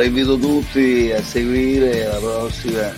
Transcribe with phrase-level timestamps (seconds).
[0.00, 2.90] Allora invito tutti a seguire la prossima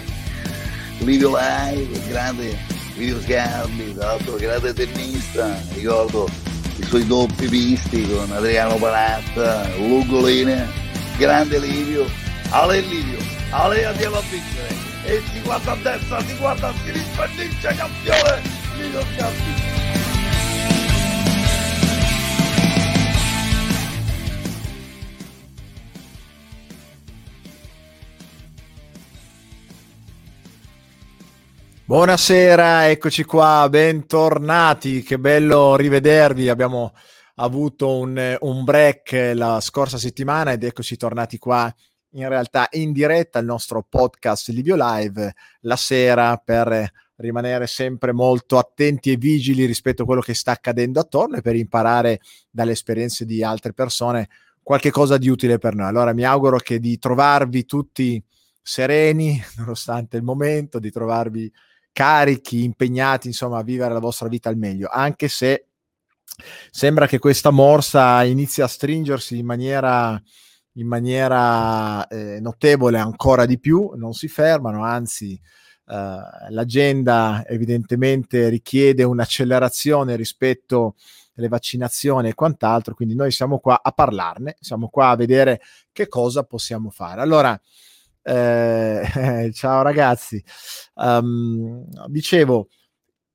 [0.98, 2.56] video live, grande
[2.94, 6.28] video schermi, tra l'altro grande tennista, ricordo
[6.76, 10.64] i suoi doppi visti con Adriano Panatta, Lugolina,
[11.18, 12.08] grande Livio,
[12.50, 13.18] Ale Livio,
[13.50, 14.72] Ale andiamo a vincere,
[15.04, 18.42] e si guarda a destra, si guarda a sinistra, vince campione,
[18.76, 19.61] video schermi.
[31.92, 36.48] Buonasera, eccoci qua, bentornati, che bello rivedervi.
[36.48, 36.94] Abbiamo
[37.34, 41.70] avuto un, un, break la scorsa settimana ed eccoci tornati qua
[42.12, 48.56] in realtà in diretta al nostro podcast Livio Live la sera per rimanere sempre molto
[48.56, 53.26] attenti e vigili rispetto a quello che sta accadendo attorno e per imparare dalle esperienze
[53.26, 54.30] di altre persone
[54.62, 55.88] qualche cosa di utile per noi.
[55.88, 58.24] Allora mi auguro che di trovarvi tutti
[58.62, 61.52] sereni nonostante il momento, di trovarvi
[61.92, 65.66] carichi, impegnati, insomma, a vivere la vostra vita al meglio, anche se
[66.70, 70.20] sembra che questa morsa inizi a stringersi in maniera,
[70.74, 75.38] in maniera eh, notevole ancora di più, non si fermano, anzi
[75.86, 76.18] eh,
[76.48, 80.94] l'agenda evidentemente richiede un'accelerazione rispetto
[81.36, 85.60] alle vaccinazioni e quant'altro, quindi noi siamo qua a parlarne, siamo qua a vedere
[85.92, 87.20] che cosa possiamo fare.
[87.20, 87.58] Allora,
[88.22, 90.42] eh, ciao ragazzi,
[90.94, 92.68] um, dicevo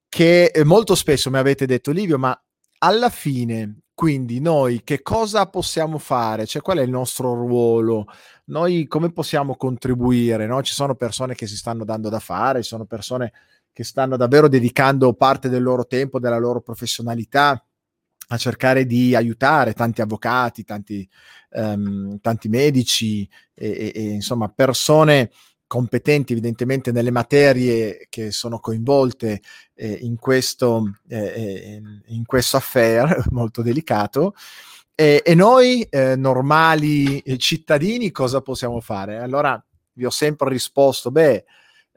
[0.09, 2.39] che molto spesso mi avete detto Livio, ma
[2.79, 6.45] alla fine, quindi noi che cosa possiamo fare?
[6.45, 8.05] Cioè, qual è il nostro ruolo?
[8.45, 10.45] Noi come possiamo contribuire?
[10.47, 10.61] No?
[10.61, 13.33] Ci sono persone che si stanno dando da fare, ci sono persone
[13.73, 17.63] che stanno davvero dedicando parte del loro tempo, della loro professionalità
[18.29, 21.07] a cercare di aiutare tanti avvocati, tanti,
[21.51, 25.31] um, tanti medici e, e, e, insomma persone
[25.67, 29.41] competenti evidentemente nelle materie che sono coinvolte
[29.73, 34.33] eh, in, questo, eh, eh in questo affair molto delicato.
[34.95, 39.17] E, e noi eh, normali cittadini cosa possiamo fare?
[39.17, 39.63] Allora
[39.93, 41.45] vi ho sempre risposto, beh,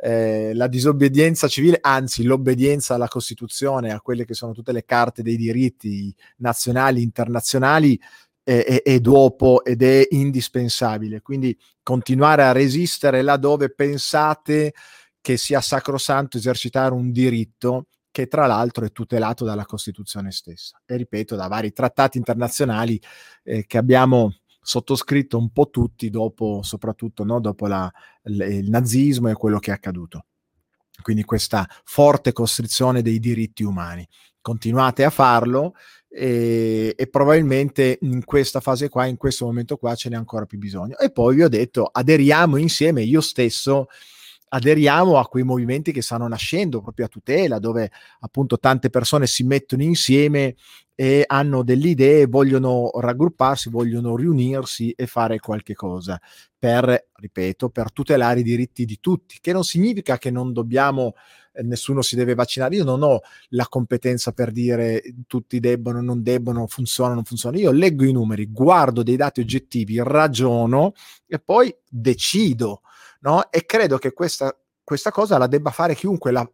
[0.02, 5.22] eh, la disobbedienza civile, anzi l'obbedienza alla Costituzione, a quelle che sono tutte le carte
[5.22, 8.00] dei diritti nazionali, internazionali,
[8.42, 11.20] è, è dopo ed è indispensabile.
[11.20, 14.72] Quindi continuare a resistere laddove pensate
[15.20, 20.96] che sia sacrosanto esercitare un diritto che tra l'altro è tutelato dalla Costituzione stessa e
[20.96, 23.00] ripeto da vari trattati internazionali
[23.44, 27.90] eh, che abbiamo sottoscritto un po' tutti dopo, soprattutto no, dopo la,
[28.22, 30.26] l- il nazismo e quello che è accaduto.
[31.00, 34.06] Quindi questa forte costrizione dei diritti umani.
[34.40, 35.74] Continuate a farlo
[36.12, 40.58] e, e, probabilmente in questa fase qua, in questo momento qua, ce n'è ancora più
[40.58, 40.98] bisogno.
[40.98, 43.86] E poi vi ho detto, aderiamo insieme, io stesso
[44.52, 47.90] aderiamo a quei movimenti che stanno nascendo proprio a tutela, dove
[48.20, 50.56] appunto tante persone si mettono insieme
[50.96, 56.20] e hanno delle idee, vogliono raggrupparsi, vogliono riunirsi e fare qualche cosa
[56.58, 61.14] per, ripeto, per tutelare i diritti di tutti, che non significa che non dobbiamo
[61.62, 62.76] nessuno si deve vaccinare.
[62.76, 67.58] Io non ho la competenza per dire tutti debbono, non debbono, funziona, non funziona.
[67.58, 70.92] Io leggo i numeri, guardo dei dati oggettivi, ragiono
[71.26, 72.82] e poi decido
[73.20, 73.50] no?
[73.50, 76.48] E credo che questa, questa cosa la debba fare chiunque, la,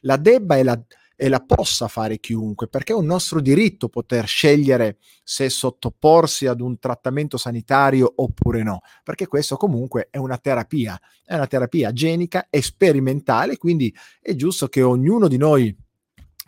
[0.00, 0.80] la debba e la,
[1.20, 6.60] e la possa fare chiunque, perché è un nostro diritto poter scegliere se sottoporsi ad
[6.60, 12.46] un trattamento sanitario oppure no, perché questo comunque è una terapia, è una terapia genica
[12.48, 15.76] e sperimentale, quindi è giusto che ognuno di noi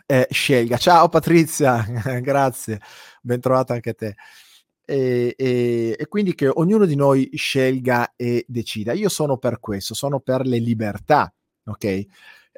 [0.05, 0.77] eh, scelga.
[0.77, 1.85] Ciao Patrizia,
[2.23, 2.79] grazie,
[3.21, 4.15] ben trovata anche a te
[4.85, 8.93] e, e, e, quindi che ognuno di noi scelga e decida.
[8.93, 11.33] Io sono per questo, sono per le libertà,
[11.65, 12.05] ok?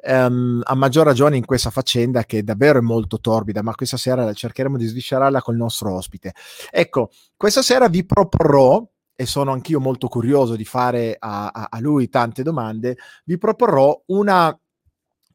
[0.06, 4.30] Um, a maggior ragione in questa faccenda che davvero è molto torbida, ma questa sera
[4.34, 6.34] cercheremo di sviscerarla col nostro ospite.
[6.70, 8.86] Ecco, questa sera vi proporrò,
[9.16, 13.98] e sono anch'io molto curioso di fare a, a, a lui tante domande, vi proporrò
[14.08, 14.54] una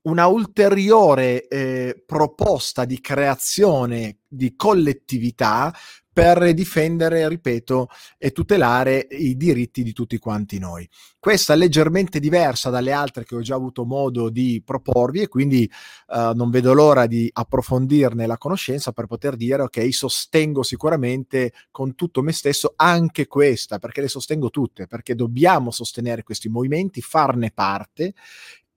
[0.01, 5.73] una ulteriore eh, proposta di creazione di collettività
[6.11, 10.87] per difendere, ripeto, e tutelare i diritti di tutti quanti noi.
[11.19, 15.69] Questa è leggermente diversa dalle altre che ho già avuto modo di proporvi e quindi
[16.07, 21.95] uh, non vedo l'ora di approfondirne la conoscenza per poter dire ok, sostengo sicuramente con
[21.95, 27.51] tutto me stesso anche questa, perché le sostengo tutte, perché dobbiamo sostenere questi movimenti, farne
[27.51, 28.13] parte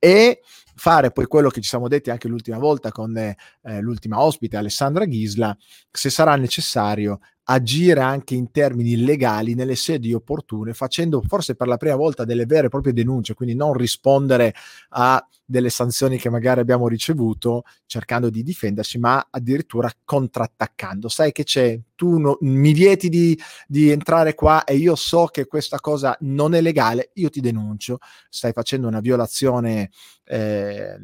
[0.04, 0.40] e
[0.74, 3.36] fare poi quello che ci siamo detti anche l'ultima volta con eh,
[3.80, 5.56] l'ultima ospite Alessandra Ghisla,
[5.92, 7.20] se sarà necessario
[7.52, 12.46] agire anche in termini legali nelle sedi opportune, facendo forse per la prima volta delle
[12.46, 14.54] vere e proprie denunce, quindi non rispondere
[14.90, 21.08] a delle sanzioni che magari abbiamo ricevuto cercando di difenderci, ma addirittura contrattaccando.
[21.08, 25.44] Sai che c'è, tu no, mi vieti di, di, entrare qua e io so che
[25.44, 27.98] questa cosa non è legale, io ti denuncio,
[28.30, 29.90] stai facendo una violazione
[30.24, 30.96] eh,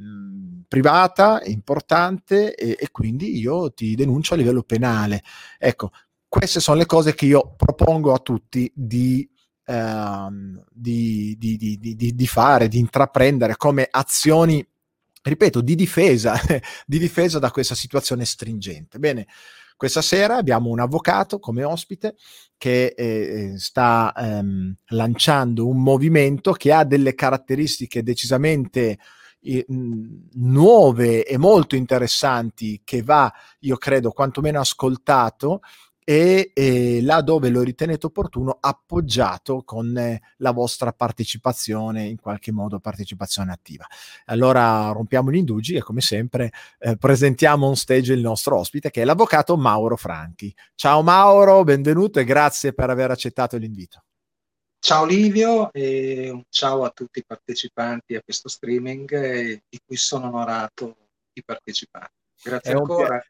[0.66, 5.22] privata, importante e, e quindi io ti denuncio a livello penale.
[5.58, 5.90] Ecco,
[6.28, 9.28] queste sono le cose che io propongo a tutti di
[9.70, 14.66] Ehm, di, di, di, fare, di intraprendere come azioni,
[15.22, 16.40] ripeto, di difesa,
[16.86, 18.98] di difesa da questa situazione stringente.
[18.98, 19.26] Bene,
[19.76, 22.14] questa sera abbiamo un avvocato come ospite
[22.56, 28.98] che eh, sta ehm, lanciando un movimento che ha delle caratteristiche decisamente
[29.40, 35.60] eh, nuove e molto interessanti che va, io credo, quantomeno ascoltato
[36.08, 42.50] e eh, là dove lo ritenete opportuno appoggiato con eh, la vostra partecipazione, in qualche
[42.50, 43.86] modo partecipazione attiva.
[44.24, 49.02] Allora rompiamo gli indugi e come sempre eh, presentiamo on stage il nostro ospite che
[49.02, 50.50] è l'avvocato Mauro Franchi.
[50.74, 54.04] Ciao Mauro, benvenuto e grazie per aver accettato l'invito.
[54.78, 60.28] Ciao Livio e ciao a tutti i partecipanti a questo streaming eh, di cui sono
[60.28, 60.96] onorato
[61.34, 62.12] di partecipare.
[62.42, 63.12] Grazie è ancora.
[63.16, 63.20] Un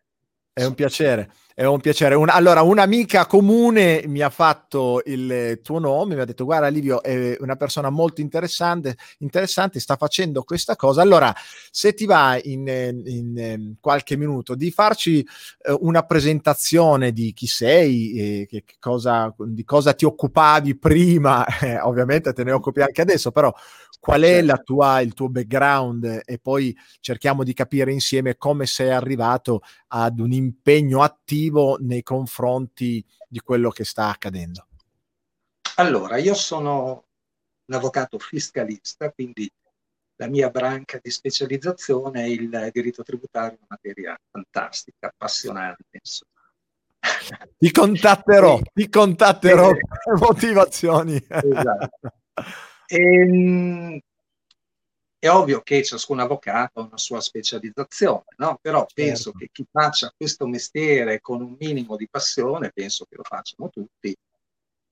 [0.58, 1.30] è un piacere.
[1.54, 2.14] È un piacere.
[2.14, 7.02] Un, allora, un'amica comune mi ha fatto il tuo nome, mi ha detto: Guarda, Livio
[7.02, 11.02] è una persona molto interessante, interessante sta facendo questa cosa.
[11.02, 11.34] Allora,
[11.70, 12.68] se ti va in,
[13.04, 19.64] in, qualche minuto di farci eh, una presentazione di chi sei, eh, che, cosa, di
[19.64, 23.52] cosa ti occupavi prima, eh, ovviamente te ne occupi anche adesso, però
[24.00, 24.62] qual è certo.
[24.62, 30.32] tua, il tuo background e poi cerchiamo di capire insieme come sei arrivato ad un
[30.32, 34.66] impegno attivo nei confronti di quello che sta accadendo.
[35.76, 37.04] Allora, io sono
[37.66, 39.50] un avvocato fiscalista, quindi
[40.16, 45.84] la mia branca di specializzazione è il diritto tributario, una materia fantastica, appassionante.
[45.90, 46.32] Insomma.
[47.56, 51.14] Ti contatterò, ti contatterò per motivazioni.
[51.16, 52.12] Esatto.
[52.86, 54.00] E, ehm,
[55.20, 58.58] è ovvio che ciascun avvocato ha una sua specializzazione, no?
[58.60, 58.94] però certo.
[58.94, 63.68] penso che chi faccia questo mestiere con un minimo di passione, penso che lo facciano
[63.68, 64.16] tutti,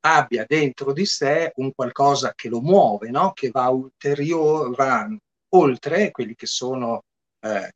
[0.00, 3.32] abbia dentro di sé un qualcosa che lo muove, no?
[3.32, 5.16] che va, ulteriore, va
[5.50, 7.04] oltre quelli che sono
[7.40, 7.72] eh,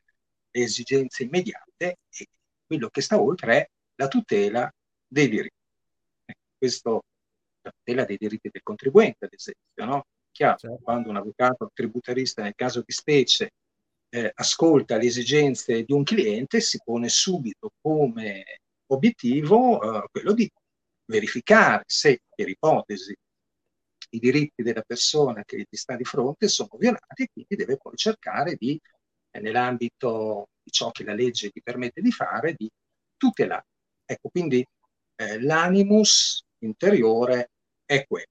[0.51, 2.27] le esigenze immediate e
[2.67, 4.73] quello che sta oltre è la tutela
[5.07, 5.55] dei diritti.
[6.59, 7.03] Questo
[7.63, 9.85] la tutela dei diritti del contribuente, ad esempio.
[9.85, 10.07] No?
[10.33, 10.79] Chiaro, certo.
[10.83, 13.51] quando un avvocato tributarista, nel caso di specie,
[14.11, 20.51] eh, ascolta le esigenze di un cliente, si pone subito come obiettivo eh, quello di
[21.07, 23.15] verificare se, per ipotesi,
[24.13, 27.97] i diritti della persona che gli sta di fronte sono violati e quindi deve poi
[27.97, 28.81] cercare di,
[29.31, 32.69] eh, nell'ambito di ciò che la legge gli permette di fare, di
[33.17, 33.67] tutelare.
[34.05, 34.65] Ecco, quindi
[35.17, 37.51] eh, l'animus interiore
[37.85, 38.27] è quello.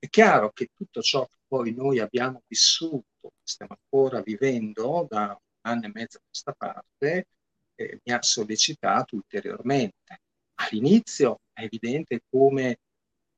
[0.00, 5.70] È chiaro che tutto ciò che poi noi abbiamo vissuto, stiamo ancora vivendo da un
[5.72, 7.26] anno e mezzo a questa parte,
[7.74, 10.20] eh, mi ha sollecitato ulteriormente.
[10.60, 12.78] All'inizio è evidente come,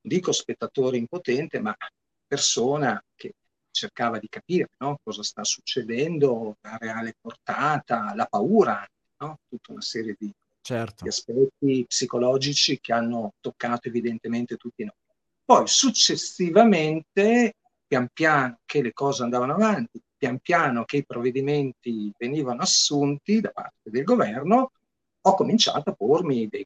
[0.03, 1.75] dico spettatore impotente, ma
[2.27, 3.33] persona che
[3.71, 4.99] cercava di capire no?
[5.03, 8.87] cosa sta succedendo, la reale portata, la paura,
[9.19, 9.39] no?
[9.49, 11.07] tutta una serie di certo.
[11.07, 15.00] aspetti psicologici che hanno toccato evidentemente tutti noi.
[15.51, 22.63] Poi successivamente, pian piano che le cose andavano avanti, pian piano che i provvedimenti venivano
[22.63, 24.71] assunti da parte del governo,
[25.21, 26.65] ho cominciato a pormi dei,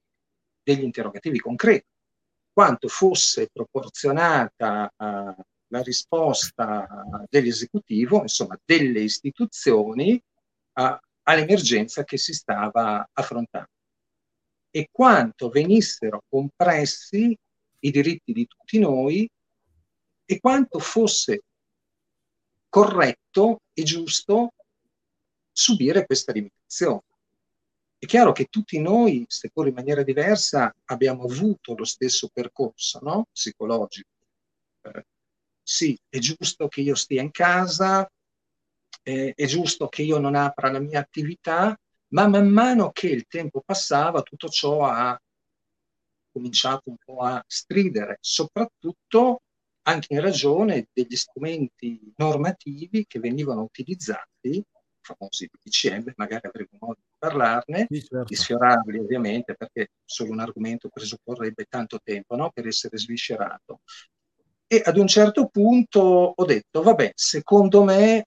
[0.62, 1.87] degli interrogativi concreti.
[2.53, 6.87] Quanto fosse proporzionata uh, la risposta
[7.31, 10.23] dell'esecutivo, insomma delle istituzioni,
[10.75, 13.71] uh, all'emergenza che si stava affrontando
[14.71, 17.35] e quanto venissero compressi
[17.85, 19.29] i diritti di tutti noi
[20.25, 21.43] e quanto fosse
[22.69, 24.55] corretto e giusto
[25.53, 27.03] subire questa limitazione.
[27.99, 33.29] È chiaro che tutti noi, seppur in maniera diversa, abbiamo avuto lo stesso percorso no?
[33.33, 34.09] psicologico.
[34.83, 35.07] Eh,
[35.62, 38.11] sì, è giusto che io stia in casa,
[39.03, 43.26] eh, è giusto che io non apra la mia attività, ma man mano che il
[43.26, 45.19] tempo passava tutto ciò ha
[46.35, 49.43] cominciato un po' a stridere, soprattutto
[49.87, 54.64] anche in ragione degli strumenti normativi che venivano utilizzati
[55.05, 58.25] famosi DPCM, magari avremo modo di parlarne, Sì, certo.
[58.25, 62.50] di sfiorarli ovviamente, perché solo un argomento presupporrebbe tanto tempo no?
[62.50, 63.81] per essere sviscerato.
[64.67, 66.00] E ad un certo punto
[66.35, 68.26] ho detto, vabbè, secondo me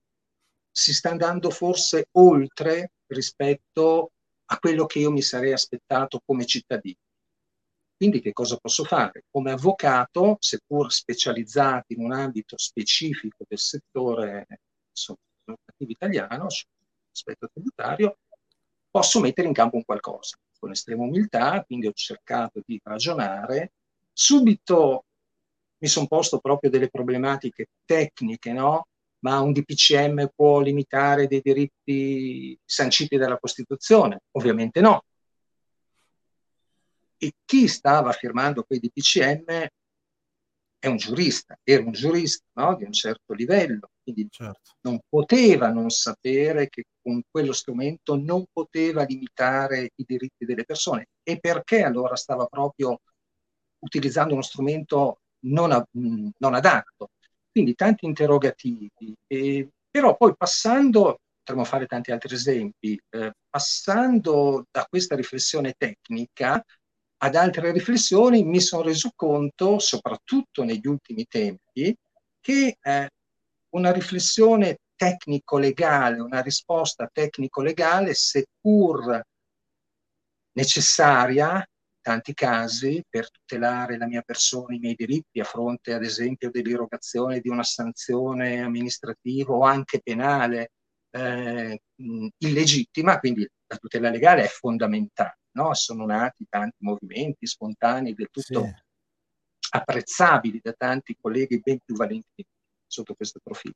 [0.72, 4.12] si sta andando forse oltre rispetto
[4.50, 7.00] a quello che io mi sarei aspettato come cittadino.
[7.98, 9.24] Quindi che cosa posso fare?
[9.32, 14.46] Come avvocato, seppur specializzato in un ambito specifico del settore
[15.46, 18.20] normativo italiano, sull'aspetto tributario,
[18.92, 20.38] posso mettere in campo un qualcosa.
[20.60, 23.74] Con estrema umiltà, quindi ho cercato di ragionare.
[24.14, 25.06] Subito
[25.80, 28.88] mi sono posto proprio delle problematiche tecniche, no?
[29.20, 34.22] Ma un DPCM può limitare dei diritti sanciti dalla Costituzione?
[34.34, 35.02] Ovviamente no
[37.18, 39.68] e chi stava firmando quei DPCM
[40.80, 42.76] è un giurista, era un giurista no?
[42.76, 44.76] di un certo livello, quindi certo.
[44.82, 51.08] non poteva non sapere che con quello strumento non poteva limitare i diritti delle persone.
[51.24, 53.00] E perché allora stava proprio
[53.80, 57.10] utilizzando uno strumento non, a, non adatto?
[57.52, 64.86] Quindi tanti interrogativi, e, però poi passando, potremmo fare tanti altri esempi, eh, passando da
[64.88, 66.64] questa riflessione tecnica
[67.20, 71.96] ad altre riflessioni mi sono reso conto, soprattutto negli ultimi tempi,
[72.40, 73.10] che eh,
[73.70, 79.22] una riflessione tecnico-legale, una risposta tecnico-legale, seppur
[80.54, 81.64] necessaria in
[82.02, 87.40] tanti casi per tutelare la mia persona, i miei diritti a fronte ad esempio dell'irrogazione
[87.40, 90.72] di una sanzione amministrativa o anche penale
[91.12, 91.80] eh,
[92.38, 95.74] illegittima, quindi la tutela legale è fondamentale no?
[95.74, 98.76] sono nati tanti movimenti spontanei del tutto sì.
[99.72, 102.46] apprezzabili da tanti colleghi ben più valenti
[102.86, 103.76] sotto questo profilo.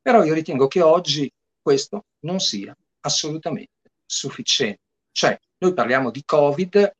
[0.00, 4.80] Però io ritengo che oggi questo non sia assolutamente sufficiente.
[5.12, 6.96] Cioè, noi parliamo di Covid,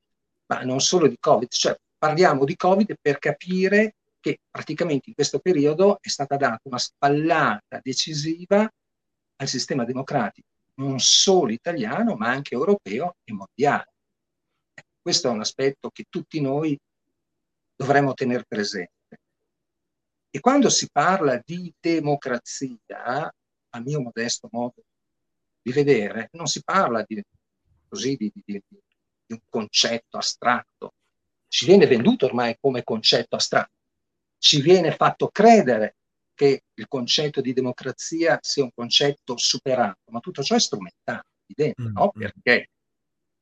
[0.47, 5.39] ma non solo di Covid, cioè parliamo di Covid per capire che praticamente in questo
[5.39, 8.71] periodo è stata data una spallata decisiva
[9.37, 13.90] al sistema democratico, non solo italiano, ma anche europeo e mondiale.
[15.00, 16.78] Questo è un aspetto che tutti noi
[17.75, 19.19] dovremmo tenere presente.
[20.30, 23.33] E quando si parla di democrazia,
[23.73, 24.85] a mio modesto modo
[25.62, 27.23] di vedere, non si parla di,
[27.88, 28.62] così, di, di, di
[29.28, 30.92] un concetto astratto.
[31.49, 33.73] Ci viene venduto ormai come concetto astratto.
[34.38, 35.97] Ci viene fatto credere
[36.35, 41.83] che il concetto di democrazia sia un concetto superato, ma tutto ciò è strumentale, evidente,
[41.83, 42.12] mm, no?
[42.16, 42.21] Mm.
[42.21, 42.71] Perché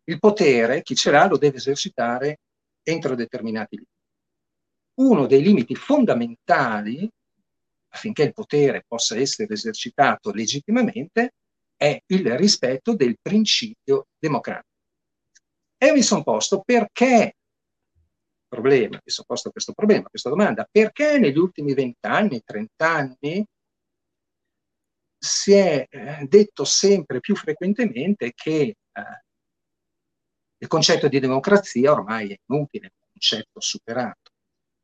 [0.08, 2.40] il potere, chi ce l'ha, lo deve esercitare
[2.82, 3.96] entro determinati limiti.
[5.00, 7.08] Uno dei limiti fondamentali
[7.90, 11.34] affinché il potere possa essere esercitato legittimamente
[11.76, 14.66] è il rispetto del principio democratico.
[15.76, 17.34] E mi sono posto perché,
[18.48, 23.46] problema, mi sono posto questo problema, questa domanda, perché negli ultimi vent'anni, trent'anni
[25.20, 29.22] si è eh, detto sempre più frequentemente che eh,
[30.58, 34.30] il concetto di democrazia ormai è inutile, è un concetto superato,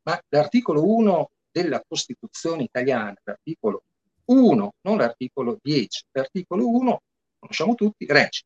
[0.03, 3.83] ma l'articolo 1 della Costituzione italiana, l'articolo
[4.25, 7.01] 1, non l'articolo 10, l'articolo 1,
[7.39, 8.43] conosciamo tutti, regge.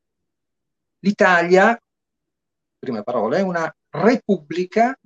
[1.00, 1.80] L'Italia,
[2.78, 4.98] prima parola, è una repubblica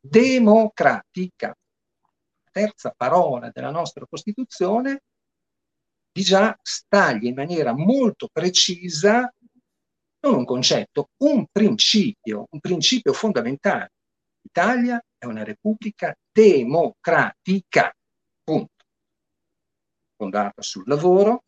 [0.00, 1.48] democratica.
[1.48, 5.02] La terza parola della nostra Costituzione
[6.12, 9.32] di già staglia in maniera molto precisa
[10.20, 13.92] non un concetto, un principio, un principio fondamentale.
[14.42, 17.94] L'Italia è una repubblica democratica,
[18.42, 18.84] punto.
[20.16, 21.44] Fondata sul lavoro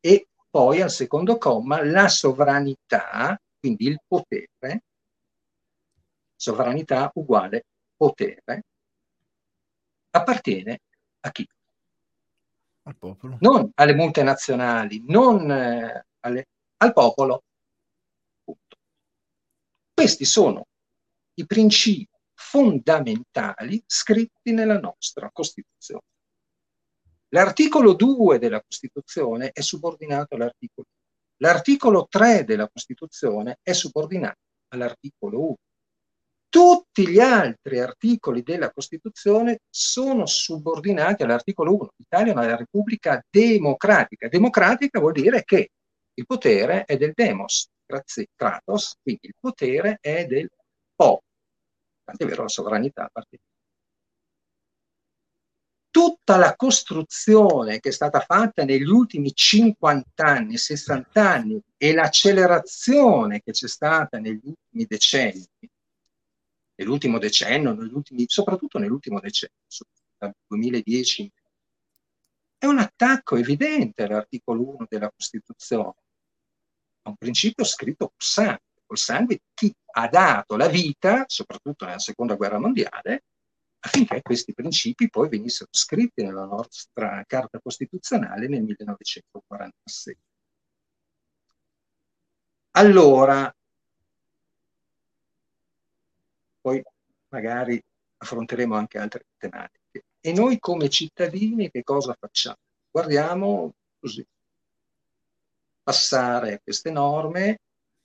[0.00, 4.82] e poi al secondo comma la sovranità, quindi il potere,
[6.34, 7.64] sovranità uguale
[7.96, 8.64] potere,
[10.10, 10.80] appartiene
[11.20, 11.48] a chi?
[12.82, 13.36] Al popolo.
[13.40, 16.48] Non alle multinazionali, non eh, alle,
[16.78, 17.42] al popolo.
[20.00, 20.64] Questi sono
[21.34, 26.04] i principi fondamentali scritti nella nostra Costituzione.
[27.34, 31.50] L'articolo 2 della Costituzione è subordinato all'articolo 1.
[31.50, 34.38] L'articolo 3 della Costituzione è subordinato
[34.68, 35.54] all'articolo 1.
[36.48, 41.90] Tutti gli altri articoli della Costituzione sono subordinati all'articolo 1.
[41.96, 44.28] L'Italia è una repubblica democratica.
[44.28, 45.72] Democratica vuol dire che
[46.14, 50.48] il potere è del demos, grazie Kratos, quindi il potere è del
[50.94, 51.24] popolo,
[52.04, 53.44] tant'è vero la sovranità appartiene.
[55.90, 63.40] Tutta la costruzione che è stata fatta negli ultimi 50 anni, 60 anni e l'accelerazione
[63.42, 65.48] che c'è stata negli ultimi decenni,
[66.76, 69.56] nell'ultimo decennio, negli ultimi, soprattutto nell'ultimo decennio,
[70.16, 71.32] dal 2010,
[72.56, 75.94] è un attacco evidente all'articolo 1 della Costituzione,
[77.02, 81.84] a un principio scritto col sangue, col sangue di chi ha dato la vita, soprattutto
[81.84, 83.24] nella seconda guerra mondiale,
[83.80, 90.16] affinché questi principi poi venissero scritti nella nostra Carta Costituzionale nel 1946.
[92.72, 93.52] Allora,
[96.60, 96.82] poi
[97.28, 97.82] magari
[98.18, 100.04] affronteremo anche altre tematiche.
[100.20, 102.58] E noi come cittadini che cosa facciamo?
[102.90, 104.24] Guardiamo così,
[105.82, 107.58] passare queste norme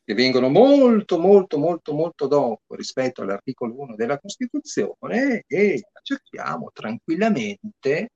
[0.03, 8.09] che vengono molto, molto, molto, molto dopo rispetto all'articolo 1 della Costituzione e accettiamo tranquillamente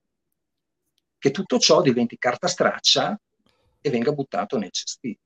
[1.17, 3.19] che tutto ciò diventi carta straccia
[3.81, 5.17] e venga buttato nel cestino.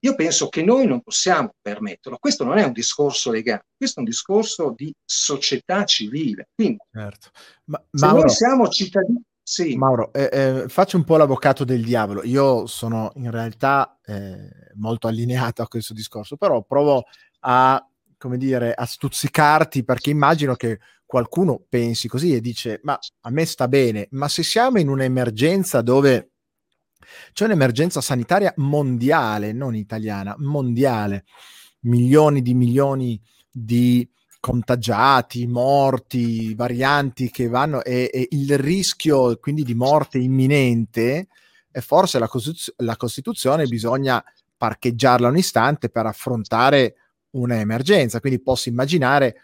[0.00, 2.18] Io penso che noi non possiamo permetterlo.
[2.18, 6.48] Questo non è un discorso legale, questo è un discorso di società civile.
[6.54, 7.30] Quindi, certo.
[7.64, 8.20] Ma, se Mauro...
[8.20, 9.76] noi siamo cittadini, sì.
[9.76, 12.24] Mauro, eh, eh, faccio un po' l'avvocato del diavolo.
[12.24, 17.04] Io sono in realtà eh, molto allineato a questo discorso, però provo
[17.42, 17.80] a,
[18.18, 23.44] come dire, a stuzzicarti perché immagino che qualcuno pensi così e dice, ma a me
[23.44, 26.32] sta bene, ma se siamo in un'emergenza dove
[27.32, 31.24] c'è un'emergenza sanitaria mondiale, non italiana, mondiale,
[31.82, 34.10] milioni di milioni di
[34.46, 41.26] contagiati, morti, varianti che vanno e, e il rischio quindi di morte imminente,
[41.72, 44.22] e forse la, Costituz- la Costituzione bisogna
[44.56, 46.94] parcheggiarla un istante per affrontare
[47.30, 48.20] un'emergenza.
[48.20, 49.42] Quindi posso immaginare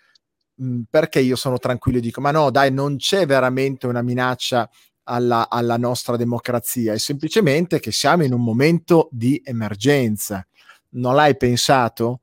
[0.54, 4.70] mh, perché io sono tranquillo e dico: ma no, dai, non c'è veramente una minaccia
[5.04, 10.46] alla, alla, nostra democrazia, è semplicemente che siamo in un momento di emergenza.
[10.90, 12.20] Non l'hai pensato?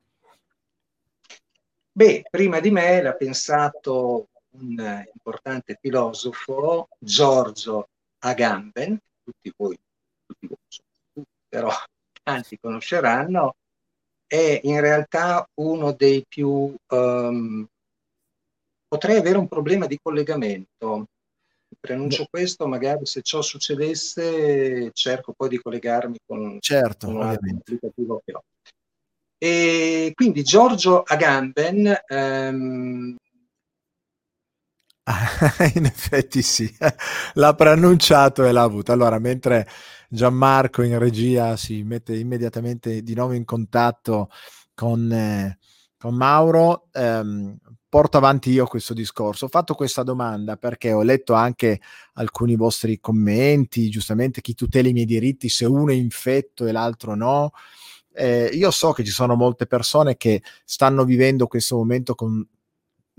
[2.00, 9.78] Beh, prima di me l'ha pensato un importante filosofo, Giorgio Agamben, tutti voi,
[10.26, 11.70] tutti voi però
[12.24, 13.56] tanti conosceranno,
[14.26, 16.74] è in realtà uno dei più...
[16.88, 17.68] Um,
[18.88, 21.08] potrei avere un problema di collegamento.
[21.82, 28.22] Prenuncio questo, magari se ciò succedesse cerco poi di collegarmi con, certo, con un applicativo
[28.24, 28.44] che ho.
[29.42, 33.16] E quindi Giorgio Agamben ehm...
[35.76, 36.70] in effetti sì,
[37.36, 38.92] l'ha preannunciato e l'ha avuto.
[38.92, 39.66] Allora, mentre
[40.10, 44.30] Gianmarco in regia si mette immediatamente di nuovo in contatto
[44.76, 45.58] con, eh,
[45.98, 49.46] con Mauro, ehm, porto avanti io questo discorso.
[49.46, 51.80] Ho fatto questa domanda perché ho letto anche
[52.16, 57.16] alcuni vostri commenti, giustamente chi tutela i miei diritti se uno è infetto e l'altro
[57.16, 57.52] no
[58.14, 62.46] eh, io so che ci sono molte persone che stanno vivendo questo momento con,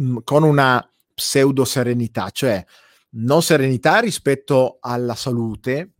[0.02, 2.64] mm, con una pseudo serenità, cioè
[3.12, 5.92] non serenità rispetto alla salute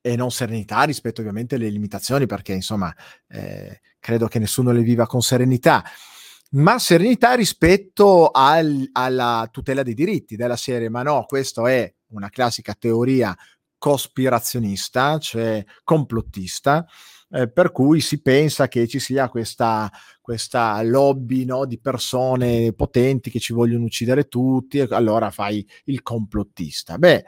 [0.00, 2.94] e non serenità rispetto ovviamente alle limitazioni, perché insomma
[3.28, 5.84] eh, credo che nessuno le viva con serenità,
[6.50, 12.30] ma serenità rispetto al, alla tutela dei diritti della serie, ma no, questa è una
[12.30, 13.36] classica teoria
[13.76, 16.86] cospirazionista, cioè complottista,
[17.30, 23.30] eh, per cui si pensa che ci sia questa, questa lobby no, di persone potenti
[23.30, 26.98] che ci vogliono uccidere tutti, e allora fai il complottista.
[26.98, 27.24] Beh,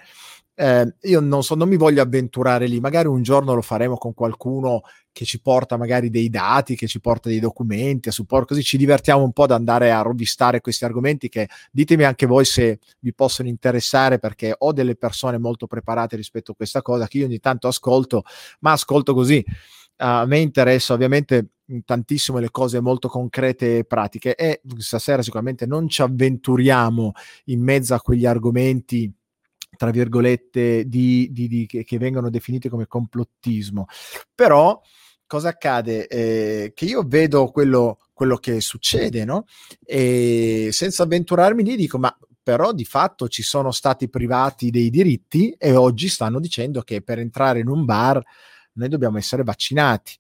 [0.61, 4.13] eh, io non so, non mi voglio avventurare lì, magari un giorno lo faremo con
[4.13, 8.63] qualcuno che ci porta magari dei dati, che ci porta dei documenti a supporto, così
[8.63, 12.79] ci divertiamo un po' ad andare a rovistare questi argomenti che ditemi anche voi se
[13.01, 17.25] vi possono interessare perché ho delle persone molto preparate rispetto a questa cosa che io
[17.25, 18.25] ogni tanto ascolto,
[18.61, 19.43] ma ascolto così
[20.01, 21.51] a me interessa ovviamente
[21.85, 27.13] tantissimo le cose molto concrete e pratiche e stasera sicuramente non ci avventuriamo
[27.45, 29.13] in mezzo a quegli argomenti
[29.77, 33.87] tra virgolette di, di, di, che, che, vengono definiti come complottismo
[34.35, 34.81] però
[35.27, 39.45] cosa accade eh, che io vedo quello, quello che succede no?
[39.85, 45.55] e senza avventurarmi lì dico ma però di fatto ci sono stati privati dei diritti
[45.57, 48.21] e oggi stanno dicendo che per entrare in un bar
[48.81, 50.17] noi dobbiamo essere vaccinati.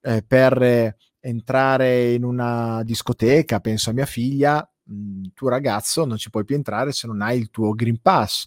[0.00, 6.16] Eh, per eh, entrare in una discoteca, penso a mia figlia, mm, tu ragazzo non
[6.16, 8.46] ci puoi più entrare se non hai il tuo Green Pass.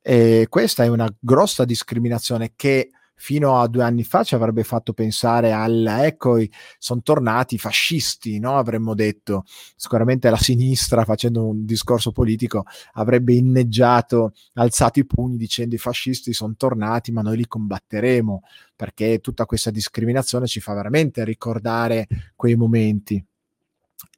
[0.00, 2.90] E questa è una grossa discriminazione che
[3.22, 6.44] fino a due anni fa ci avrebbe fatto pensare al ecco,
[6.76, 8.56] sono tornati i fascisti, no?
[8.56, 9.44] avremmo detto.
[9.76, 16.32] Sicuramente la sinistra, facendo un discorso politico, avrebbe inneggiato, alzato i pugni dicendo i fascisti
[16.32, 18.42] sono tornati, ma noi li combatteremo,
[18.74, 23.24] perché tutta questa discriminazione ci fa veramente ricordare quei momenti.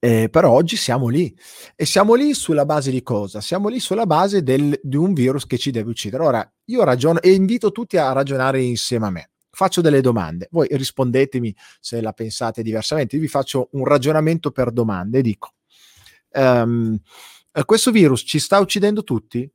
[0.00, 1.34] Eh, però oggi siamo lì
[1.74, 3.40] e siamo lì sulla base di cosa?
[3.40, 6.24] Siamo lì sulla base del, di un virus che ci deve uccidere.
[6.24, 9.30] Ora, io ragiono e invito tutti a ragionare insieme a me.
[9.50, 13.14] Faccio delle domande, voi rispondetemi se la pensate diversamente.
[13.16, 15.54] Io vi faccio un ragionamento per domande e dico:
[16.32, 16.98] um,
[17.64, 19.48] questo virus ci sta uccidendo tutti?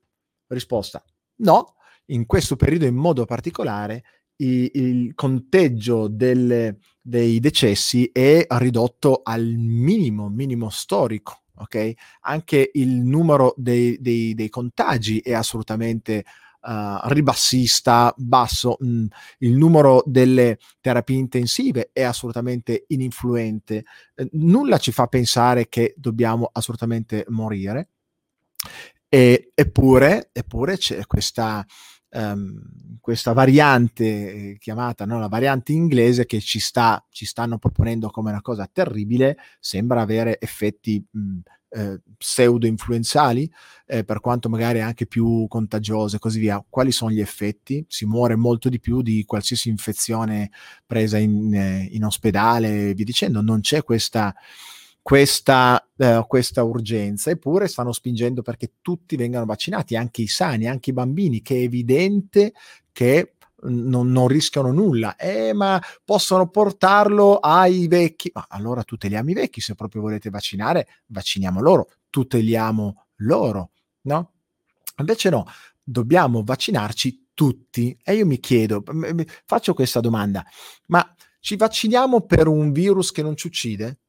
[0.47, 1.03] Risposta:
[1.41, 4.03] no, in questo periodo in modo particolare
[4.39, 11.43] i, il conteggio delle, dei decessi è ridotto al minimo, minimo storico.
[11.55, 11.95] Okay?
[12.21, 16.23] Anche il numero dei, dei, dei contagi è assolutamente
[16.61, 19.05] uh, ribassista, basso, mm,
[19.39, 23.83] il numero delle terapie intensive è assolutamente ininfluente,
[24.15, 27.89] eh, nulla ci fa pensare che dobbiamo assolutamente morire.
[29.11, 31.65] E, eppure, eppure c'è questa
[32.11, 32.61] um,
[33.01, 38.29] questa variante eh, chiamata no, la variante inglese che ci, sta, ci stanno proponendo come
[38.31, 43.51] una cosa terribile, sembra avere effetti mh, eh, pseudo-influenzali,
[43.85, 46.63] eh, per quanto magari anche più contagiose e così via.
[46.67, 47.85] Quali sono gli effetti?
[47.87, 50.51] Si muore molto di più di qualsiasi infezione
[50.85, 54.33] presa in, eh, in ospedale, vi dicendo, non c'è questa
[55.01, 60.91] questa, eh, questa, urgenza, eppure stanno spingendo perché tutti vengano vaccinati, anche i sani, anche
[60.91, 62.53] i bambini, che è evidente
[62.91, 68.29] che non, non rischiano nulla, eh, ma possono portarlo ai vecchi.
[68.33, 74.31] Ma allora tuteliamo i vecchi, se proprio volete vaccinare, vacciniamo loro, tuteliamo loro, no?
[74.97, 75.45] Invece no,
[75.81, 77.97] dobbiamo vaccinarci tutti.
[78.03, 78.83] E io mi chiedo,
[79.45, 80.45] faccio questa domanda,
[80.87, 83.99] ma ci vacciniamo per un virus che non ci uccide?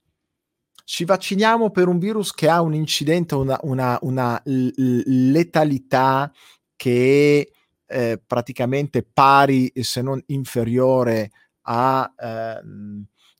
[0.90, 6.33] Ci vacciniamo per un virus che ha un incidente, una, una, una letalità
[6.74, 7.48] che
[7.87, 11.31] è eh, praticamente pari, se non inferiore
[11.62, 12.61] a, eh,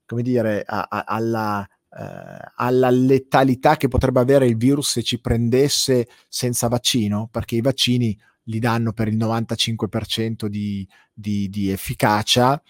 [0.07, 5.21] come dire, a, a, alla, eh, alla letalità che potrebbe avere il virus se ci
[5.21, 12.63] prendesse senza vaccino, perché i vaccini li danno per il 95% di, di, di efficacia,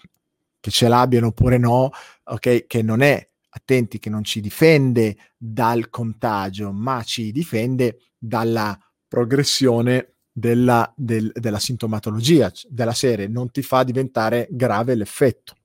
[0.59, 1.91] che ce l'abbiano oppure no,
[2.23, 8.77] ok, che non è attenti che non ci difende dal contagio, ma ci difende dalla
[9.07, 15.55] progressione della, del, della sintomatologia della serie, non ti fa diventare grave l'effetto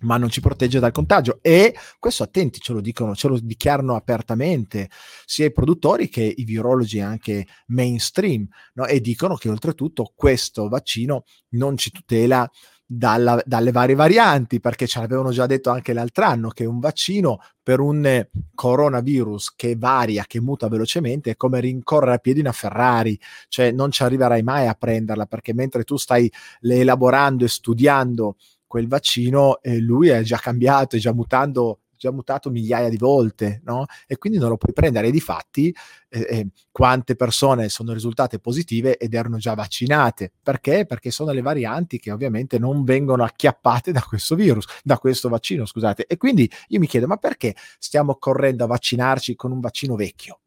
[0.00, 3.96] ma non ci protegge dal contagio e questo attenti ce lo dicono, ce lo dichiarano
[3.96, 4.90] apertamente
[5.24, 8.86] sia i produttori che i virologi anche mainstream no?
[8.86, 12.48] e dicono che oltretutto questo vaccino non ci tutela
[12.90, 17.38] dalla, dalle varie varianti, perché ce l'avevano già detto anche l'altro anno che un vaccino
[17.62, 23.20] per un coronavirus che varia, che muta velocemente, è come rincorrere a piedi una Ferrari,
[23.48, 28.88] cioè non ci arriverai mai a prenderla, perché mentre tu stai elaborando e studiando quel
[28.88, 33.84] vaccino, eh, lui è già cambiato, è già mutando già mutato migliaia di volte, no?
[34.06, 35.08] E quindi non lo puoi prendere.
[35.08, 35.74] E di fatti,
[36.08, 40.32] eh, eh, quante persone sono risultate positive ed erano già vaccinate?
[40.42, 40.86] Perché?
[40.86, 45.66] Perché sono le varianti che ovviamente non vengono acchiappate da questo virus, da questo vaccino,
[45.66, 46.06] scusate.
[46.06, 50.40] E quindi io mi chiedo, ma perché stiamo correndo a vaccinarci con un vaccino vecchio?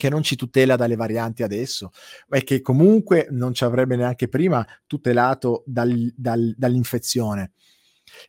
[0.00, 1.90] che non ci tutela dalle varianti adesso
[2.30, 7.52] e che comunque non ci avrebbe neanche prima tutelato dal, dal, dall'infezione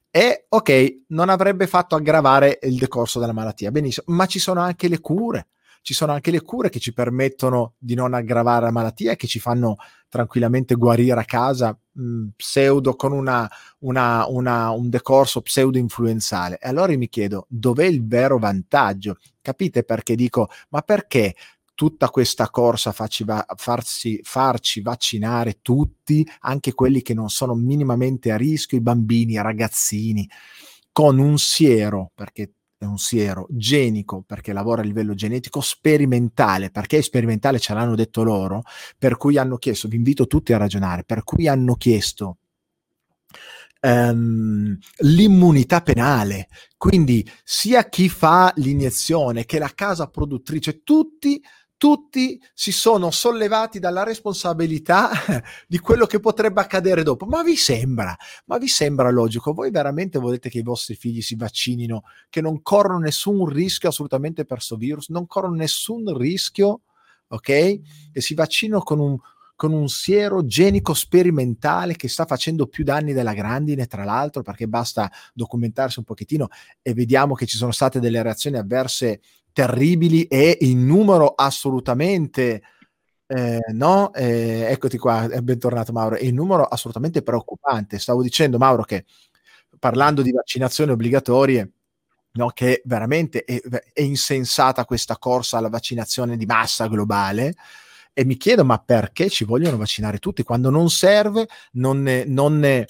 [0.10, 4.88] e ok, non avrebbe fatto aggravare il decorso della malattia, benissimo, ma ci sono anche
[4.88, 5.48] le cure.
[5.84, 9.26] Ci sono anche le cure che ci permettono di non aggravare la malattia e che
[9.26, 9.78] ci fanno
[10.10, 16.60] tranquillamente guarire a casa mh, pseudo con una, una, una, un decorso pseudo influenzale.
[16.62, 19.18] E allora mi chiedo, dov'è il vero vantaggio?
[19.42, 21.34] Capite perché dico, ma perché
[21.82, 28.32] tutta questa corsa farci, va- farsi, farci vaccinare tutti, anche quelli che non sono minimamente
[28.32, 30.30] a rischio, i bambini, i ragazzini,
[30.92, 37.00] con un siero, perché è un siero genico perché lavora a livello genetico, sperimentale, perché
[37.00, 38.62] è sperimentale ce l'hanno detto loro,
[38.96, 42.38] per cui hanno chiesto, vi invito tutti a ragionare, per cui hanno chiesto
[43.82, 51.42] um, l'immunità penale, quindi sia chi fa l'iniezione che la casa produttrice, tutti
[51.82, 55.10] tutti si sono sollevati dalla responsabilità
[55.68, 57.26] di quello che potrebbe accadere dopo.
[57.26, 58.16] Ma vi sembra?
[58.46, 59.52] Ma vi sembra logico?
[59.52, 64.46] Voi veramente volete che i vostri figli si vaccinino, che non corrono nessun rischio assolutamente
[64.46, 66.82] per questo virus, non corrono nessun rischio,
[67.30, 67.42] ok?
[68.12, 69.18] Che si vaccinino con un
[69.62, 74.68] con un siero genico sperimentale che sta facendo più danni della grandine, tra l'altro, perché
[74.68, 76.48] basta documentarsi un pochettino
[76.82, 79.22] e vediamo che ci sono state delle reazioni avverse
[79.54, 82.62] terribili e in numero assolutamente
[83.34, 87.98] eh, no, eh, eccoti qua, è bentornato Mauro, è un numero assolutamente preoccupante.
[87.98, 89.06] Stavo dicendo Mauro che
[89.80, 91.72] parlando di vaccinazioni obbligatorie,
[92.34, 93.62] no, che veramente è,
[93.94, 97.56] è, insensata questa corsa alla vaccinazione di massa globale.
[98.12, 102.60] E mi chiedo, ma perché ci vogliono vaccinare tutti quando non serve, non, ne, non,
[102.60, 102.86] ne,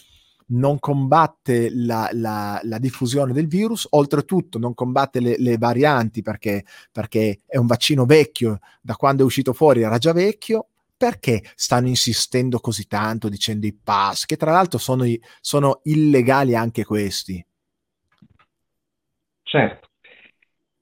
[0.51, 6.63] non combatte la, la, la, diffusione del virus, oltretutto non combatte le, le varianti perché,
[6.91, 11.87] perché è un vaccino vecchio, da quando è uscito fuori era già vecchio, perché stanno
[11.87, 15.05] insistendo così tanto dicendo i pass, che tra l'altro sono,
[15.39, 17.43] sono illegali anche questi?
[19.41, 19.89] Certo.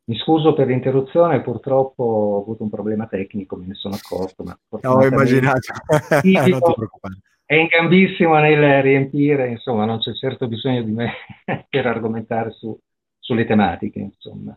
[0.10, 4.44] Mi scuso per l'interruzione, purtroppo ho avuto un problema tecnico, me ne sono accorto.
[4.44, 5.72] Ma no, ho immaginato.
[6.24, 7.22] non ti preoccupare.
[7.50, 11.14] È in gambissimo nel riempire, insomma, non c'è certo bisogno di me
[11.68, 12.80] per argomentare su,
[13.18, 14.56] sulle tematiche, insomma.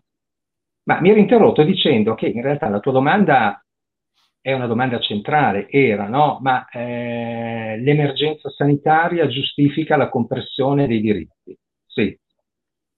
[0.82, 3.64] Ma mi ero interrotto dicendo che in realtà la tua domanda
[4.42, 6.36] è una domanda centrale, era, no?
[6.42, 11.56] Ma eh, l'emergenza sanitaria giustifica la compressione dei diritti?
[11.86, 12.14] Sì.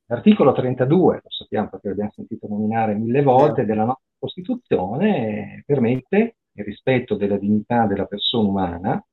[0.07, 6.65] L'articolo 32, lo sappiamo perché l'abbiamo sentito nominare mille volte, della nostra Costituzione permette il
[6.65, 9.05] rispetto della dignità della persona umana,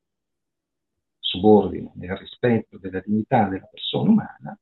[1.31, 4.59] subordine nel rispetto della dignità della persona umana,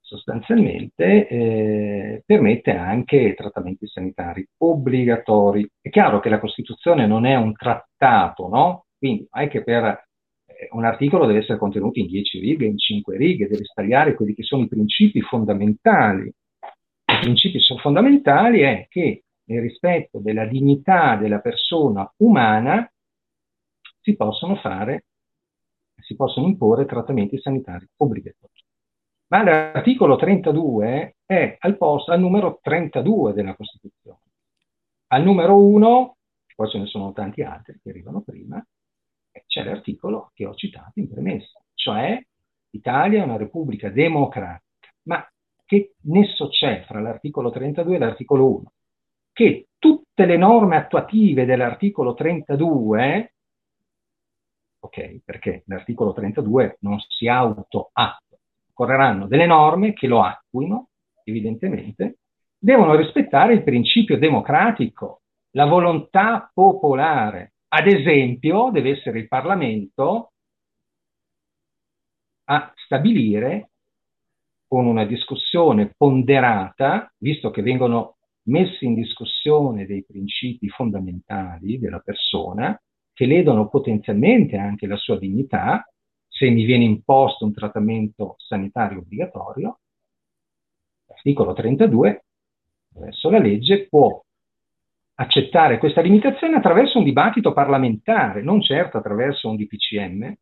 [0.00, 5.68] sostanzialmente eh, permette anche trattamenti sanitari obbligatori.
[5.80, 8.86] È chiaro che la Costituzione non è un trattato, no?
[8.96, 12.78] Quindi non è che per eh, un articolo deve essere contenuto in dieci righe, in
[12.78, 16.26] cinque righe, deve stagliare quelli che sono i principi fondamentali.
[16.28, 22.90] I principi fondamentali è che nel rispetto della dignità della persona umana
[24.00, 25.04] si possono fare,
[26.08, 28.66] si possono imporre trattamenti sanitari obbligatori
[29.28, 34.20] ma l'articolo 32 è al posto, al numero 32 della Costituzione.
[35.08, 36.16] Al numero 1,
[36.54, 38.64] poi ce ne sono tanti altri che arrivano prima,
[39.46, 42.20] c'è l'articolo che ho citato in premessa, cioè
[42.70, 44.64] l'Italia è una repubblica democratica.
[45.04, 45.26] Ma
[45.64, 48.72] che nesso c'è fra l'articolo 32 e l'articolo 1?
[49.32, 53.34] Che tutte le norme attuative dell'articolo 32,
[54.88, 58.38] ok, perché l'articolo 32 non si auto-attua,
[58.72, 60.88] correranno delle norme che lo attuino,
[61.24, 62.18] evidentemente,
[62.58, 67.52] devono rispettare il principio democratico, la volontà popolare.
[67.68, 70.32] Ad esempio, deve essere il Parlamento
[72.44, 73.70] a stabilire
[74.66, 82.80] con una discussione ponderata, visto che vengono messi in discussione dei principi fondamentali della persona,
[83.18, 85.84] che ledono potenzialmente anche la sua dignità,
[86.28, 89.80] se mi viene imposto un trattamento sanitario obbligatorio,
[91.08, 92.24] l'articolo 32,
[92.92, 94.22] attraverso la legge, può
[95.16, 100.32] accettare questa limitazione attraverso un dibattito parlamentare, non certo attraverso un DPCM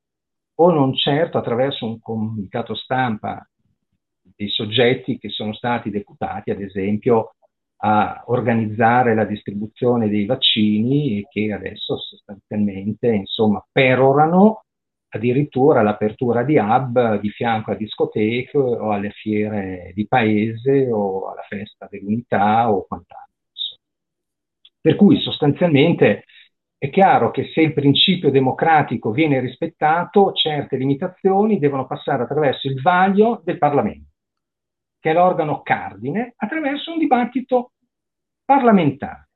[0.56, 3.42] o non certo attraverso un comunicato stampa
[4.20, 7.35] dei soggetti che sono stati deputati, ad esempio,
[7.78, 14.62] a organizzare la distribuzione dei vaccini e che adesso sostanzialmente, insomma, perorano
[15.08, 21.44] addirittura l'apertura di hub di fianco a discoteche o alle fiere di paese o alla
[21.48, 23.24] festa dell'unità o quant'altro.
[24.80, 26.24] Per cui sostanzialmente
[26.78, 32.80] è chiaro che se il principio democratico viene rispettato, certe limitazioni devono passare attraverso il
[32.80, 34.10] vaglio del Parlamento,
[35.06, 37.74] che è l'organo cardine, attraverso un dibattito
[38.44, 39.28] parlamentare,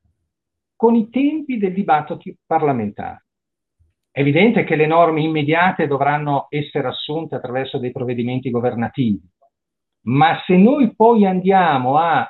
[0.74, 3.26] con i tempi del dibattito parlamentare.
[4.10, 9.22] È evidente che le norme immediate dovranno essere assunte attraverso dei provvedimenti governativi,
[10.06, 12.28] ma se noi poi andiamo a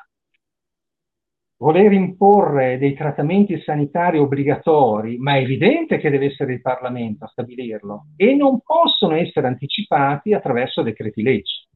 [1.56, 7.28] voler imporre dei trattamenti sanitari obbligatori, ma è evidente che deve essere il Parlamento a
[7.28, 11.68] stabilirlo, e non possono essere anticipati attraverso decreti legge.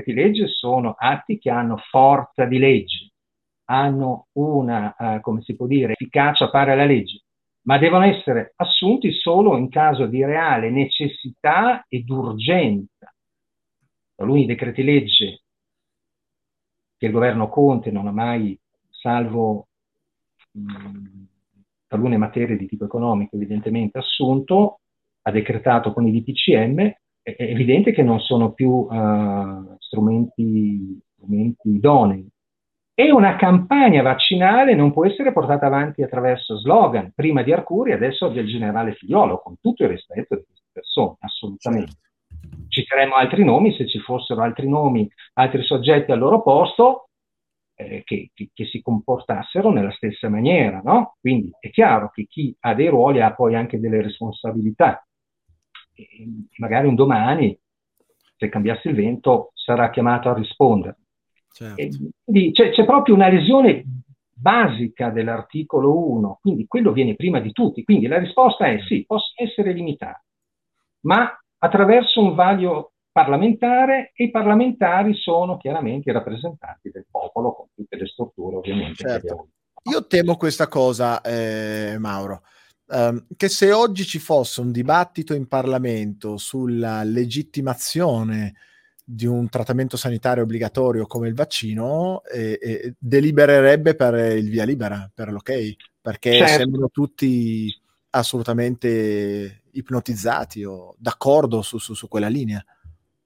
[0.00, 3.10] I decreti legge sono atti che hanno forza di legge,
[3.66, 7.22] hanno una, uh, come si può dire, efficacia pari alla legge
[7.62, 13.12] ma devono essere assunti solo in caso di reale necessità ed urgenza.
[14.14, 15.42] Taluni decreti legge
[16.96, 18.58] che il governo Conte non ha mai,
[18.90, 19.68] salvo
[20.52, 21.24] mh,
[21.86, 24.80] talune materie di tipo economico evidentemente assunto,
[25.22, 26.92] ha decretato con i DPCM,
[27.22, 32.28] è evidente che non sono più uh, strumenti, strumenti idonei.
[32.94, 38.28] E una campagna vaccinale non può essere portata avanti attraverso slogan, prima di Arcuri, adesso
[38.28, 41.92] del generale Figliolo, con tutto il rispetto di queste persone, assolutamente.
[41.92, 42.00] Certo.
[42.68, 47.08] Citeremo altri nomi, se ci fossero altri nomi, altri soggetti al loro posto,
[47.74, 51.16] eh, che, che, che, si comportassero nella stessa maniera, no?
[51.20, 55.04] Quindi è chiaro che chi ha dei ruoli ha poi anche delle responsabilità.
[55.94, 57.58] E magari un domani,
[58.36, 60.96] se cambiasse il vento, sarà chiamato a rispondere.
[61.52, 61.98] Certo.
[62.24, 63.84] Quindi c'è, c'è proprio una lesione
[64.42, 67.84] basica dell'articolo 1, quindi quello viene prima di tutti.
[67.84, 70.26] Quindi la risposta è sì, possono essere limitati,
[71.02, 77.66] ma attraverso un vaglio parlamentare e i parlamentari sono chiaramente i rappresentanti del popolo con
[77.74, 78.94] tutte le strutture ovviamente.
[78.94, 79.48] Certo.
[79.90, 82.42] Io temo questa cosa, eh, Mauro,
[82.92, 88.54] ehm, che se oggi ci fosse un dibattito in Parlamento sulla legittimazione
[89.04, 95.10] di un trattamento sanitario obbligatorio come il vaccino, eh, eh, delibererebbe per il via libera,
[95.12, 96.52] per l'ok, perché certo.
[96.52, 97.68] sembrano tutti
[98.10, 102.64] assolutamente ipnotizzati o d'accordo su, su, su quella linea.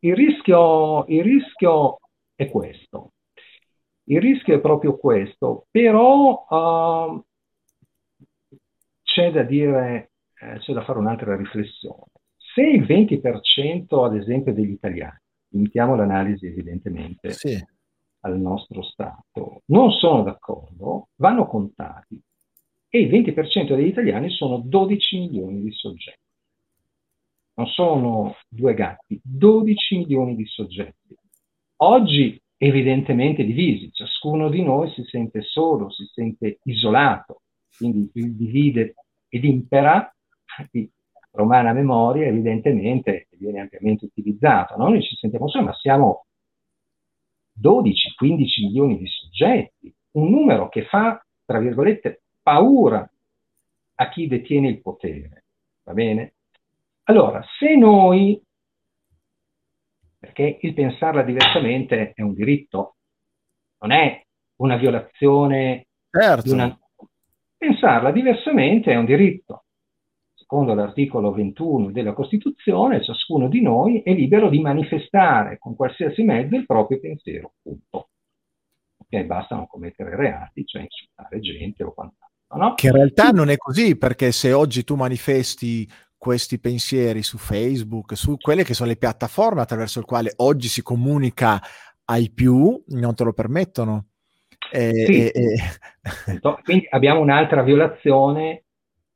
[0.00, 1.98] Il rischio, il rischio
[2.34, 3.12] è questo.
[4.04, 7.24] Il rischio è proprio questo, però uh,
[9.16, 12.04] c'è da dire, eh, c'è da fare un'altra riflessione.
[12.36, 17.58] Se il 20% ad esempio degli italiani, limitiamo l'analisi evidentemente sì.
[18.20, 22.20] al nostro Stato, non sono d'accordo, vanno contati
[22.90, 26.24] e il 20% degli italiani sono 12 milioni di soggetti
[27.58, 31.16] non sono due gatti, 12 milioni di soggetti.
[31.76, 37.40] Oggi evidentemente divisi, ciascuno di noi si sente solo, si sente isolato,
[37.78, 38.94] quindi il divide
[39.36, 40.12] ed impera
[40.70, 40.90] di
[41.32, 44.88] romana memoria evidentemente viene ampiamente utilizzato, no?
[44.88, 46.26] noi ci sentiamo soli, ma siamo
[47.60, 53.08] 12-15 milioni di soggetti, un numero che fa, tra virgolette, paura
[53.98, 55.44] a chi detiene il potere,
[55.84, 56.34] va bene?
[57.04, 58.40] Allora, se noi,
[60.18, 62.96] perché il pensarla diversamente è un diritto,
[63.78, 64.22] non è
[64.56, 66.42] una violazione certo.
[66.42, 66.78] di una...
[67.56, 69.64] Pensarla diversamente è un diritto.
[70.34, 76.54] Secondo l'articolo 21 della Costituzione, ciascuno di noi è libero di manifestare con qualsiasi mezzo
[76.54, 78.10] il proprio pensiero, punto.
[78.98, 82.24] Ok, basta non commettere reati, cioè insultare gente o quant'altro.
[82.56, 82.74] No?
[82.74, 88.16] Che in realtà non è così, perché se oggi tu manifesti questi pensieri su Facebook,
[88.16, 91.60] su quelle che sono le piattaforme attraverso le quali oggi si comunica
[92.04, 94.10] ai più, non te lo permettono.
[94.70, 95.28] E, sì.
[95.28, 96.40] e, e...
[96.62, 98.64] Quindi abbiamo un'altra violazione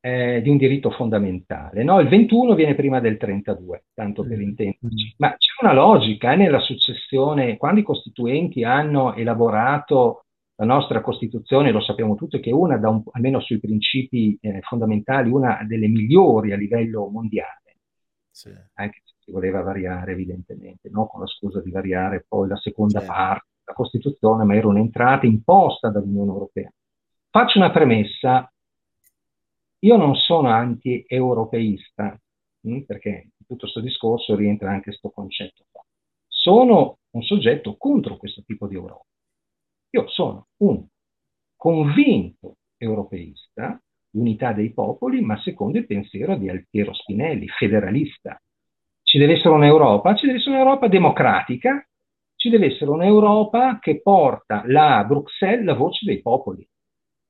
[0.01, 1.83] eh, di un diritto fondamentale.
[1.83, 2.01] No?
[2.01, 4.43] Il 21 viene prima del 32, tanto per mm.
[4.43, 5.15] intenderci.
[5.19, 10.25] Ma c'è una logica eh, nella successione, quando i costituenti hanno elaborato
[10.57, 15.31] la nostra Costituzione, lo sappiamo tutti, che è una, un, almeno sui principi eh, fondamentali,
[15.31, 17.77] una delle migliori a livello mondiale,
[18.31, 18.51] sì.
[18.75, 21.07] anche se si voleva variare evidentemente, no?
[21.07, 23.07] con la scusa di variare poi la seconda sì.
[23.07, 26.73] parte della Costituzione, ma era un'entrata imposta dall'Unione Europea.
[27.31, 28.53] Faccio una premessa,
[29.81, 32.19] io non sono anti-europeista,
[32.61, 35.83] hm, perché in tutto questo discorso rientra anche questo concetto qua.
[36.27, 39.05] Sono un soggetto contro questo tipo di Europa
[39.91, 40.85] io sono un
[41.57, 43.81] convinto europeista,
[44.13, 48.41] unità dei popoli, ma secondo il pensiero di Altiero Spinelli, federalista.
[49.03, 51.85] Ci deve essere un'Europa, ci deve essere un'Europa democratica,
[52.41, 56.67] ci deve essere un'Europa che porta là a Bruxelles la voce dei popoli,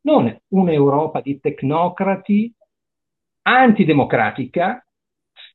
[0.03, 2.55] non un'Europa di tecnocrati
[3.43, 4.85] antidemocratica.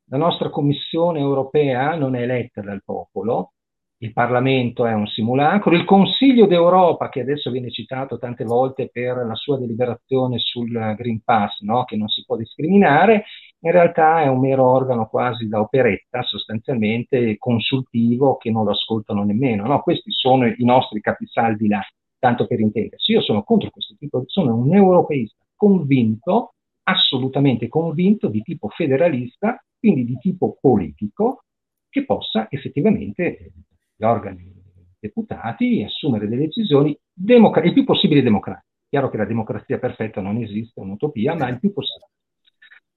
[0.07, 3.53] La nostra Commissione europea non è eletta dal popolo,
[3.99, 9.15] il Parlamento è un simulacro, il Consiglio d'Europa, che adesso viene citato tante volte per
[9.25, 11.85] la sua deliberazione sul Green Pass, no?
[11.85, 13.23] che non si può discriminare,
[13.59, 19.23] in realtà è un mero organo quasi da operetta, sostanzialmente consultivo, che non lo ascoltano
[19.23, 19.65] nemmeno.
[19.65, 19.81] No?
[19.81, 21.81] Questi sono i nostri capisaldi là,
[22.19, 23.13] tanto per intendersi.
[23.13, 30.03] Io sono contro questo tipo, sono un europeista convinto, assolutamente convinto, di tipo federalista, quindi
[30.03, 31.45] di tipo politico,
[31.89, 33.51] che possa effettivamente
[33.95, 34.53] gli organi
[34.99, 38.65] deputati assumere delle decisioni democ- il più possibile democratiche.
[38.89, 42.09] Chiaro che la democrazia perfetta non esiste, è un'utopia, ma il più possibile.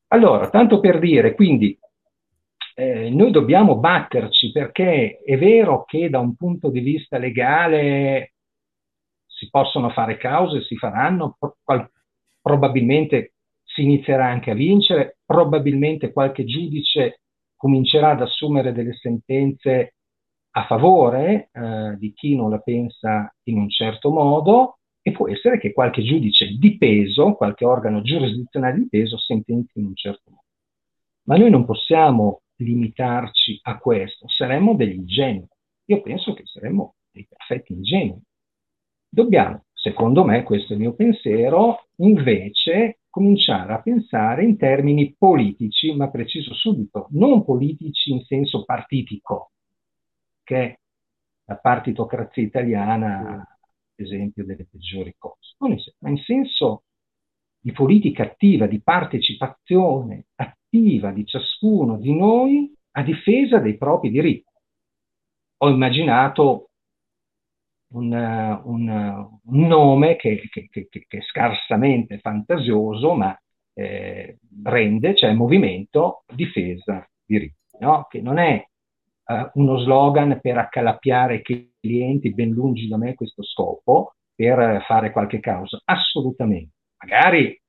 [0.08, 1.78] Allora, tanto per dire, quindi
[2.74, 8.34] eh, noi dobbiamo batterci perché è vero che da un punto di vista legale
[9.26, 11.90] si possono fare cause, si faranno, pro-
[12.40, 17.20] probabilmente si inizierà anche a vincere, probabilmente qualche giudice
[17.54, 19.94] comincerà ad assumere delle sentenze
[20.58, 25.58] a favore eh, di chi non la pensa in un certo modo, e può essere
[25.58, 30.42] che qualche giudice di peso, qualche organo giurisdizionale di peso sentenzi in un certo modo.
[31.28, 35.46] Ma noi non possiamo limitarci a questo, saremmo degli ingenui.
[35.86, 38.20] Io penso che saremmo dei perfetti ingenui.
[39.08, 45.94] Dobbiamo, secondo me, questo è il mio pensiero, invece cominciare a pensare in termini politici,
[45.94, 49.52] ma preciso subito, non politici in senso partitico,
[50.48, 50.78] che
[51.44, 53.46] la partitocrazia italiana, ad
[53.94, 55.56] esempio, delle peggiori cose,
[55.98, 56.84] ma in senso
[57.60, 64.50] di politica attiva, di partecipazione attiva di ciascuno di noi a difesa dei propri diritti.
[65.58, 66.70] Ho immaginato
[67.92, 68.10] un,
[68.64, 73.38] un, un nome che, che, che, che, è scarsamente fantasioso, ma
[73.74, 78.06] eh, rende, cioè movimento difesa diritti, no?
[78.08, 78.66] che non è
[79.28, 85.40] uh, uno slogan per accalappiare clienti, ben lungi da me questo scopo, per fare qualche
[85.40, 86.72] causa, assolutamente.
[86.98, 87.60] Magari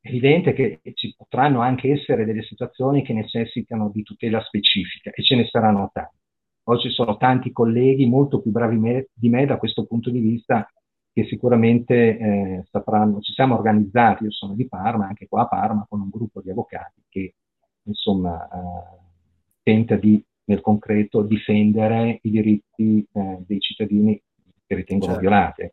[0.00, 5.22] è evidente che ci potranno anche essere delle situazioni che necessitano di tutela specifica e
[5.22, 6.14] ce ne saranno tante.
[6.62, 10.18] Poi ci sono tanti colleghi molto più bravi me, di me da questo punto di
[10.18, 10.68] vista
[11.12, 15.86] che sicuramente eh, sapranno, ci siamo organizzati, io sono di Parma, anche qua a Parma,
[15.88, 17.34] con un gruppo di avvocati che
[17.84, 18.98] insomma eh,
[19.62, 24.20] tenta di nel concreto difendere i diritti eh, dei cittadini
[24.66, 25.28] che ritengono certo.
[25.28, 25.70] violati.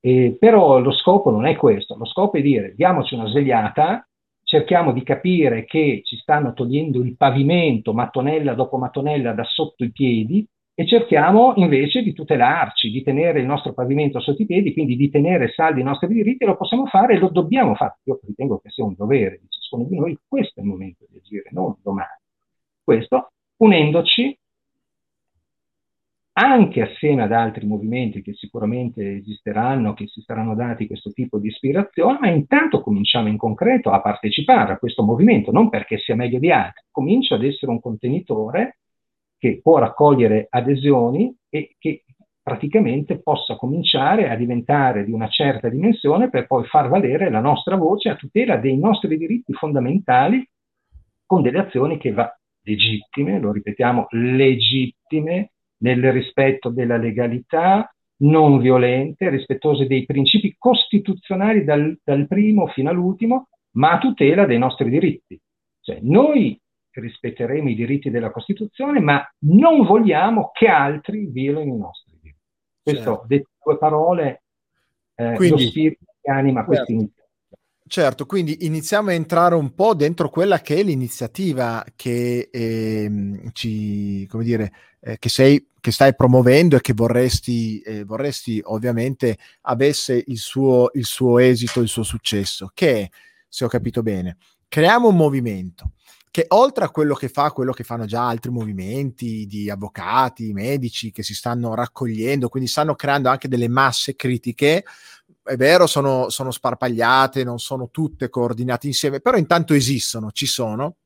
[0.00, 4.06] Eh, però lo scopo non è questo, lo scopo è dire diamoci una svegliata,
[4.42, 9.92] cerchiamo di capire che ci stanno togliendo il pavimento mattonella dopo mattonella da sotto i
[9.92, 14.96] piedi e cerchiamo invece di tutelarci, di tenere il nostro pavimento sotto i piedi, quindi
[14.96, 17.98] di tenere saldi i nostri diritti, lo possiamo fare e lo dobbiamo fare.
[18.04, 21.18] Io ritengo che sia un dovere di ciascuno di noi, questo è il momento di
[21.18, 22.20] agire, non domani.
[22.82, 23.31] Questo
[23.62, 24.36] unendoci
[26.34, 31.48] anche assieme ad altri movimenti che sicuramente esisteranno, che si saranno dati questo tipo di
[31.48, 36.38] ispirazione, ma intanto cominciamo in concreto a partecipare a questo movimento, non perché sia meglio
[36.38, 38.78] di altri, comincio ad essere un contenitore
[39.38, 42.04] che può raccogliere adesioni e che
[42.42, 47.76] praticamente possa cominciare a diventare di una certa dimensione per poi far valere la nostra
[47.76, 50.44] voce a tutela dei nostri diritti fondamentali
[51.26, 59.28] con delle azioni che va legittime, lo ripetiamo, legittime, nel rispetto della legalità, non violente,
[59.30, 65.38] rispettose dei principi costituzionali dal, dal primo fino all'ultimo, ma a tutela dei nostri diritti.
[65.80, 66.58] Cioè, noi
[66.90, 72.40] rispetteremo i diritti della Costituzione, ma non vogliamo che altri violino i nostri diritti.
[72.82, 73.24] Questo, certo.
[73.26, 74.42] dette due parole,
[75.14, 76.66] eh, Quindi, lo spirito che anima certo.
[76.66, 77.21] questa iniziativa.
[77.92, 84.26] Certo, quindi iniziamo a entrare un po' dentro quella che è l'iniziativa che, eh, ci,
[84.30, 90.24] come dire, eh, che, sei, che stai promuovendo e che vorresti, eh, vorresti ovviamente avesse
[90.26, 93.08] il suo, il suo esito, il suo successo, che è,
[93.46, 94.38] se ho capito bene,
[94.68, 95.92] creiamo un movimento
[96.30, 101.12] che oltre a quello che fa, quello che fanno già altri movimenti di avvocati, medici
[101.12, 104.82] che si stanno raccogliendo, quindi stanno creando anche delle masse critiche
[105.44, 110.96] è vero, sono, sono sparpagliate, non sono tutte coordinate insieme, però intanto esistono, ci sono,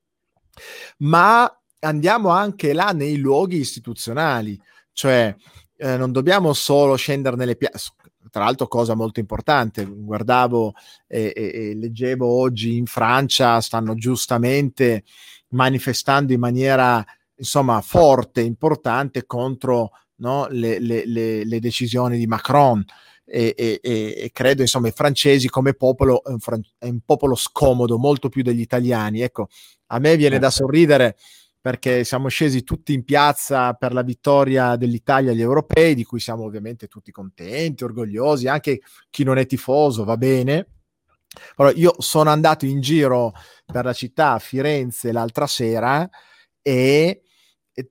[0.99, 4.61] ma andiamo anche là nei luoghi istituzionali,
[4.93, 5.35] cioè
[5.77, 7.93] eh, non dobbiamo solo scendere nelle piazze.
[8.31, 10.75] Tra l'altro, cosa molto importante, guardavo
[11.07, 15.05] e, e, e leggevo oggi in Francia, stanno giustamente
[15.51, 17.03] manifestando in maniera
[17.37, 22.85] insomma forte, importante contro no, le, le, le, le decisioni di Macron
[23.29, 27.35] e, e, e, credo insomma i francesi come popolo è un, fran- è un, popolo
[27.35, 29.49] scomodo molto più degli italiani ecco
[29.87, 30.65] a me viene da certo.
[30.65, 31.17] sorridere
[31.61, 36.45] perché siamo scesi tutti in piazza per la vittoria dell'Italia agli europei di cui siamo
[36.45, 40.69] ovviamente tutti contenti orgogliosi anche chi non è tifoso va bene
[41.57, 43.33] allora, io sono andato in giro
[43.65, 46.09] per la città a Firenze l'altra sera
[46.63, 47.23] e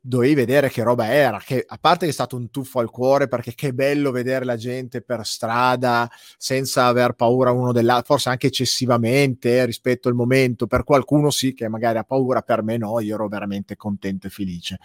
[0.02, 3.28] dovevi vedere che roba era, che a parte che è stato un tuffo al cuore
[3.28, 8.48] perché che bello vedere la gente per strada senza aver paura uno dell'altro, forse anche
[8.48, 13.00] eccessivamente eh, rispetto al momento, per qualcuno sì che magari ha paura, per me no,
[13.00, 14.80] io ero veramente contento e felice.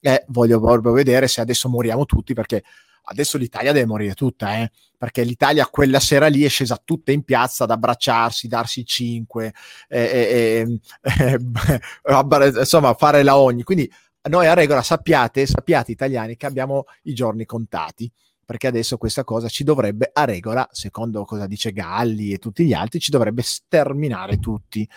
[0.00, 2.62] E voglio proprio vedere se adesso moriamo tutti perché
[3.08, 4.70] adesso l'Italia deve morire tutta, eh?
[4.96, 9.52] perché l'Italia quella sera lì è scesa tutta in piazza ad abbracciarsi, darsi cinque,
[9.88, 11.38] eh, eh,
[12.58, 13.62] insomma fare la ogni.
[13.62, 13.90] Quindi
[14.28, 18.10] noi a regola sappiate, sappiate italiani che abbiamo i giorni contati
[18.46, 22.72] perché adesso questa cosa ci dovrebbe, a regola, secondo cosa dice Galli e tutti gli
[22.72, 24.88] altri, ci dovrebbe sterminare tutti.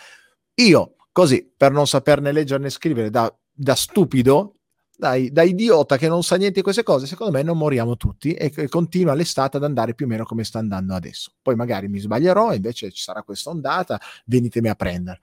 [0.53, 4.57] Io, così, per non saperne leggere né scrivere, da, da stupido,
[4.95, 8.33] dai, da idiota che non sa niente di queste cose, secondo me non moriamo tutti
[8.33, 11.31] e, e continua l'estate ad andare più o meno come sta andando adesso.
[11.41, 15.21] Poi magari mi sbaglierò, invece ci sarà questa ondata, venitemi a prendere.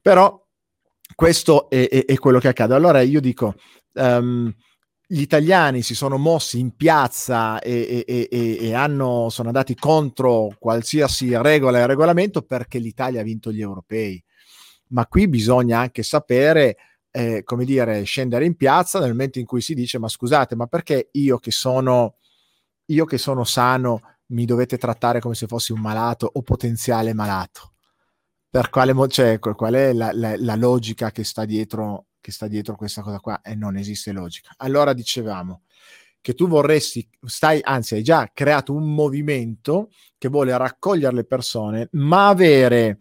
[0.00, 0.40] Però
[1.14, 2.74] questo è, è, è quello che accade.
[2.74, 3.54] Allora io dico...
[3.92, 4.54] Um,
[5.12, 10.54] gli italiani si sono mossi in piazza e, e, e, e, hanno, sono andati contro
[10.56, 14.22] qualsiasi regola e regolamento perché l'Italia ha vinto gli europei.
[14.90, 16.76] Ma qui bisogna anche sapere,
[17.10, 20.66] eh, come dire, scendere in piazza nel momento in cui si dice: Ma scusate, ma
[20.68, 22.18] perché io che sono,
[22.86, 27.72] io che sono sano mi dovete trattare come se fossi un malato o potenziale malato?
[28.50, 32.46] Per quale, mo- cioè, qual è la, la, la logica che sta dietro che sta
[32.46, 34.52] dietro questa cosa qua e non esiste logica.
[34.58, 35.62] Allora dicevamo
[36.20, 41.88] che tu vorresti, stai, anzi hai già creato un movimento che vuole raccogliere le persone,
[41.92, 42.98] ma avere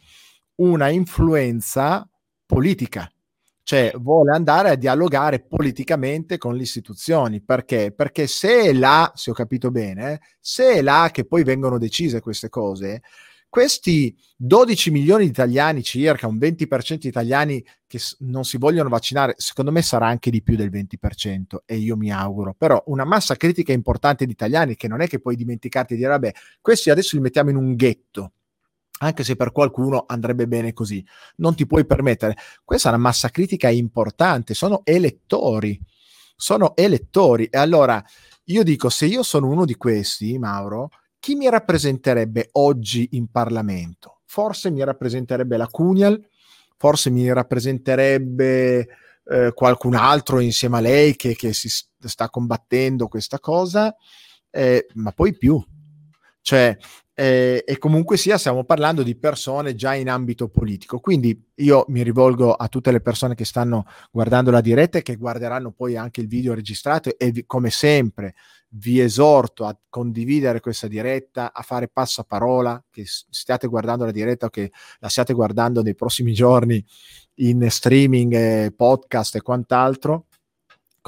[0.56, 2.08] una influenza
[2.46, 3.12] politica,
[3.64, 7.42] cioè vuole andare a dialogare politicamente con le istituzioni.
[7.42, 7.92] Perché?
[7.92, 12.22] Perché se è là, se ho capito bene, se è là che poi vengono decise
[12.22, 13.02] queste cose,
[13.50, 19.34] questi 12 milioni di italiani circa, un 20% di italiani che non si vogliono vaccinare,
[19.38, 23.36] secondo me sarà anche di più del 20% e io mi auguro, però una massa
[23.36, 26.32] critica importante di italiani che non è che puoi dimenticarti di dire vabbè,
[26.62, 28.34] questi adesso li mettiamo in un ghetto,
[29.00, 31.04] anche se per qualcuno andrebbe bene così,
[31.38, 32.36] non ti puoi permettere.
[32.64, 35.80] Questa è una massa critica importante, sono elettori,
[36.36, 37.46] sono elettori.
[37.46, 38.04] E allora
[38.46, 40.90] io dico se io sono uno di questi, Mauro,
[41.20, 44.22] chi mi rappresenterebbe oggi in Parlamento?
[44.26, 46.20] Forse mi rappresenterebbe la Cunial,
[46.78, 48.88] forse mi rappresenterebbe
[49.26, 53.96] eh, qualcun altro insieme a lei che, che si sta combattendo questa cosa,
[54.50, 55.62] eh, ma poi più.
[56.42, 56.78] Cioè,
[57.20, 61.02] eh, e comunque sia stiamo parlando di persone già in ambito politico.
[61.02, 65.18] Quindi io mi rivolgo a tutte le persone che stanno guardando la diretta e che
[65.18, 68.36] guarderanno poi anche il video registrato e vi, come sempre
[68.70, 74.50] vi esorto a condividere questa diretta, a fare passaparola, che stiate guardando la diretta o
[74.50, 76.82] che la stiate guardando nei prossimi giorni
[77.42, 80.28] in streaming, eh, podcast e quant'altro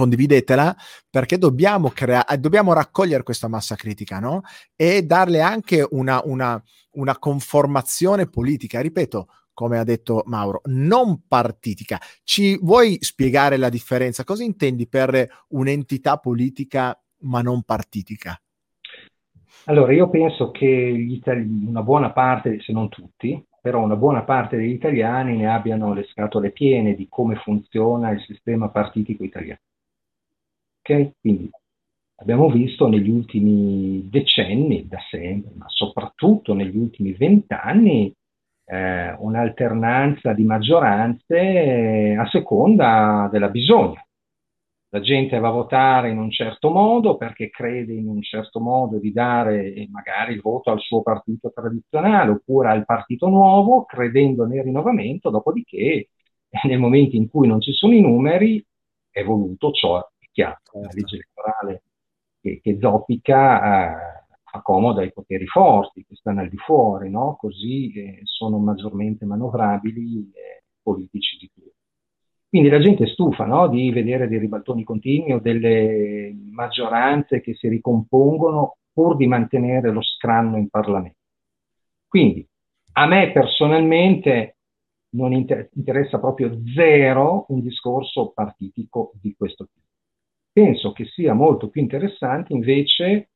[0.02, 0.76] condividetela
[1.10, 4.42] perché dobbiamo, crea- eh, dobbiamo raccogliere questa massa critica no?
[4.76, 6.62] e darle anche una, una,
[6.94, 8.82] una conformazione politica.
[8.82, 12.00] Ripeto, come ha detto Mauro, non partitica.
[12.24, 14.24] Ci vuoi spiegare la differenza?
[14.24, 18.42] Cosa intendi per un'entità politica ma non partitica?
[19.66, 24.58] Allora, io penso che itali- una buona parte, se non tutti, però una buona parte
[24.58, 29.60] degli italiani ne abbiano le scatole piene di come funziona il sistema partitico italiano.
[30.82, 31.14] Okay?
[31.20, 31.50] Quindi
[32.16, 38.14] abbiamo visto negli ultimi decenni, da sempre, ma soprattutto negli ultimi vent'anni,
[38.66, 44.06] eh, un'alternanza di maggioranze eh, a seconda della bisogno.
[44.94, 48.98] La gente va a votare in un certo modo perché crede in un certo modo
[49.00, 54.46] di dare eh, magari il voto al suo partito tradizionale oppure al partito nuovo, credendo
[54.46, 56.10] nel rinnovamento, dopodiché eh,
[56.68, 58.64] nel momento in cui non ci sono i numeri
[59.10, 59.98] è voluto ciò
[60.32, 61.84] chiaro, la legge elettorale
[62.42, 67.38] che, che zoppica eh, fa comodo ai poteri forti che stanno al di fuori, no?
[67.40, 71.72] così eh, sono maggiormente manovrabili eh, politici di più.
[72.50, 73.70] Quindi la gente è stufa no?
[73.70, 80.02] di vedere dei ribaltoni continui o delle maggioranze che si ricompongono pur di mantenere lo
[80.02, 81.20] scranno in Parlamento.
[82.08, 82.46] Quindi
[82.94, 84.58] a me personalmente
[85.12, 89.81] non inter- interessa proprio zero un discorso partitico di questo tipo
[90.52, 93.30] penso che sia molto più interessante invece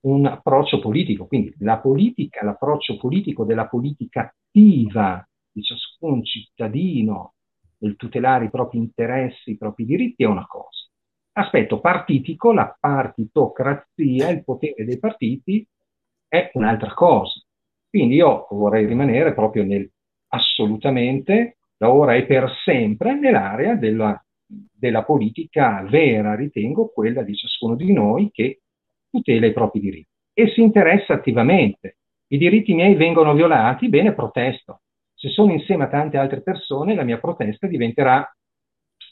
[0.00, 7.34] un approccio politico, quindi la politica, l'approccio politico della politica attiva di ciascun cittadino
[7.78, 10.86] nel tutelare i propri interessi, i propri diritti è una cosa.
[11.32, 15.66] Aspetto partitico, la partitocrazia, il potere dei partiti
[16.26, 17.40] è un'altra cosa.
[17.88, 19.90] Quindi io vorrei rimanere proprio nel
[20.28, 27.76] assolutamente, da ora e per sempre, nell'area della della politica vera, ritengo, quella di ciascuno
[27.76, 28.60] di noi che
[29.10, 31.96] tutela i propri diritti e si interessa attivamente.
[32.28, 34.82] I diritti miei vengono violati, bene, protesto.
[35.12, 38.24] Se sono insieme a tante altre persone, la mia protesta diventerà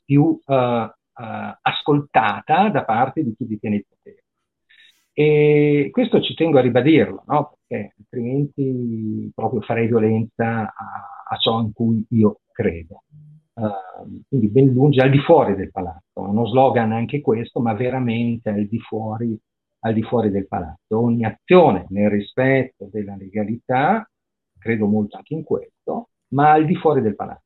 [0.04, 0.90] più uh, uh,
[1.62, 4.24] ascoltata da parte di chi detiene il potere.
[5.12, 7.56] E questo ci tengo a ribadirlo, no?
[7.66, 13.02] perché altrimenti proprio farei violenza a, a ciò in cui io credo.
[13.56, 16.20] Uh, quindi ben lungi, al di fuori del palazzo.
[16.20, 19.38] Uno slogan anche questo, ma veramente al di fuori,
[19.80, 20.98] al di fuori del palazzo.
[20.98, 24.06] Ogni azione nel rispetto della legalità,
[24.58, 27.44] credo molto anche in questo, ma al di fuori del palazzo.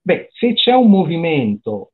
[0.00, 1.90] Beh, se c'è un movimento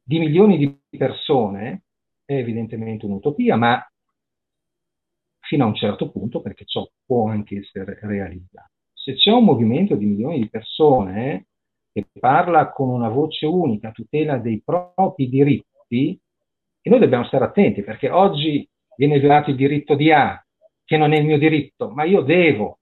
[0.00, 1.82] di milioni di persone
[2.24, 3.84] è evidentemente un'utopia, ma
[5.40, 8.70] fino a un certo punto, perché ciò può anche essere realizzato.
[8.92, 11.46] Se c'è un movimento di milioni di persone
[11.92, 16.18] che parla con una voce unica tutela dei propri diritti,
[16.80, 20.42] e noi dobbiamo stare attenti perché oggi viene violato il diritto di A,
[20.84, 22.78] che non è il mio diritto, ma io devo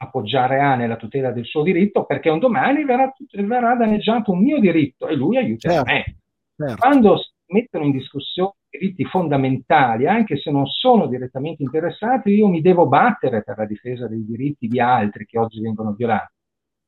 [0.00, 4.60] appoggiare A nella tutela del suo diritto perché un domani verrà, verrà danneggiato un mio
[4.60, 6.16] diritto e lui aiuterà certo, me.
[6.56, 6.76] Certo.
[6.76, 12.60] Quando si mettono in discussione diritti fondamentali, anche se non sono direttamente interessati, io mi
[12.60, 16.34] devo battere per la difesa dei diritti di altri che oggi vengono violati.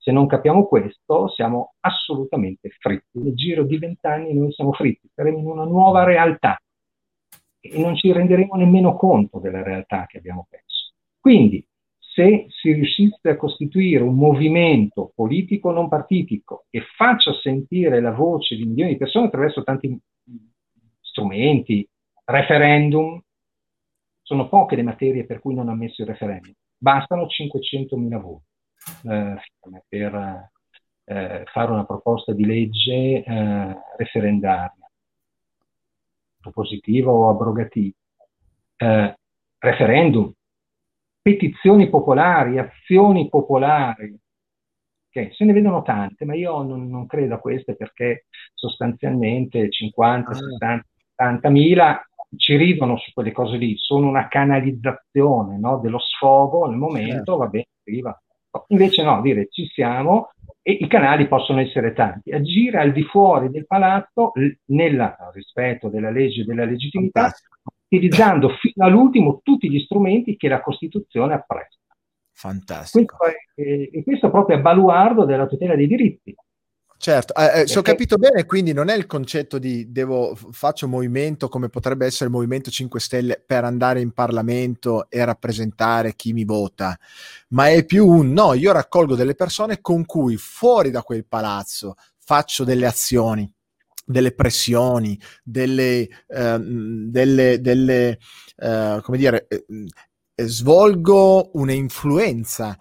[0.02, 3.18] Se non capiamo questo, siamo assolutamente fritti.
[3.18, 6.58] Nel giro di vent'anni noi siamo fritti, saremo in una nuova realtà
[7.60, 10.94] e non ci renderemo nemmeno conto della realtà che abbiamo perso.
[11.20, 11.62] Quindi,
[11.98, 18.56] se si riuscisse a costituire un movimento politico non partitico che faccia sentire la voce
[18.56, 20.00] di milioni di persone attraverso tanti
[21.00, 21.86] strumenti,
[22.24, 23.20] referendum,
[24.22, 28.48] sono poche le materie per cui non ha messo il referendum, bastano 500.000 voti
[29.04, 29.36] eh,
[29.88, 30.50] per
[31.04, 34.90] eh, fare una proposta di legge eh, referendaria,
[36.40, 37.94] propositiva o abrogativa.
[38.76, 39.14] Eh,
[39.58, 40.32] referendum,
[41.20, 44.18] petizioni popolari, azioni popolari,
[45.10, 50.32] che se ne vedono tante, ma io non, non credo a queste perché sostanzialmente 50,
[50.32, 52.02] 60, 70 mila
[52.36, 57.36] ci ridono su quelle cose lì, sono una canalizzazione no, dello sfogo nel momento, certo.
[57.36, 58.22] va bene, arriva.
[58.68, 60.30] Invece no, dire ci siamo
[60.62, 62.32] e i canali possono essere tanti.
[62.32, 64.32] Agire al di fuori del palazzo
[64.66, 67.56] nel rispetto della legge e della legittimità, Fantastico.
[67.88, 71.78] utilizzando fino all'ultimo tutti gli strumenti che la Costituzione apprezza.
[72.32, 73.16] Fantastico.
[73.16, 76.34] Questo è, eh, questo è proprio il baluardo della tutela dei diritti.
[77.02, 80.86] Certo, eh, eh, se ho capito bene, quindi non è il concetto di devo, faccio
[80.86, 86.34] movimento come potrebbe essere il Movimento 5 Stelle per andare in Parlamento e rappresentare chi
[86.34, 86.94] mi vota,
[87.48, 91.94] ma è più un no, io raccolgo delle persone con cui fuori da quel palazzo
[92.18, 93.50] faccio delle azioni,
[94.04, 98.18] delle pressioni, delle, eh, delle, delle
[98.58, 99.64] eh, come dire, eh,
[100.46, 102.76] svolgo un'influenza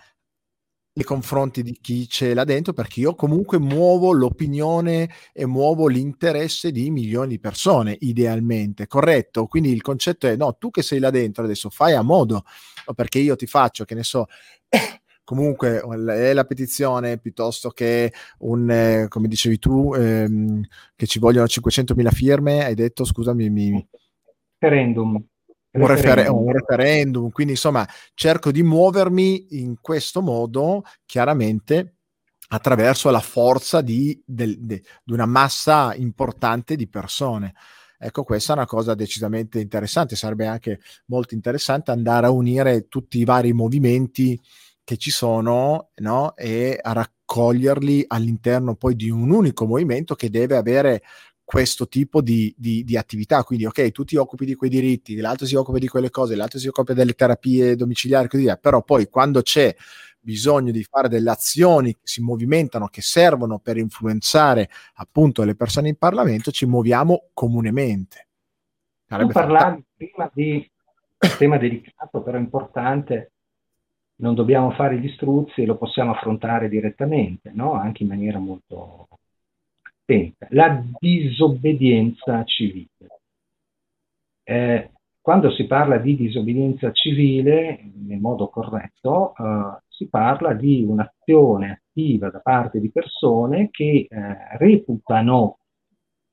[0.94, 6.72] nei confronti di chi c'è là dentro perché io comunque muovo l'opinione e muovo l'interesse
[6.72, 9.46] di milioni di persone idealmente, corretto?
[9.48, 12.44] Quindi il concetto è no, tu che sei là dentro adesso fai a modo
[12.96, 14.26] perché io ti faccio, che ne so,
[15.24, 20.62] comunque è la petizione piuttosto che un, eh, come dicevi tu, ehm,
[20.96, 23.88] che ci vogliono 500.000 firme, hai detto, scusami, mi...
[24.58, 25.24] Referendum
[25.72, 31.96] un, refer- un, referendum, quindi insomma cerco di muovermi in questo modo chiaramente
[32.50, 37.54] attraverso la forza di, del, de, di una massa importante di persone.
[38.02, 43.20] Ecco, questa è una cosa decisamente interessante, sarebbe anche molto interessante andare a unire tutti
[43.20, 44.40] i vari movimenti
[44.84, 46.36] che ci sono no?
[46.36, 51.04] e a raccoglierli all'interno poi di un unico movimento che deve avere
[51.50, 53.44] questo tipo di, di, di, attività.
[53.44, 56.60] Quindi, ok, tu ti occupi di quei diritti, l'altro si occupa di quelle cose, l'altro
[56.60, 58.56] si occupa delle terapie domiciliari, così via.
[58.56, 59.76] Però poi quando c'è
[60.20, 65.90] bisogno di fare delle azioni che si movimentano, che servono per influenzare appunto le persone
[65.90, 68.28] in Parlamento, ci muoviamo comunemente.
[69.08, 70.72] Sarebbe tu parlavi prima di
[71.18, 73.32] un tema delicato, però importante,
[74.18, 77.74] non dobbiamo fare gli struzzi, lo possiamo affrontare direttamente, no?
[77.74, 79.08] anche in maniera molto
[80.10, 82.88] attenta, la disobbedienza civile.
[84.44, 84.92] Eh,
[85.22, 92.30] quando si parla di disobbedienza civile, nel modo corretto, eh, si parla di un'azione attiva
[92.30, 95.60] da parte di persone che eh, reputano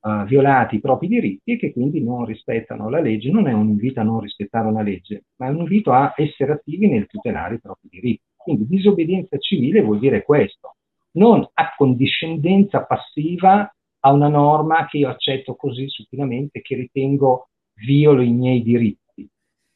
[0.01, 3.31] eh, violati i propri diritti e che quindi non rispettano la legge.
[3.31, 6.53] Non è un invito a non rispettare una legge, ma è un invito a essere
[6.53, 8.25] attivi nel tutelare i propri diritti.
[8.37, 10.76] Quindi disobbedienza civile vuol dire questo,
[11.17, 18.33] non accondiscendenza passiva a una norma che io accetto così supinamente, che ritengo violo i
[18.33, 19.29] miei diritti,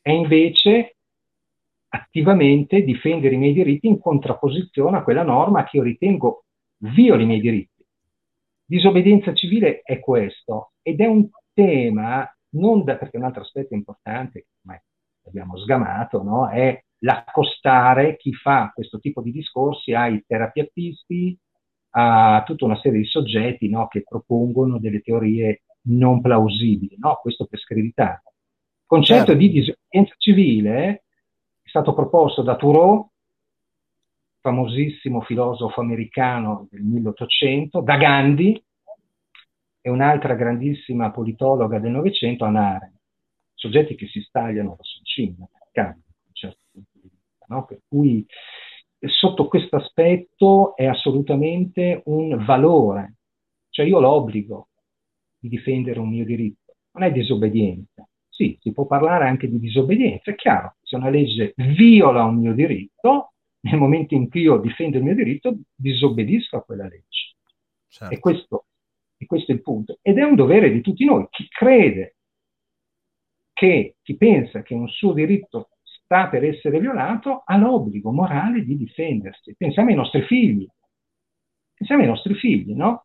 [0.03, 0.97] e invece
[1.88, 6.45] attivamente difendere i miei diritti in contrapposizione a quella norma che io ritengo
[6.78, 7.84] violi i miei diritti.
[8.64, 14.47] Disobbedienza civile è questo ed è un tema, non da, perché un altro aspetto importante,
[14.62, 14.80] ma
[15.26, 16.49] abbiamo sgamato, no?
[16.49, 21.38] è l'accostare chi fa questo tipo di discorsi ai terapeutisti,
[21.92, 27.18] a tutta una serie di soggetti no, che propongono delle teorie non plausibili, no?
[27.20, 28.22] questo per screditare.
[28.24, 29.34] Il concetto certo.
[29.34, 31.05] di disobbedienza civile
[31.62, 33.09] è stato proposto da Thoreau,
[34.40, 38.62] famosissimo filosofo americano del 1800, da Gandhi,
[39.82, 42.98] e un'altra grandissima politologa del Novecento, Anna Arendt,
[43.55, 46.61] soggetti che si stagliano da cima, certo
[47.51, 47.64] no?
[47.66, 48.24] per cui
[49.01, 53.16] sotto questo aspetto è assolutamente un valore,
[53.70, 54.68] cioè io l'obbligo
[55.38, 58.07] di difendere un mio diritto, non è disobbedienza.
[58.28, 62.55] Sì, si può parlare anche di disobbedienza, è chiaro, se una legge viola un mio
[62.55, 67.34] diritto, nel momento in cui io difendo il mio diritto, disobbedisco a quella legge.
[67.88, 68.14] Certo.
[68.14, 68.66] E, questo,
[69.18, 69.98] e questo è il punto.
[70.01, 71.26] Ed è un dovere di tutti noi.
[71.28, 72.16] Chi crede
[73.53, 75.70] che, chi pensa che un suo diritto
[76.11, 79.54] sta per essere violato, ha l'obbligo morale di difendersi.
[79.56, 80.66] Pensiamo ai nostri figli.
[81.72, 83.04] Pensiamo ai nostri figli, no?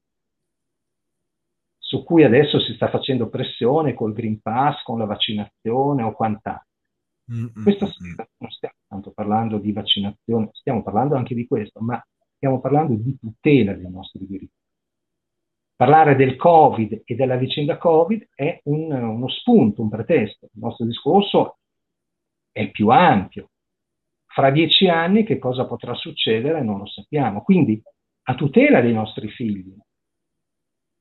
[1.77, 6.65] Su cui adesso si sta facendo pressione col Green Pass, con la vaccinazione o quant'altro.
[7.31, 7.61] Mm-hmm.
[7.61, 12.03] Questa sera non stiamo tanto parlando di vaccinazione, stiamo parlando anche di questo, ma
[12.35, 14.63] stiamo parlando di tutela dei nostri diritti.
[15.75, 20.45] Parlare del Covid e della vicenda Covid è un, uno spunto, un pretesto.
[20.45, 21.57] Il nostro discorso
[22.55, 23.49] è più ampio.
[24.27, 27.41] Fra dieci anni che cosa potrà succedere non lo sappiamo.
[27.41, 27.81] Quindi,
[28.27, 29.75] a tutela dei nostri figli,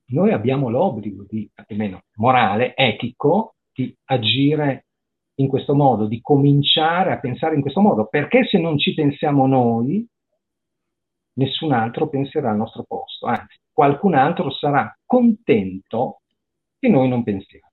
[0.07, 4.87] noi abbiamo l'obbligo di, almeno morale, etico, di agire
[5.35, 9.47] in questo modo, di cominciare a pensare in questo modo, perché se non ci pensiamo
[9.47, 10.05] noi,
[11.35, 16.19] nessun altro penserà al nostro posto, anzi, qualcun altro sarà contento
[16.77, 17.71] che noi non pensiamo.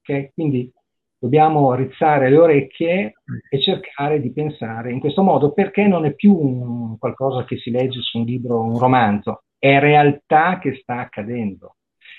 [0.00, 0.30] Okay?
[0.34, 0.70] Quindi
[1.18, 3.14] dobbiamo rizzare le orecchie
[3.50, 7.70] e cercare di pensare in questo modo, perché non è più un, qualcosa che si
[7.70, 11.76] legge su un libro, un romanzo, è realtà che sta accadendo.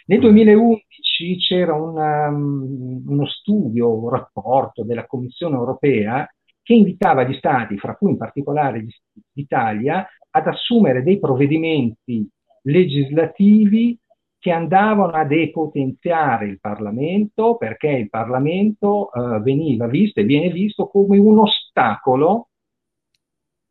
[0.07, 6.27] Nel 2011 c'era una, um, uno studio, un rapporto della Commissione europea
[6.61, 8.85] che invitava gli Stati, fra cui in particolare
[9.33, 12.27] l'Italia, ad assumere dei provvedimenti
[12.63, 13.97] legislativi
[14.39, 20.87] che andavano a depotenziare il Parlamento perché il Parlamento eh, veniva visto e viene visto
[20.87, 22.47] come un ostacolo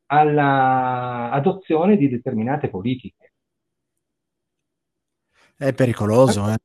[0.07, 3.33] all'adozione di determinate politiche.
[5.57, 6.57] È pericoloso, eh?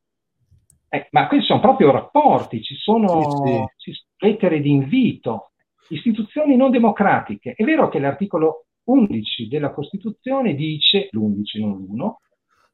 [0.89, 4.03] Eh, ma questi sono proprio rapporti, ci sono, sì, sì.
[4.17, 5.53] Lettere di invito,
[5.89, 7.53] istituzioni non democratiche.
[7.53, 12.13] È vero che l'articolo 11 della Costituzione dice, l'11 non l'1,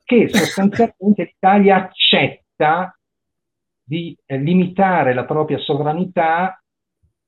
[0.09, 2.97] che sostanzialmente l'Italia accetta
[3.83, 6.59] di eh, limitare la propria sovranità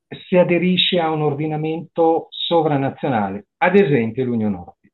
[0.08, 4.90] se aderisce a un ordinamento sovranazionale, ad esempio l'Unione Europea.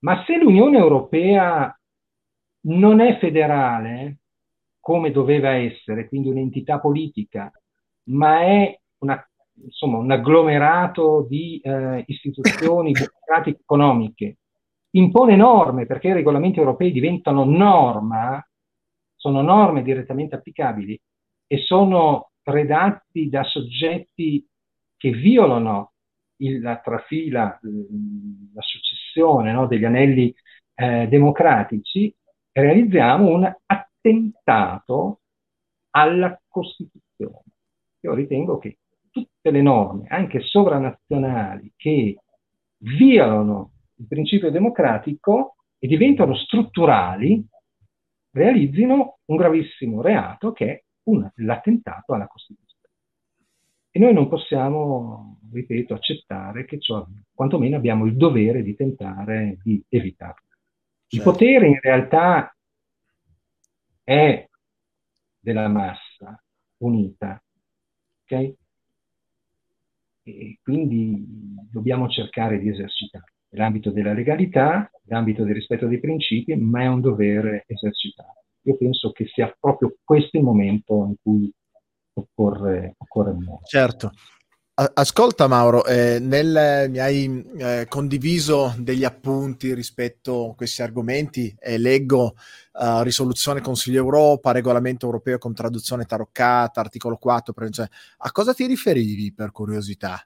[0.00, 1.72] Ma se l'Unione Europea
[2.62, 4.18] non è federale,
[4.80, 7.48] come doveva essere, quindi un'entità politica,
[8.06, 9.24] ma è una,
[9.62, 14.38] insomma, un agglomerato di eh, istituzioni burocratiche economiche
[14.98, 18.44] impone norme perché i regolamenti europei diventano norma,
[19.16, 21.00] sono norme direttamente applicabili
[21.46, 24.46] e sono redatti da soggetti
[24.96, 25.92] che violano
[26.36, 27.58] il, la trafila,
[28.54, 30.34] la successione no, degli anelli
[30.74, 32.14] eh, democratici,
[32.52, 35.20] realizziamo un attentato
[35.90, 37.42] alla Costituzione.
[38.00, 38.78] Io ritengo che
[39.10, 42.18] tutte le norme, anche sovranazionali, che
[42.78, 47.44] violano il principio democratico e diventano strutturali,
[48.30, 52.66] realizzino un gravissimo reato che è un, l'attentato alla Costituzione.
[53.90, 59.82] E noi non possiamo, ripeto, accettare che ciò quantomeno abbiamo il dovere di tentare di
[59.88, 60.46] evitarlo.
[61.10, 61.30] Il certo.
[61.30, 62.54] potere in realtà
[64.04, 64.46] è
[65.40, 66.42] della massa
[66.78, 67.42] unita,
[68.24, 68.54] ok?
[70.22, 71.24] E quindi
[71.70, 77.00] dobbiamo cercare di esercitarlo nell'ambito della legalità, nell'ambito del rispetto dei principi, ma è un
[77.00, 78.44] dovere esercitato.
[78.62, 81.52] Io penso che sia proprio questo il momento in cui
[82.14, 83.64] occorre, occorre muovere.
[83.64, 84.12] Certo.
[84.94, 91.78] Ascolta Mauro, eh, nel, mi hai eh, condiviso degli appunti rispetto a questi argomenti e
[91.78, 92.36] leggo
[92.74, 97.88] uh, risoluzione Consiglio Europa, regolamento europeo con traduzione taroccata, articolo 4, cioè,
[98.18, 100.24] a cosa ti riferivi per curiosità?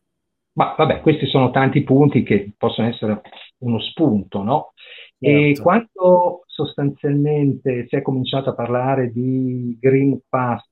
[0.55, 3.21] Ma vabbè, questi sono tanti punti che possono essere
[3.59, 4.73] uno spunto, no?
[5.19, 5.61] Certo.
[5.61, 10.65] E quando sostanzialmente si è cominciato a parlare di Green Pass,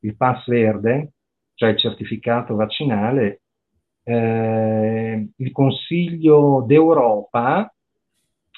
[0.00, 1.12] il pass verde,
[1.54, 3.42] cioè il certificato vaccinale,
[4.04, 7.70] eh, il Consiglio d'Europa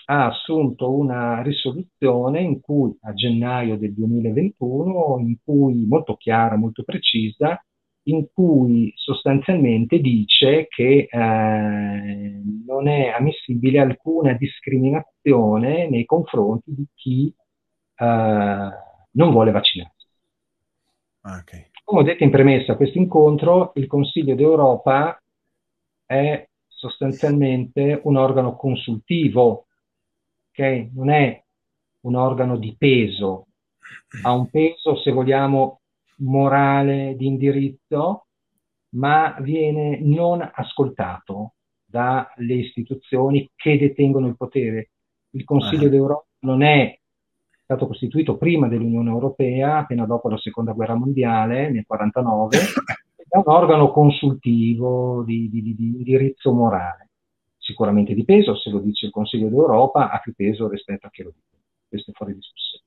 [0.04, 6.82] ha assunto una risoluzione in cui, a gennaio del 2021, in cui molto chiara, molto
[6.84, 7.60] precisa,
[8.10, 17.34] in cui sostanzialmente dice che eh, non è ammissibile alcuna discriminazione nei confronti di chi
[18.00, 20.06] non vuole vaccinarsi.
[21.22, 21.66] Ah, okay.
[21.84, 25.20] Come ho detto in premessa a questo incontro, il Consiglio d'Europa
[26.06, 29.66] è sostanzialmente un organo consultivo,
[30.50, 30.90] okay?
[30.94, 31.42] non è
[32.02, 33.48] un organo di peso,
[34.22, 35.79] ha un peso, se vogliamo,
[36.20, 38.26] morale, di indirizzo,
[38.90, 41.54] ma viene non ascoltato
[41.84, 44.90] dalle istituzioni che detengono il potere.
[45.30, 45.90] Il Consiglio uh-huh.
[45.90, 46.98] d'Europa non è
[47.62, 52.56] stato costituito prima dell'Unione Europea, appena dopo la Seconda Guerra Mondiale, nel 1949,
[53.28, 57.10] è un organo consultivo di, di, di, di indirizzo morale.
[57.58, 61.22] Sicuramente di peso, se lo dice il Consiglio d'Europa, ha più peso rispetto a chi
[61.22, 61.62] lo dice.
[61.88, 62.84] Questo è fuori discussione.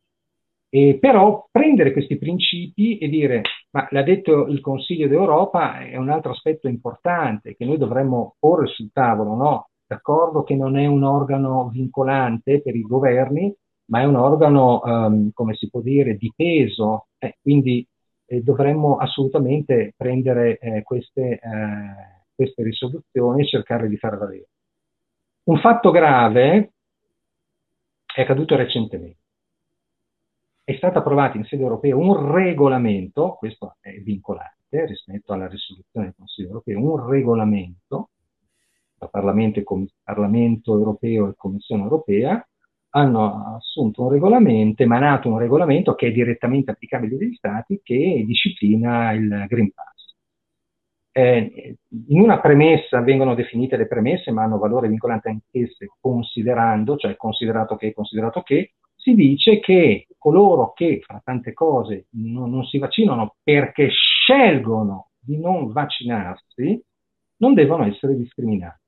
[0.75, 3.43] E però prendere questi principi e dire,
[3.73, 8.65] ma l'ha detto il Consiglio d'Europa, è un altro aspetto importante che noi dovremmo porre
[8.65, 9.69] sul tavolo, no?
[9.85, 13.55] D'accordo che non è un organo vincolante per i governi,
[13.91, 17.87] ma è un organo, um, come si può dire, di peso, eh, quindi
[18.25, 21.39] eh, dovremmo assolutamente prendere eh, queste, eh,
[22.33, 24.49] queste risoluzioni e cercare di farle valere.
[25.43, 26.71] Un fatto grave
[28.11, 29.21] è accaduto recentemente.
[30.65, 36.15] È stato approvato in sede europea un regolamento, questo è vincolante rispetto alla risoluzione del
[36.15, 38.09] Consiglio europeo, un regolamento
[38.97, 39.61] da Parlamento,
[40.01, 42.47] Parlamento europeo e Commissione europea
[42.95, 49.11] hanno assunto un regolamento, emanato un regolamento che è direttamente applicabile dagli Stati che disciplina
[49.11, 50.15] il Green Pass.
[51.11, 57.17] Eh, in una premessa vengono definite le premesse, ma hanno valore vincolante anch'esse considerando, cioè
[57.17, 62.77] considerato che, considerato che, si dice che coloro che, fra tante cose, non, non si
[62.77, 66.81] vaccinano perché scelgono di non vaccinarsi,
[67.37, 68.79] non devono essere discriminati.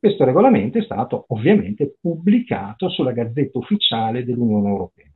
[0.00, 5.10] Questo regolamento è stato ovviamente pubblicato sulla Gazzetta Ufficiale dell'Unione Europea,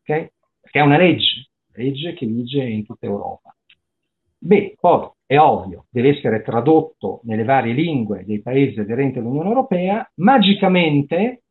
[0.00, 0.30] okay?
[0.60, 3.54] che è una legge, legge che vige in tutta Europa.
[4.40, 10.08] Beh, poi è ovvio, deve essere tradotto nelle varie lingue dei paesi aderenti all'Unione Europea,
[10.16, 11.42] magicamente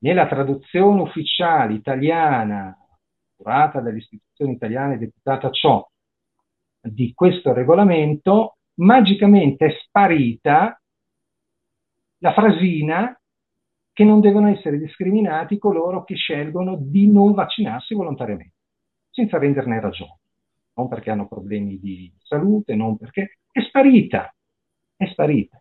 [0.00, 2.76] nella traduzione ufficiale italiana,
[3.36, 5.86] curata dalle istituzioni italiane, deputata ciò,
[6.80, 10.80] di questo regolamento, magicamente è sparita
[12.18, 13.14] la frasina
[13.92, 18.54] che non devono essere discriminati coloro che scelgono di non vaccinarsi volontariamente,
[19.10, 20.18] senza renderne ragione.
[20.74, 23.38] Non perché hanno problemi di salute, non perché...
[23.52, 24.32] È sparita,
[24.96, 25.60] è sparita.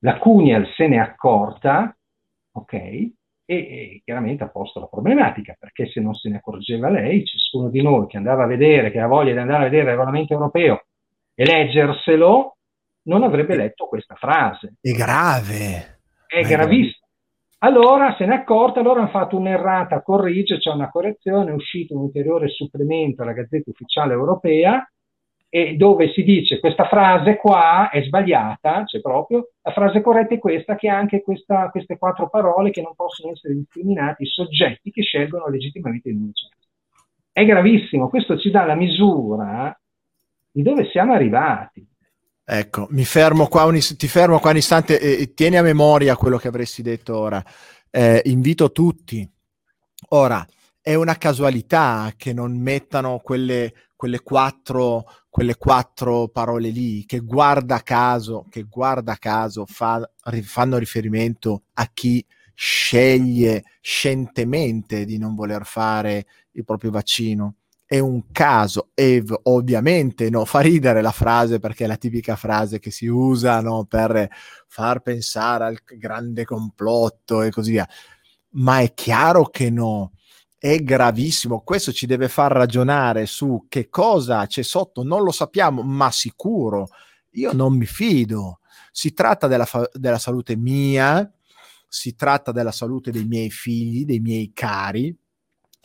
[0.00, 1.96] La Cunial se n'è accorta,
[2.52, 3.10] ok,
[3.46, 7.70] e, e, chiaramente ha posto la problematica, perché se non se ne accorgeva lei, ciascuno
[7.70, 10.32] di noi che andava a vedere, che ha voglia di andare a vedere il regolamento
[10.34, 10.84] europeo
[11.34, 12.56] e leggerselo,
[13.04, 14.74] non avrebbe letto questa frase.
[14.80, 16.00] È grave.
[16.26, 17.06] È, è gravissimo.
[17.58, 21.94] Allora se ne è accorta, allora hanno fatto un'errata, corrige, c'è una correzione, è uscito
[21.94, 24.86] un ulteriore supplemento alla Gazzetta Ufficiale Europea
[25.56, 30.38] e dove si dice questa frase qua è sbagliata, c'è proprio, la frase corretta è
[30.38, 35.00] questa che anche questa, queste quattro parole che non possono essere discriminati i soggetti che
[35.00, 36.46] scelgono legittimamente il nemici.
[37.32, 39.74] È gravissimo, questo ci dà la misura
[40.50, 41.88] di dove siamo arrivati.
[42.44, 46.36] Ecco, mi fermo qua un, ti fermo qua un istante e, tieni a memoria quello
[46.36, 47.42] che avresti detto ora.
[47.90, 49.26] Eh, invito tutti.
[50.10, 50.46] Ora,
[50.86, 55.04] è una casualità che non mettano quelle, quelle, quattro,
[55.36, 60.10] quelle quattro parole lì, che guarda caso, che guarda caso fa,
[60.42, 62.24] fanno riferimento a chi
[62.54, 67.56] sceglie scientemente di non voler fare il proprio vaccino.
[67.84, 72.78] È un caso e ovviamente no, fa ridere la frase perché è la tipica frase
[72.78, 74.30] che si usa no, per
[74.66, 77.86] far pensare al grande complotto e così via,
[78.52, 80.12] ma è chiaro che no,
[80.72, 85.82] è gravissimo, questo ci deve far ragionare su che cosa c'è sotto, non lo sappiamo,
[85.82, 86.88] ma sicuro,
[87.32, 88.58] io non mi fido,
[88.90, 91.30] si tratta della, fa- della salute mia,
[91.88, 95.16] si tratta della salute dei miei figli, dei miei cari,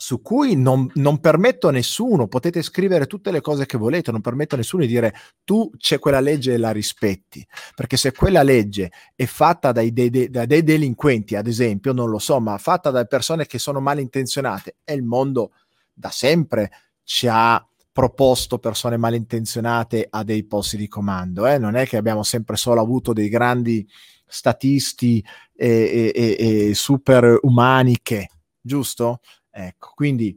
[0.02, 4.20] su cui non, non, permetto a nessuno, potete scrivere tutte le cose che volete, non
[4.20, 7.46] permetto a nessuno di dire tu c'è quella legge e la rispetti,
[7.76, 12.10] perché se quella legge è fatta dai, dei, dei, da dei delinquenti, ad esempio, non
[12.10, 15.52] lo so, ma fatta da persone che sono malintenzionate, e il mondo
[15.92, 16.72] da sempre
[17.04, 21.58] ci ha proposto persone malintenzionate a dei posti di comando, eh?
[21.58, 23.88] non è che abbiamo sempre solo avuto dei grandi
[24.26, 25.24] statisti
[25.54, 26.36] e, e,
[26.70, 28.30] e super umani che,
[28.60, 29.20] giusto?
[29.52, 30.36] Ecco, quindi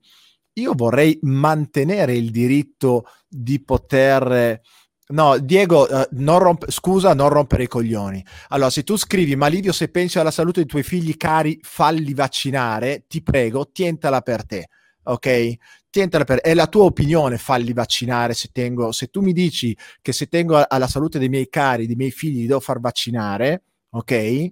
[0.54, 4.62] io vorrei mantenere il diritto di poter
[5.08, 8.26] No, Diego, uh, non romp- scusa, non rompere i coglioni.
[8.50, 12.14] Allora, se tu scrivi, ma Livio, se pensi alla salute dei tuoi figli cari, falli
[12.16, 14.70] vaccinare, ti prego, tientala per te,
[15.04, 15.54] ok?
[15.92, 16.40] Tientala per...
[16.40, 18.92] È la tua opinione, falli vaccinare se tengo...
[18.92, 22.40] Se tu mi dici che se tengo alla salute dei miei cari, dei miei figli,
[22.40, 23.62] li devo far vaccinare,
[23.92, 24.50] ok?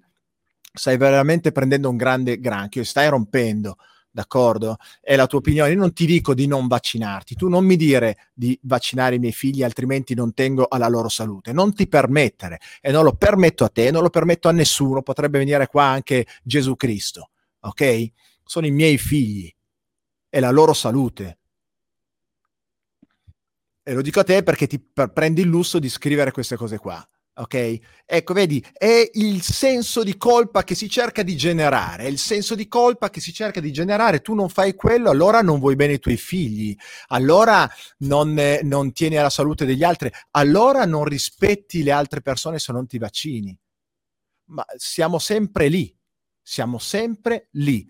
[0.72, 3.78] Stai veramente prendendo un grande granchio stai rompendo
[4.14, 4.78] d'accordo?
[5.02, 5.72] È la tua opinione.
[5.72, 9.34] Io non ti dico di non vaccinarti, tu non mi dire di vaccinare i miei
[9.34, 11.52] figli, altrimenti non tengo alla loro salute.
[11.52, 15.02] Non ti permettere e non lo permetto a te, non lo permetto a nessuno.
[15.02, 18.12] Potrebbe venire qua anche Gesù Cristo, ok?
[18.46, 19.54] Sono i miei figli
[20.30, 21.40] e la loro salute.
[23.82, 24.80] E lo dico a te perché ti
[25.14, 27.06] prendi il lusso di scrivere queste cose qua.
[27.36, 27.80] Ok?
[28.06, 32.54] Ecco, vedi, è il senso di colpa che si cerca di generare, è il senso
[32.54, 34.22] di colpa che si cerca di generare.
[34.22, 36.76] Tu non fai quello, allora non vuoi bene i tuoi figli,
[37.08, 37.68] allora
[38.00, 42.86] non, non tieni alla salute degli altri, allora non rispetti le altre persone se non
[42.86, 43.58] ti vaccini.
[44.50, 45.96] Ma siamo sempre lì,
[46.40, 47.84] siamo sempre lì.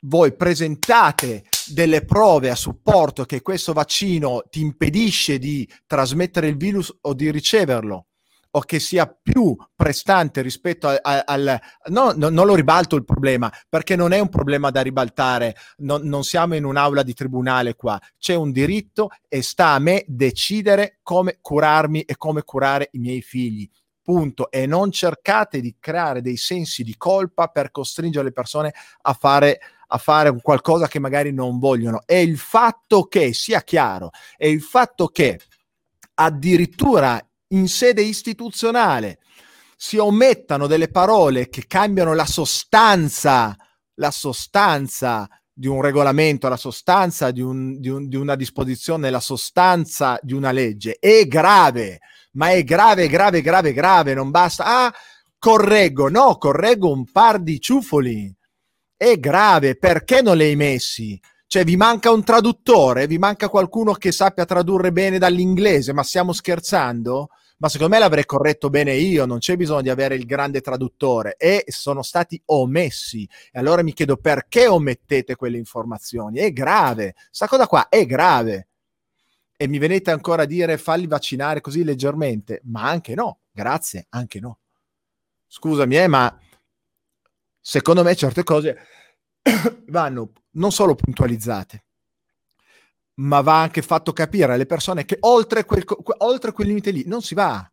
[0.00, 6.94] Voi presentate delle prove a supporto che questo vaccino ti impedisce di trasmettere il virus
[7.02, 8.08] o di riceverlo
[8.54, 11.22] o che sia più prestante rispetto al...
[11.24, 15.54] al no, no, non lo ribalto il problema, perché non è un problema da ribaltare,
[15.78, 20.04] no, non siamo in un'aula di tribunale qua, c'è un diritto e sta a me
[20.06, 23.68] decidere come curarmi e come curare i miei figli.
[24.02, 24.50] Punto.
[24.50, 29.60] E non cercate di creare dei sensi di colpa per costringere le persone a fare
[29.92, 32.02] a fare qualcosa che magari non vogliono.
[32.06, 35.38] È il fatto che, sia chiaro, è il fatto che
[36.14, 37.22] addirittura
[37.52, 39.18] in sede istituzionale
[39.76, 43.56] si omettano delle parole che cambiano la sostanza,
[43.94, 49.20] la sostanza di un regolamento, la sostanza di, un, di, un, di una disposizione, la
[49.20, 51.98] sostanza di una legge, è grave,
[52.32, 54.94] ma è grave, grave, grave, grave, non basta, ah,
[55.38, 58.32] correggo, no, correggo un par di ciuffoli,
[58.96, 61.20] è grave, perché non li hai messi?
[61.44, 63.06] Cioè, vi manca un traduttore?
[63.06, 65.92] Vi manca qualcuno che sappia tradurre bene dall'inglese?
[65.92, 67.28] Ma stiamo scherzando?
[67.62, 71.36] Ma secondo me l'avrei corretto bene io, non c'è bisogno di avere il grande traduttore
[71.36, 73.22] e sono stati omessi.
[73.52, 76.40] E allora mi chiedo perché omettete quelle informazioni?
[76.40, 78.66] È grave, sta cosa qua è grave.
[79.56, 84.40] E mi venite ancora a dire falli vaccinare così leggermente, ma anche no, grazie, anche
[84.40, 84.58] no.
[85.46, 86.36] Scusami, eh, ma
[87.60, 88.76] secondo me certe cose
[89.86, 91.84] vanno non solo puntualizzate,
[93.14, 95.84] ma va anche fatto capire alle persone che oltre quel,
[96.18, 97.66] oltre quel limite lì non si va.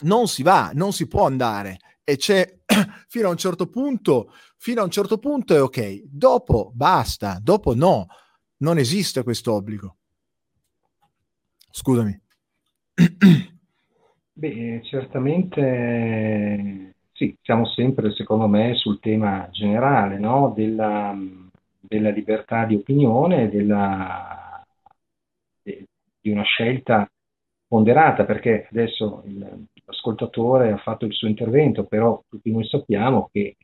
[0.00, 1.78] Non si va, non si può andare.
[2.04, 2.60] E c'è
[3.08, 6.02] fino a un certo punto, fino a un certo punto è ok.
[6.04, 8.06] Dopo basta, dopo no.
[8.58, 9.96] Non esiste questo obbligo.
[11.70, 12.20] Scusami.
[14.32, 20.52] Beh, certamente sì, siamo sempre, secondo me, sul tema generale, no?
[20.54, 21.12] Della,
[21.88, 24.64] della libertà di opinione, della,
[25.62, 25.86] de,
[26.20, 27.10] di una scelta
[27.66, 29.22] ponderata, perché adesso
[29.84, 33.56] l'ascoltatore ha fatto il suo intervento, però tutti noi sappiamo che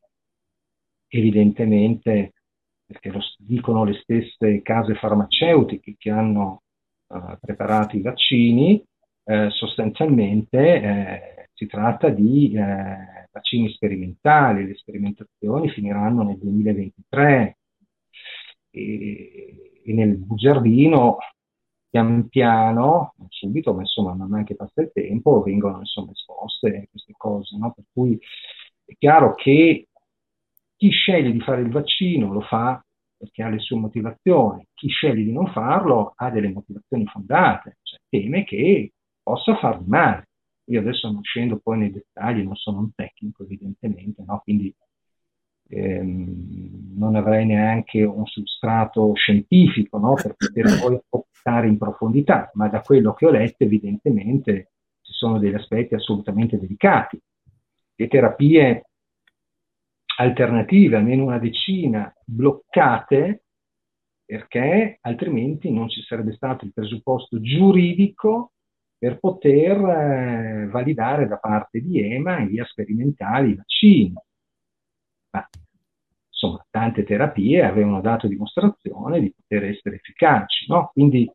[1.09, 2.33] evidentemente,
[2.85, 6.63] perché lo dicono le stesse case farmaceutiche che hanno
[7.09, 8.85] uh, preparato i vaccini,
[9.27, 17.57] eh, sostanzialmente eh, si tratta di eh, vaccini sperimentali, le sperimentazioni finiranno nel 2023,
[18.75, 21.19] e, e nel bugiardino
[21.91, 26.89] pian piano, non subito, ma insomma man mano che passa il tempo, vengono insomma esposte
[26.91, 27.73] queste cose, no?
[27.73, 28.19] Per cui
[28.85, 29.89] è chiaro che
[30.77, 32.85] chi sceglie di fare il vaccino lo fa
[33.17, 38.01] perché ha le sue motivazioni, chi sceglie di non farlo ha delle motivazioni fondate, cioè
[38.09, 40.29] teme che possa fargli male.
[40.69, 44.41] Io adesso non scendo poi nei dettagli, non sono un tecnico evidentemente, no?
[44.43, 44.75] quindi
[45.69, 50.15] ehm, non avrei neanche un substrato scientifico no?
[50.15, 55.39] per poter poi toccare in profondità, ma da quello che ho letto evidentemente ci sono
[55.39, 57.21] degli aspetti assolutamente delicati.
[57.97, 58.85] Le terapie
[60.17, 63.43] alternative, almeno una decina, bloccate
[64.25, 68.53] perché altrimenti non ci sarebbe stato il presupposto giuridico
[68.97, 74.15] per poter eh, validare da parte di EMA in via sperimentale i vaccini
[75.35, 75.49] ma
[76.29, 80.91] insomma tante terapie avevano dato dimostrazione di poter essere efficaci, no?
[80.93, 81.31] Quindi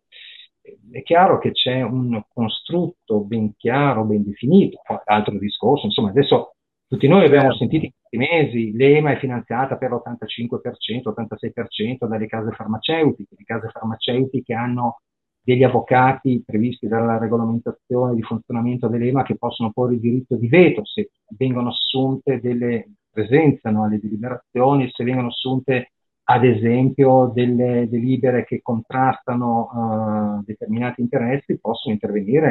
[0.62, 6.56] eh, è chiaro che c'è un costrutto ben chiaro, ben definito, altro discorso, insomma adesso
[6.88, 12.52] tutti noi abbiamo sentito in questi mesi, l'EMA è finanziata per l'85%, 86% dalle case
[12.52, 15.02] farmaceutiche, le case farmaceutiche hanno
[15.42, 20.86] degli avvocati previsti dalla regolamentazione di funzionamento dell'EMA che possono porre il diritto di veto
[20.86, 25.92] se vengono assunte delle, presenziano alle deliberazioni, se vengono assunte
[26.24, 32.50] ad esempio delle delibere che contrastano uh, determinati interessi, possono intervenire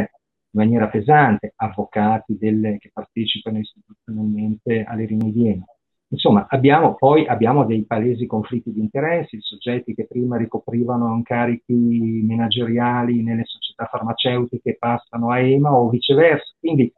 [0.50, 5.62] in maniera pesante avvocati delle, che partecipano istituzionalmente alle riunioni
[6.10, 13.22] Insomma, abbiamo, poi abbiamo dei palesi conflitti di interessi, soggetti che prima ricoprivano incarichi manageriali
[13.22, 16.50] nelle società farmaceutiche passano a EMA o viceversa.
[16.58, 16.90] Quindi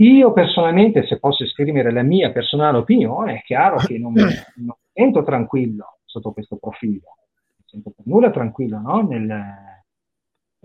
[0.00, 4.22] io personalmente, se posso esprimere la mia personale opinione, è chiaro che non mi,
[4.64, 7.16] non sento tranquillo sotto questo profilo,
[7.56, 9.02] non sento per nulla tranquillo no?
[9.02, 9.66] nel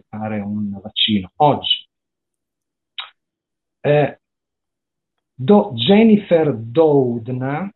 [0.08, 1.32] fare un vaccino.
[1.38, 1.88] Oggi,
[3.82, 4.20] eh,
[5.36, 7.70] Do Jennifer Doudna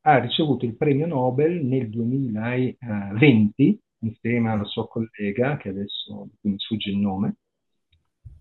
[0.00, 6.90] ha ricevuto il premio Nobel nel 2020 insieme alla sua collega, che adesso mi sfugge
[6.90, 7.36] il nome,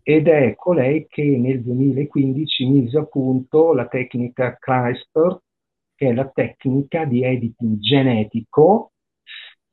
[0.10, 5.42] ed è colei che nel 2015 mise a punto la tecnica CRISPR,
[5.96, 8.94] che è la tecnica di editing genetico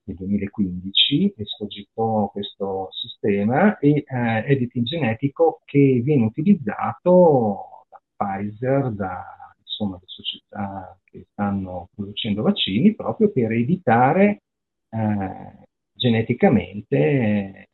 [0.03, 9.25] nel 2015 escogitò questo sistema e eh, editing genetico che viene utilizzato Pfizer, da
[9.61, 14.43] insomma, le società che stanno producendo vaccini, proprio per evitare
[14.89, 17.69] eh, geneticamente eh,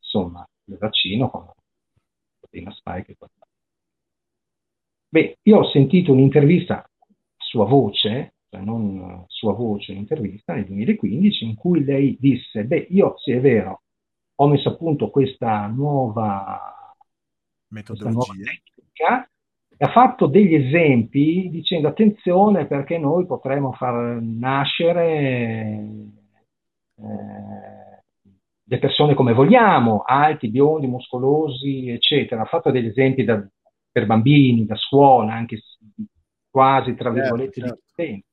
[0.00, 1.46] insomma, il vaccino con
[2.50, 3.16] proteina spike.
[5.08, 6.88] Beh, io ho sentito un'intervista
[7.36, 13.16] sua voce, cioè non sua voce, un'intervista nel 2015 in cui lei disse, beh, io
[13.18, 13.82] sì è vero,
[14.36, 16.94] ho messo a punto questa nuova
[17.68, 19.30] metodologia, questa nuova tecnica,
[19.82, 25.82] ha fatto degli esempi dicendo attenzione perché noi potremmo far nascere
[26.96, 27.89] eh,
[28.70, 32.42] le persone come vogliamo, alti, biondi, muscolosi, eccetera.
[32.42, 33.44] Ha fatto degli esempi da,
[33.90, 35.60] per bambini, da scuola, anche
[36.48, 38.26] quasi tra certo, virgolette certo, certo.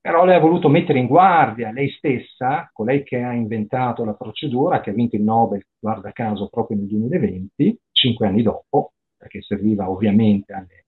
[0.00, 4.80] Però lei ha voluto mettere in guardia lei stessa, colei che ha inventato la procedura,
[4.80, 9.88] che ha vinto il Nobel, guarda caso, proprio nel 2020, cinque anni dopo, perché serviva
[9.88, 10.86] ovviamente alle,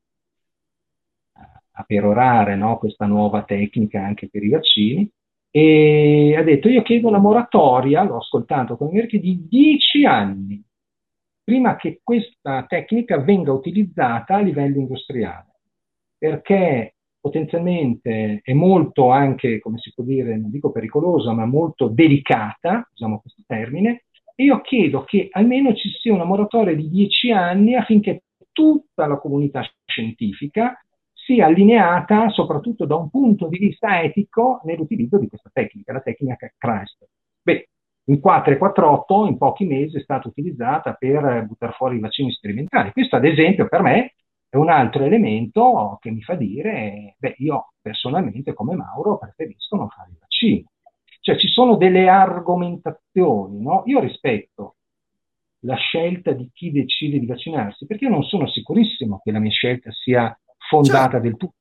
[1.70, 5.09] a perorare no, questa nuova tecnica anche per i vaccini,
[5.51, 10.62] e ha detto io chiedo la moratoria, l'ho ascoltato con Merkel, di dieci anni
[11.49, 15.46] prima che questa tecnica venga utilizzata a livello industriale,
[16.18, 22.86] perché potenzialmente è molto anche, come si può dire, non dico pericolosa, ma molto delicata,
[22.92, 27.74] usiamo questo termine, e io chiedo che almeno ci sia una moratoria di dieci anni
[27.74, 30.78] affinché tutta la comunità scientifica
[31.29, 36.51] sia allineata soprattutto da un punto di vista etico nell'utilizzo di questa tecnica, la tecnica
[36.57, 37.07] CRISPR.
[37.43, 37.68] Beh,
[38.05, 42.93] in 448 in pochi mesi è stata utilizzata per buttare fuori i vaccini sperimentali.
[42.93, 44.14] Questo ad esempio per me
[44.49, 49.91] è un altro elemento che mi fa dire, beh, io personalmente come Mauro preferisco non
[49.91, 50.64] fare i vaccini.
[51.20, 53.83] Cioè ci sono delle argomentazioni, no?
[53.85, 54.76] Io rispetto
[55.62, 59.51] la scelta di chi decide di vaccinarsi, perché io non sono sicurissimo che la mia
[59.51, 60.35] scelta sia
[60.68, 61.18] fondata certo.
[61.20, 61.54] del tutto,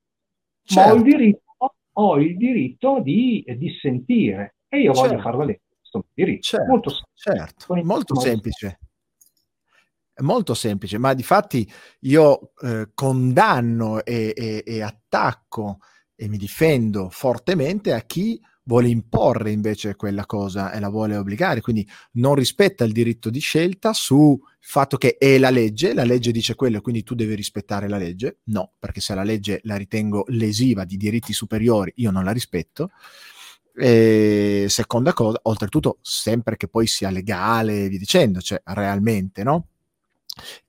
[0.63, 0.89] certo.
[0.89, 1.17] ma ho il certo.
[1.17, 5.09] diritto, ho il diritto di dissentire e io certo.
[5.09, 6.41] voglio far valere questo diritto.
[6.41, 6.67] Certo.
[6.67, 7.75] Molto, certo.
[7.83, 8.79] molto semplice.
[10.13, 11.69] È molto semplice, ma di fatti
[12.01, 15.77] io eh, condanno e, e, e attacco
[16.15, 21.61] e mi difendo fortemente a chi vuole imporre invece quella cosa e la vuole obbligare,
[21.61, 26.31] quindi non rispetta il diritto di scelta sul fatto che è la legge, la legge
[26.31, 28.39] dice quello, quindi tu devi rispettare la legge.
[28.45, 32.91] No, perché se la legge la ritengo lesiva di diritti superiori, io non la rispetto.
[33.73, 39.67] E seconda cosa, oltretutto, sempre che poi sia legale via dicendo, cioè realmente, no?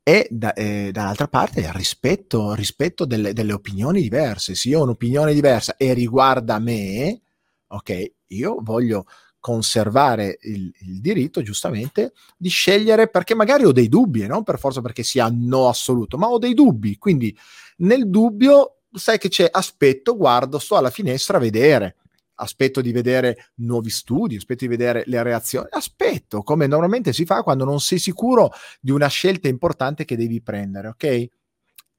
[0.02, 4.54] e da, eh, dall'altra parte il rispetto, rispetto delle, delle, opinioni diverse.
[4.54, 7.20] Se io ho un'opinione diversa e riguarda me,
[7.68, 9.04] ok, io voglio
[9.40, 14.80] conservare il, il, diritto giustamente di scegliere perché magari ho dei dubbi, non per forza
[14.80, 17.36] perché sia no assoluto, ma ho dei dubbi, quindi
[17.78, 21.96] nel dubbio sai che c'è, aspetto, guardo, sto alla finestra a vedere,
[22.40, 27.42] aspetto di vedere nuovi studi, aspetto di vedere le reazioni, aspetto, come normalmente si fa
[27.42, 28.50] quando non sei sicuro
[28.80, 31.28] di una scelta importante che devi prendere, ok?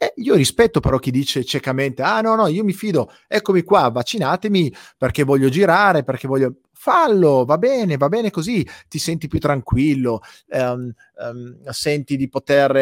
[0.02, 3.90] Eh, io rispetto però chi dice ciecamente, ah no, no, io mi fido, eccomi qua,
[3.90, 6.56] vaccinatemi perché voglio girare, perché voglio...
[6.80, 10.22] fallo, va bene, va bene così, ti senti più tranquillo,
[10.52, 12.74] um, um, senti di poter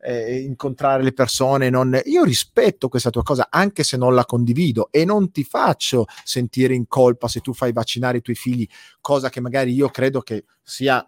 [0.00, 1.68] eh, incontrare le persone.
[1.68, 2.00] Non...
[2.06, 6.72] Io rispetto questa tua cosa, anche se non la condivido e non ti faccio sentire
[6.72, 8.66] in colpa se tu fai vaccinare i tuoi figli,
[9.02, 11.06] cosa che magari io credo che sia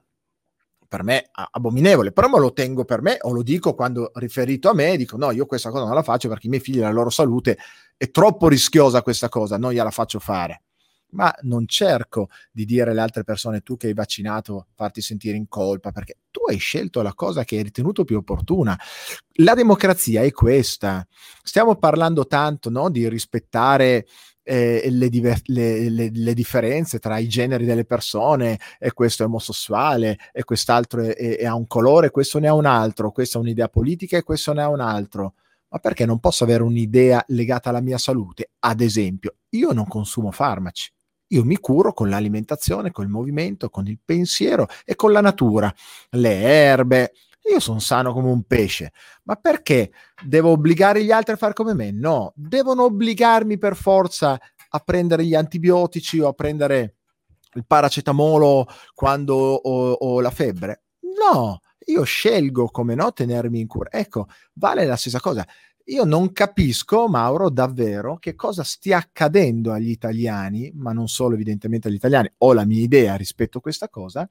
[0.88, 4.74] per me abominevole, però me lo tengo per me o lo dico quando riferito a
[4.74, 7.10] me, dico no, io questa cosa non la faccio perché i miei figli, la loro
[7.10, 7.58] salute
[7.96, 10.62] è troppo rischiosa questa cosa, non gliela faccio fare
[11.10, 15.48] ma non cerco di dire alle altre persone tu che hai vaccinato farti sentire in
[15.48, 18.78] colpa perché tu hai scelto la cosa che hai ritenuto più opportuna.
[19.38, 21.06] La democrazia è questa.
[21.42, 24.06] Stiamo parlando tanto no, di rispettare
[24.48, 29.26] eh, le, diver- le, le, le, differenze tra i generi delle persone e questo è
[29.26, 34.16] omosessuale e quest'altro ha un colore, questo ne ha un altro, questa è un'idea politica
[34.16, 35.34] e questo ne ha un altro
[35.68, 38.52] ma perché non posso avere un'idea legata alla mia salute?
[38.60, 40.90] Ad esempio, io non consumo farmaci.
[41.30, 45.72] Io mi curo con l'alimentazione, col movimento, con il pensiero e con la natura,
[46.10, 47.12] le erbe.
[47.50, 48.92] Io sono sano come un pesce,
[49.24, 49.92] ma perché
[50.24, 51.92] devo obbligare gli altri a fare come me?
[51.92, 56.96] No, devono obbligarmi per forza a prendere gli antibiotici o a prendere
[57.54, 60.82] il paracetamolo quando ho, ho la febbre.
[61.00, 63.90] No, io scelgo come no tenermi in cura.
[63.92, 65.46] Ecco, vale la stessa cosa.
[65.88, 71.86] Io non capisco, Mauro, davvero che cosa stia accadendo agli italiani, ma non solo evidentemente
[71.86, 74.28] agli italiani, ho la mia idea rispetto a questa cosa,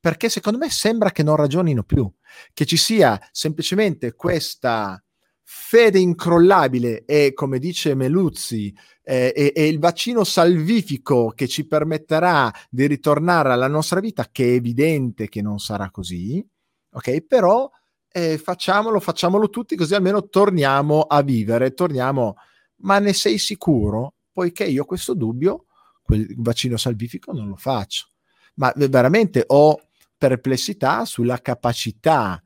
[0.00, 2.12] perché secondo me sembra che non ragionino più,
[2.52, 5.02] che ci sia semplicemente questa
[5.54, 12.52] fede incrollabile e, come dice Meluzzi, eh, è, è il vaccino salvifico che ci permetterà
[12.70, 16.44] di ritornare alla nostra vita, che è evidente che non sarà così,
[16.92, 17.20] ok?
[17.26, 17.70] Però
[18.08, 22.36] eh, facciamolo, facciamolo tutti così almeno torniamo a vivere, torniamo,
[22.76, 24.14] ma ne sei sicuro?
[24.32, 25.66] Poiché io questo dubbio,
[26.02, 28.06] quel vaccino salvifico non lo faccio,
[28.54, 29.78] ma veramente ho
[30.28, 32.40] perplessità sulla capacità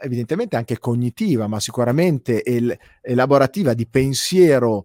[0.00, 4.84] evidentemente anche cognitiva, ma sicuramente el- elaborativa di pensiero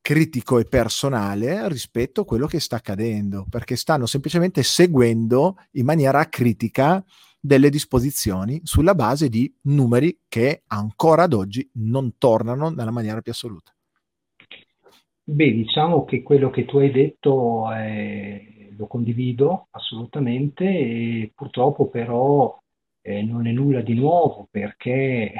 [0.00, 6.28] critico e personale rispetto a quello che sta accadendo, perché stanno semplicemente seguendo in maniera
[6.28, 7.04] critica
[7.38, 13.30] delle disposizioni sulla base di numeri che ancora ad oggi non tornano nella maniera più
[13.30, 13.72] assoluta.
[15.22, 22.56] Beh, diciamo che quello che tu hai detto eh, lo condivido assolutamente e purtroppo però
[23.02, 25.32] eh, non è nulla di nuovo perché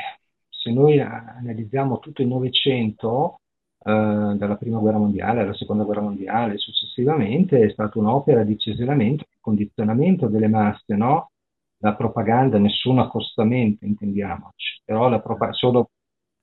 [0.48, 3.40] se noi analizziamo tutto il Novecento,
[3.78, 9.24] eh, dalla prima guerra mondiale alla seconda guerra mondiale, successivamente è stata un'opera di ceseramento,
[9.28, 11.30] di condizionamento delle masse, no?
[11.78, 15.90] la propaganda, nessun accostamento, intendiamoci, però la propa- solo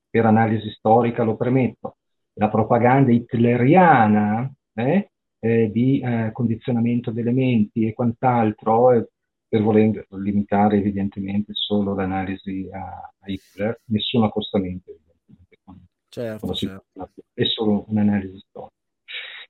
[0.10, 1.98] per analisi storica lo premetto,
[2.36, 5.10] la propaganda hitleriana eh,
[5.46, 9.10] eh, di eh, condizionamento delle menti e quant'altro, eh,
[9.48, 15.84] per voler limitare evidentemente solo l'analisi a, a Hitler, nessun accostamento evidentemente.
[16.10, 17.12] Certo, certo.
[17.32, 18.74] È solo un'analisi storica.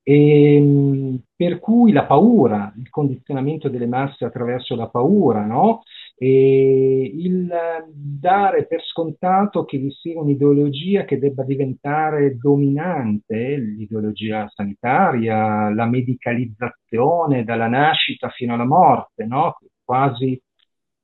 [0.03, 5.83] E, ehm, per cui la paura, il condizionamento delle masse attraverso la paura, no?
[6.17, 7.51] E il
[7.93, 17.43] dare per scontato che vi sia un'ideologia che debba diventare dominante, l'ideologia sanitaria, la medicalizzazione
[17.43, 19.57] dalla nascita fino alla morte, no?
[19.83, 20.41] quasi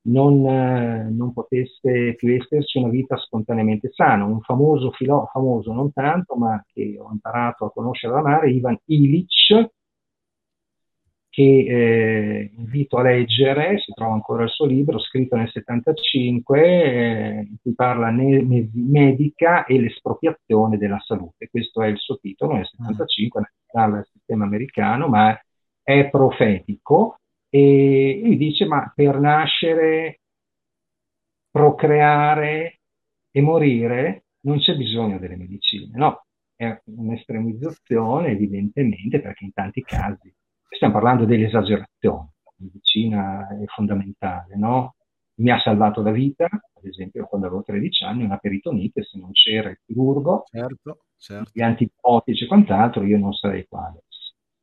[0.03, 4.25] non, eh, non, potesse più esserci una vita spontaneamente sana.
[4.25, 8.77] Un famoso filosofo, famoso non tanto, ma che ho imparato a conoscere da amare, Ivan
[8.85, 9.71] Illich,
[11.31, 17.47] che eh, invito a leggere, si trova ancora il suo libro, scritto nel 75, eh,
[17.49, 18.43] in cui parla ne-
[18.73, 21.47] medica e l'espropriazione della salute.
[21.49, 25.39] Questo è il suo titolo, nel 75, parla del sistema americano, ma
[25.81, 30.19] è profetico e lui dice, ma per nascere,
[31.49, 32.81] procreare
[33.31, 36.25] e morire non c'è bisogno delle medicine, no?
[36.55, 40.33] È un'estremizzazione evidentemente perché in tanti casi
[40.75, 44.95] stiamo parlando dell'esagerazione, la medicina è fondamentale, no?
[45.35, 49.31] Mi ha salvato la vita, ad esempio quando avevo 13 anni, una peritonite, se non
[49.31, 51.49] c'era il chirurgo, certo, certo.
[51.53, 53.91] gli antibiotici e quant'altro, io non sarei qua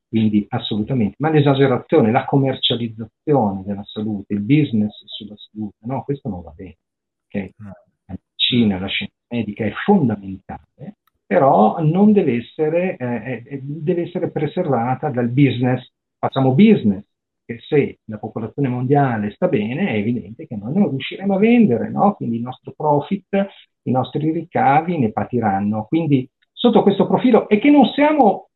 [0.08, 6.40] quindi assolutamente, ma l'esagerazione, la commercializzazione della salute, il business sulla salute, no, questo non
[6.40, 6.78] va bene.
[7.26, 7.52] Okay?
[7.58, 7.72] La
[8.06, 15.28] medicina, la scienza medica è fondamentale, però non deve essere, eh, deve essere preservata dal
[15.28, 15.86] business.
[16.18, 17.04] Facciamo business,
[17.44, 21.90] che se la popolazione mondiale sta bene è evidente che noi non riusciremo a vendere,
[21.90, 22.14] no?
[22.14, 23.46] quindi il nostro profit,
[23.82, 25.86] i nostri ricavi ne patiranno.
[25.86, 28.48] Quindi sotto questo profilo, e che non siamo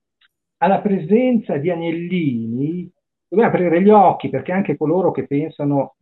[0.59, 2.90] alla presenza di agnellini
[3.28, 5.97] dobbiamo aprire gli occhi perché anche coloro che pensano,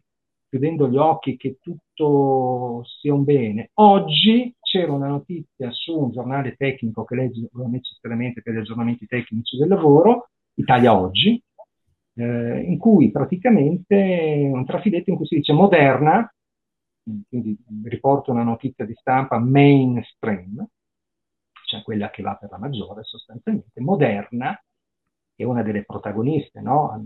[0.49, 3.71] chiudendo gli occhi, che tutto sia un bene.
[3.75, 9.57] Oggi c'era una notizia su un giornale tecnico che legge necessariamente per gli aggiornamenti tecnici
[9.57, 11.41] del lavoro, Italia Oggi,
[12.15, 16.33] eh, in cui praticamente un trafiletto in cui si dice Moderna,
[17.29, 20.67] quindi riporto una notizia di stampa mainstream,
[21.67, 24.61] cioè quella che va per la maggiore sostanzialmente, Moderna,
[25.35, 27.03] che è una delle protagoniste no?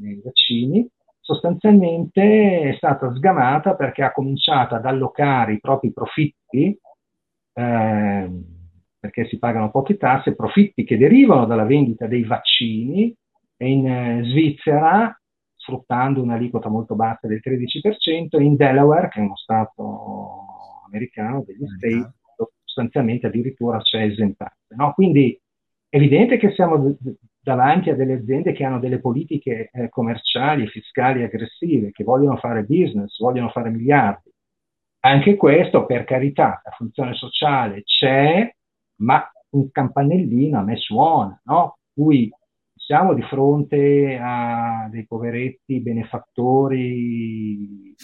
[0.00, 0.88] nei vaccini,
[1.20, 6.78] sostanzialmente è stata sgamata perché ha cominciato ad allocare i propri profitti,
[7.54, 8.30] eh,
[8.98, 13.14] perché si pagano poche tasse, profitti che derivano dalla vendita dei vaccini
[13.66, 15.16] in eh, Svizzera,
[15.56, 22.12] sfruttando un'aliquota molto bassa del 13%, in Delaware, che è uno stato americano degli Stati,
[22.64, 24.82] sostanzialmente addirittura c'è esentazione.
[24.82, 24.92] No?
[24.92, 25.38] Quindi
[25.88, 26.96] è evidente che siamo
[27.40, 32.36] davanti a delle aziende che hanno delle politiche eh, commerciali e fiscali aggressive, che vogliono
[32.36, 34.30] fare business, vogliono fare miliardi.
[35.00, 38.48] Anche questo, per carità, la funzione sociale c'è,
[39.00, 41.78] ma un campanellino a me suona, no?
[41.92, 42.30] Cui
[42.84, 47.94] siamo di fronte a dei poveretti benefattori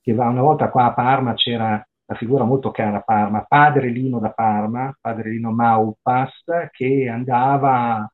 [0.00, 3.90] che va una volta qua a Parma c'era la figura molto cara a Parma, padre
[3.90, 8.10] Lino da Parma, padre Lino Maupas, che andava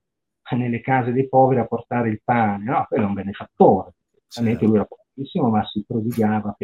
[0.57, 2.85] nelle case dei poveri a portare il pane, no?
[2.89, 3.93] Quello è un benefattore,
[4.27, 4.67] certo.
[4.67, 6.57] lui era pochissimo, ma si prodigava.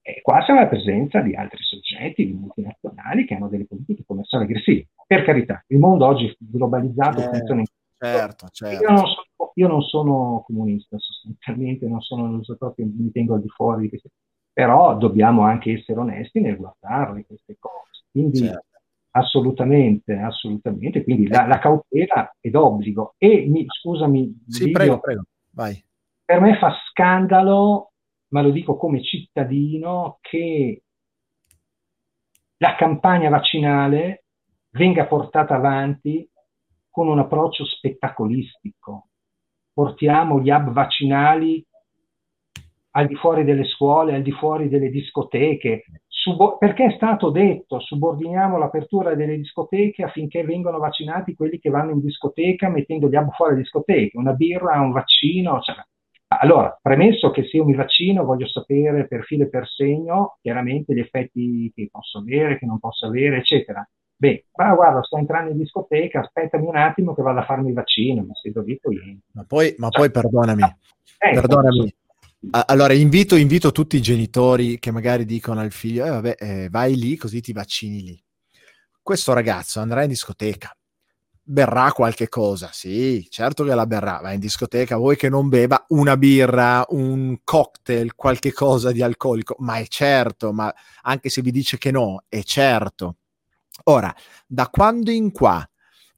[0.00, 4.44] E qua siamo alla presenza di altri soggetti, di multinazionali, che hanno delle politiche commerciali
[4.44, 4.86] aggressive.
[5.06, 7.66] Per carità, il mondo oggi globalizzato eh, funziona in
[8.04, 8.82] certo, certo.
[8.82, 13.34] Io, non sono, io, non sono, comunista sostanzialmente, non sono, non so proprio, mi tengo
[13.34, 14.00] al di fuori di
[14.52, 18.04] però dobbiamo anche essere onesti nel guardarle queste cose.
[18.10, 18.66] Quindi certo.
[19.10, 23.14] assolutamente, assolutamente, quindi la, la, cautela è d'obbligo.
[23.18, 25.84] E mi, scusami, sì, video, prego, prego, vai.
[26.24, 27.92] Per me fa scandalo,
[28.28, 30.82] ma lo dico come cittadino, che
[32.58, 34.24] la campagna vaccinale
[34.70, 36.28] venga portata avanti
[36.94, 39.08] con un approccio spettacolistico.
[39.72, 41.66] Portiamo gli hub vaccinali
[42.92, 47.80] al di fuori delle scuole, al di fuori delle discoteche, Subo- perché è stato detto
[47.80, 53.32] subordiniamo l'apertura delle discoteche affinché vengano vaccinati quelli che vanno in discoteca mettendo gli hub
[53.32, 55.60] fuori discoteche, una birra, un vaccino.
[55.62, 55.74] Cioè.
[56.28, 60.94] Allora, premesso che se io mi vaccino voglio sapere per filo e per segno chiaramente
[60.94, 63.84] gli effetti che posso avere, che non posso avere, eccetera.
[64.16, 67.74] Beh, ma guarda, sto entrando in discoteca, aspettami un attimo che vado a farmi il
[67.74, 69.20] vaccino, mi siedo lì poi...
[69.32, 71.94] Ma poi, ma poi perdonami, eh, perdonami,
[72.50, 76.94] allora, invito, invito, tutti i genitori che magari dicono al figlio, eh, vabbè, eh, vai
[76.96, 78.22] lì così ti vaccini lì.
[79.00, 80.76] Questo ragazzo andrà in discoteca,
[81.42, 85.84] berrà qualche cosa, sì, certo che la berrà, va in discoteca, vuoi che non beva
[85.88, 90.72] una birra, un cocktail, qualche cosa di alcolico, ma è certo, ma
[91.02, 93.16] anche se vi dice che no, è certo.
[93.84, 94.14] Ora,
[94.46, 95.68] da quando in qua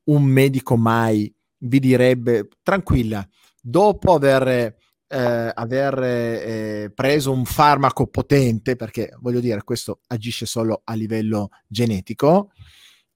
[0.05, 3.27] un medico mai vi direbbe, tranquilla,
[3.61, 4.77] dopo aver
[5.09, 11.51] eh, aver eh, preso un farmaco potente, perché voglio dire, questo agisce solo a livello
[11.67, 12.51] genetico,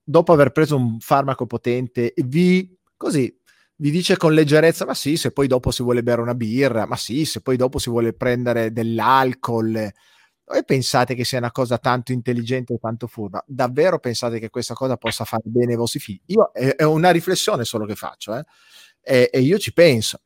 [0.03, 3.35] dopo aver preso un farmaco potente, vi così
[3.77, 6.97] vi dice con leggerezza: ma sì, se poi dopo si vuole bere una birra, ma
[6.97, 9.91] sì, se poi dopo si vuole prendere dell'alcol.
[10.51, 13.41] Voi pensate che sia una cosa tanto intelligente e tanto furba?
[13.47, 16.21] Davvero pensate che questa cosa possa fare bene ai vostri figli?
[16.27, 18.45] Io è, è una riflessione solo che faccio, eh?
[19.01, 20.21] e, e io ci penso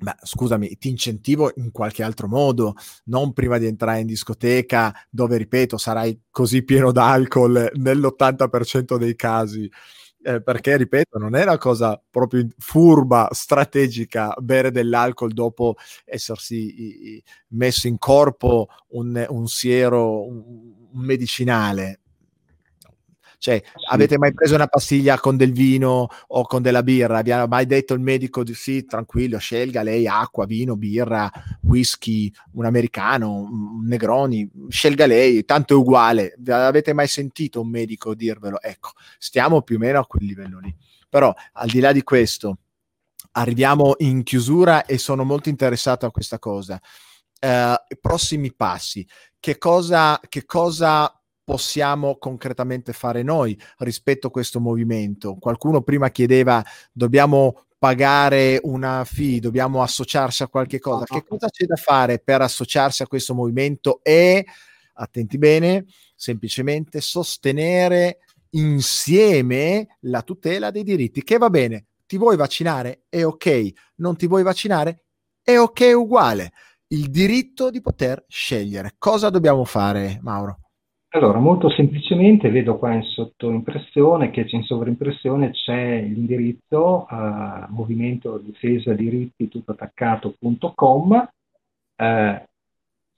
[0.00, 2.74] Beh, scusami, ti incentivo in qualche altro modo,
[3.06, 9.68] non prima di entrare in discoteca dove, ripeto, sarai così pieno d'alcol nell'80% dei casi.
[10.20, 17.86] Eh, perché, ripeto, non è una cosa proprio furba, strategica, bere dell'alcol dopo essersi messo
[17.86, 22.00] in corpo un, un siero, un medicinale.
[23.40, 23.72] Cioè, sì.
[23.90, 27.22] avete mai preso una pastiglia con del vino o con della birra?
[27.22, 31.30] Vi ha mai detto il medico di sì, tranquillo, scelga lei acqua, vino, birra,
[31.62, 36.36] whisky, un americano, un Negroni, scelga lei, tanto è uguale.
[36.48, 38.60] Avete mai sentito un medico dirvelo?
[38.60, 40.74] Ecco, stiamo più o meno a quel livello lì.
[41.08, 42.58] Però, al di là di questo,
[43.32, 46.80] arriviamo in chiusura e sono molto interessato a questa cosa.
[47.40, 49.06] Uh, prossimi passi.
[49.38, 51.17] Che cosa, che cosa
[51.48, 55.36] possiamo concretamente fare noi rispetto a questo movimento.
[55.36, 56.62] Qualcuno prima chiedeva
[56.92, 61.06] dobbiamo pagare una fee, dobbiamo associarsi a qualche cosa.
[61.06, 64.44] Che cosa c'è da fare per associarsi a questo movimento e,
[64.92, 68.18] attenti bene, semplicemente sostenere
[68.50, 73.04] insieme la tutela dei diritti, che va bene, ti vuoi vaccinare?
[73.08, 75.04] È ok, non ti vuoi vaccinare?
[75.40, 76.52] È ok uguale.
[76.88, 78.96] Il diritto di poter scegliere.
[78.98, 80.67] Cosa dobbiamo fare, Mauro?
[81.10, 88.92] Allora, molto semplicemente vedo qua in sottoimpressione che in sovraimpressione c'è l'indirizzo uh, movimento difesa
[88.92, 91.28] diritti tutto attaccato.com.
[91.96, 92.46] Uh,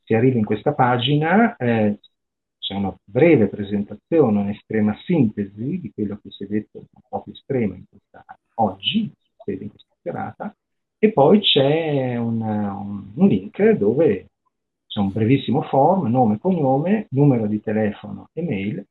[0.05, 1.99] si arriva in questa pagina, eh,
[2.59, 7.33] c'è una breve presentazione, un'estrema sintesi di quello che si è detto, un po' più
[7.33, 9.13] estrema questa, oggi,
[9.47, 10.55] in questa serata,
[10.99, 14.30] e poi c'è un, un, un link dove
[14.91, 18.85] c'è un brevissimo form, nome, cognome, numero di telefono e mail.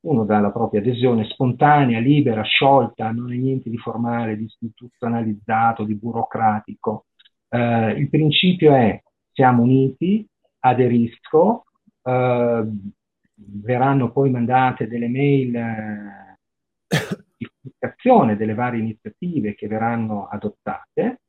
[0.00, 5.84] Uno dà la propria adesione spontanea, libera, sciolta, non è niente di formale, di istituzionalizzato,
[5.84, 7.06] di burocratico.
[7.48, 9.02] Eh, il principio è
[9.32, 10.26] siamo uniti,
[10.58, 11.64] aderisco,
[12.02, 12.68] eh,
[13.34, 16.36] verranno poi mandate delle mail eh,
[17.38, 21.20] di comunicazione delle varie iniziative che verranno adottate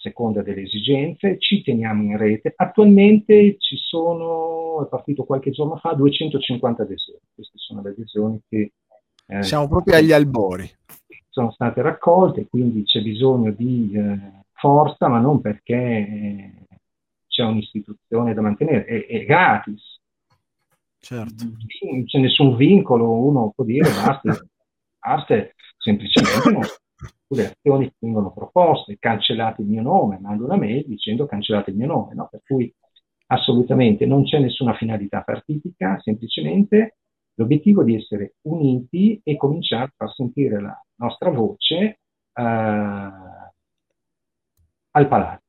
[0.00, 2.52] seconda delle esigenze, ci teniamo in rete.
[2.56, 7.20] Attualmente ci sono, è partito qualche giorno fa, 250 adesioni.
[7.34, 8.72] Queste sono le adesioni che...
[9.26, 10.68] Eh, Siamo proprio agli albori.
[11.28, 16.52] Sono state raccolte, quindi c'è bisogno di eh, forza, ma non perché eh,
[17.28, 20.00] c'è un'istituzione da mantenere, è, è gratis.
[21.00, 21.44] Certo.
[21.44, 24.44] Non c'è nessun vincolo, uno può dire basta,
[24.98, 25.48] basta
[25.78, 26.62] semplicemente non
[27.34, 31.76] le azioni che vengono proposte, cancellate il mio nome, mando una mail dicendo cancellate il
[31.76, 32.28] mio nome, no?
[32.30, 32.72] per cui
[33.26, 36.96] assolutamente non c'è nessuna finalità partitica, semplicemente
[37.34, 41.98] l'obiettivo di essere uniti e cominciare a far sentire la nostra voce eh,
[44.90, 45.42] al Palazzo.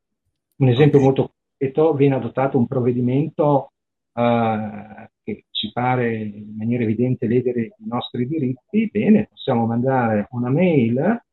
[0.58, 3.72] Un esempio molto concreto, viene adottato un provvedimento
[4.14, 10.50] eh, che ci pare in maniera evidente ledere i nostri diritti, bene, possiamo mandare una
[10.50, 11.24] mail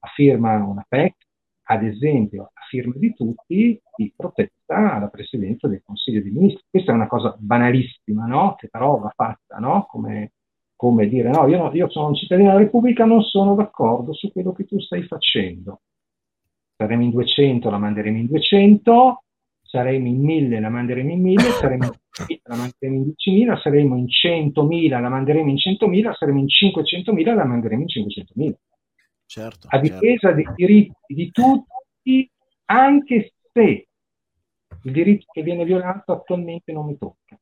[0.00, 1.14] a firma una PEC,
[1.64, 6.64] ad esempio a firma di tutti, di protesta alla Presidenza del Consiglio dei Ministri.
[6.68, 8.56] Questa è una cosa banalissima, no?
[8.56, 9.86] Che però va fatta, no?
[9.88, 10.32] Come,
[10.74, 14.52] come dire, no, io, io sono un cittadino della Repubblica, non sono d'accordo su quello
[14.52, 15.82] che tu stai facendo.
[16.76, 19.22] Saremo in 200, la manderemo in 200,
[19.62, 21.90] saremo in 1000, la manderemo in 1000, saremo in
[22.26, 27.34] 1000, la manderemo in 10.000, saremo in 100.000, la manderemo in 100.000, saremo in 500.000,
[27.34, 28.54] la manderemo in 500.000
[29.30, 30.34] certo, a difesa certo.
[30.34, 32.30] dei diritti di tutti,
[32.64, 33.88] anche se
[34.82, 37.38] il diritto che viene violato attualmente non mi tocca.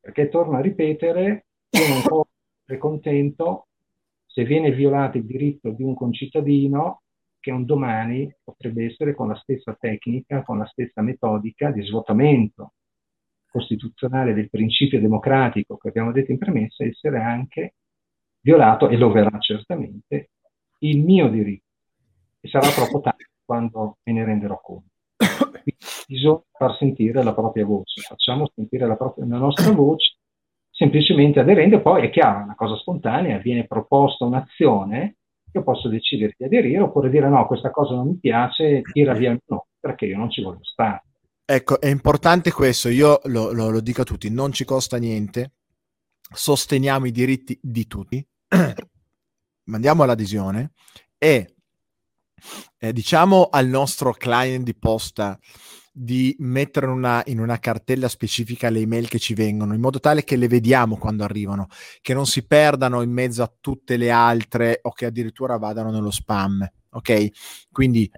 [0.00, 2.30] Perché torno a ripetere, io non posso
[2.62, 3.66] essere contento
[4.24, 7.02] se viene violato il diritto di un concittadino
[7.38, 12.74] che un domani potrebbe essere con la stessa tecnica, con la stessa metodica di svuotamento
[13.50, 17.74] costituzionale del principio democratico che abbiamo detto in premessa, essere anche
[18.40, 20.30] violato, e lo verrà certamente,
[20.80, 21.64] il mio diritto.
[22.40, 24.88] E sarà troppo tardi quando me ne renderò conto.
[25.16, 25.76] Quindi
[26.06, 30.16] bisogna far sentire la propria voce, facciamo sentire la, propria, la nostra voce
[30.80, 35.16] semplicemente aderendo, poi è chiaro, è una cosa spontanea, viene proposta un'azione,
[35.52, 39.32] io posso decidere di aderire oppure dire no, questa cosa non mi piace, tira via
[39.32, 41.02] il no, perché io non ci voglio stare.
[41.44, 45.52] Ecco, è importante questo, io lo, lo, lo dico a tutti, non ci costa niente,
[46.32, 48.26] sosteniamo i diritti di tutti,
[49.70, 50.72] mandiamo l'adesione
[51.16, 51.54] e
[52.78, 55.38] eh, diciamo al nostro client di posta
[55.92, 60.24] di mettere una, in una cartella specifica le email che ci vengono, in modo tale
[60.24, 61.66] che le vediamo quando arrivano,
[62.00, 66.10] che non si perdano in mezzo a tutte le altre o che addirittura vadano nello
[66.10, 66.66] spam.
[66.90, 67.28] Ok?
[67.70, 68.10] Quindi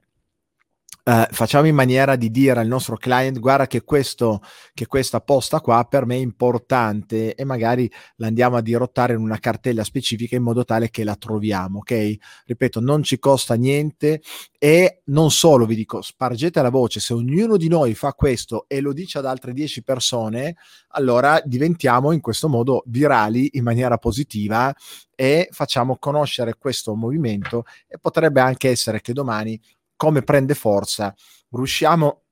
[1.04, 4.40] Uh, facciamo in maniera di dire al nostro client guarda che, questo,
[4.72, 9.18] che questa posta qua per me è importante e magari la andiamo a dirottare in
[9.18, 12.14] una cartella specifica in modo tale che la troviamo, ok?
[12.44, 14.22] Ripeto, non ci costa niente
[14.56, 18.80] e non solo, vi dico, spargete la voce, se ognuno di noi fa questo e
[18.80, 20.54] lo dice ad altre 10 persone,
[20.90, 24.72] allora diventiamo in questo modo virali in maniera positiva
[25.16, 29.60] e facciamo conoscere questo movimento e potrebbe anche essere che domani
[30.02, 31.14] come prende forza,
[31.50, 32.24] riusciamo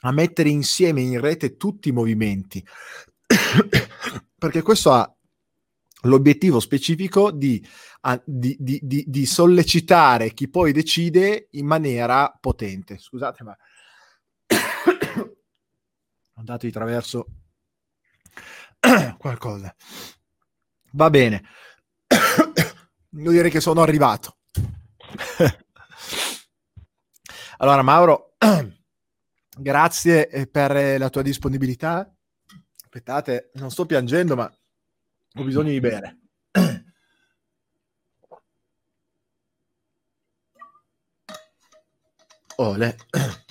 [0.00, 2.60] a mettere insieme in rete tutti i movimenti,
[4.36, 5.16] perché questo ha
[6.02, 7.64] l'obiettivo specifico di,
[8.24, 12.98] di, di, di, sollecitare chi poi decide in maniera potente.
[12.98, 13.56] Scusate, ma
[16.34, 17.26] ho dato di traverso
[19.18, 19.72] qualcosa.
[20.90, 21.44] Va bene.
[23.08, 24.38] Devo dire che sono arrivato.
[27.58, 28.34] Allora, Mauro,
[29.56, 32.12] grazie eh, per eh, la tua disponibilità.
[32.82, 34.52] Aspettate, non sto piangendo, ma
[35.36, 36.18] ho bisogno di bere.
[42.56, 42.96] Ole.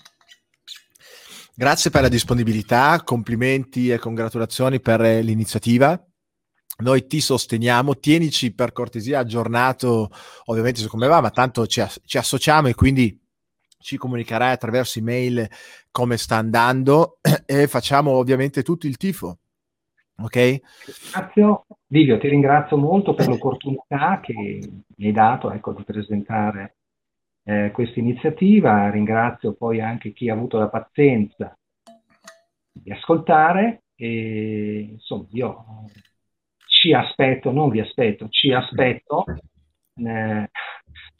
[1.55, 6.03] Grazie per la disponibilità, complimenti e congratulazioni per eh, l'iniziativa.
[6.77, 10.09] Noi ti sosteniamo, tienici per cortesia aggiornato,
[10.45, 13.22] ovviamente su come va, ma tanto ci, as- ci associamo e quindi
[13.83, 15.47] ci comunicherai attraverso email
[15.91, 19.37] come sta andando e facciamo ovviamente tutto il tifo.
[20.17, 20.59] Ok?
[21.11, 21.61] Grazie.
[21.87, 24.33] Livio, ti ringrazio molto per l'opportunità che
[24.95, 26.77] mi hai dato ecco, di presentare
[27.43, 28.89] eh, questa iniziativa.
[28.89, 31.55] Ringrazio poi anche chi ha avuto la pazienza
[32.71, 35.65] di ascoltare e insomma io
[36.65, 39.25] ci aspetto, non vi aspetto, ci aspetto
[39.95, 40.49] eh,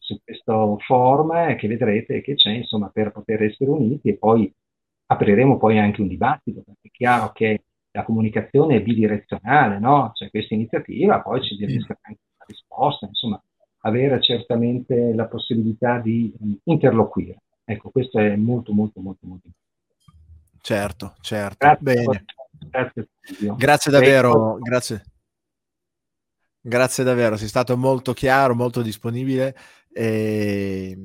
[0.03, 4.53] su questo forum che vedrete che c'è insomma per poter essere uniti e poi
[5.05, 10.11] apriremo poi anche un dibattito perché è chiaro che la comunicazione è bidirezionale, no?
[10.13, 13.41] C'è questa iniziativa, poi ci deve essere anche una risposta, insomma
[13.85, 17.37] avere certamente la possibilità di interloquire.
[17.63, 20.61] Ecco, questo è molto, molto, molto, molto importante.
[20.61, 21.57] Certo, certo.
[21.59, 22.25] Grazie, Bene.
[22.69, 23.07] Grazie,
[23.57, 25.03] grazie davvero, grazie.
[26.65, 29.53] Grazie davvero, sei stato molto chiaro, molto disponibile
[29.93, 30.97] e,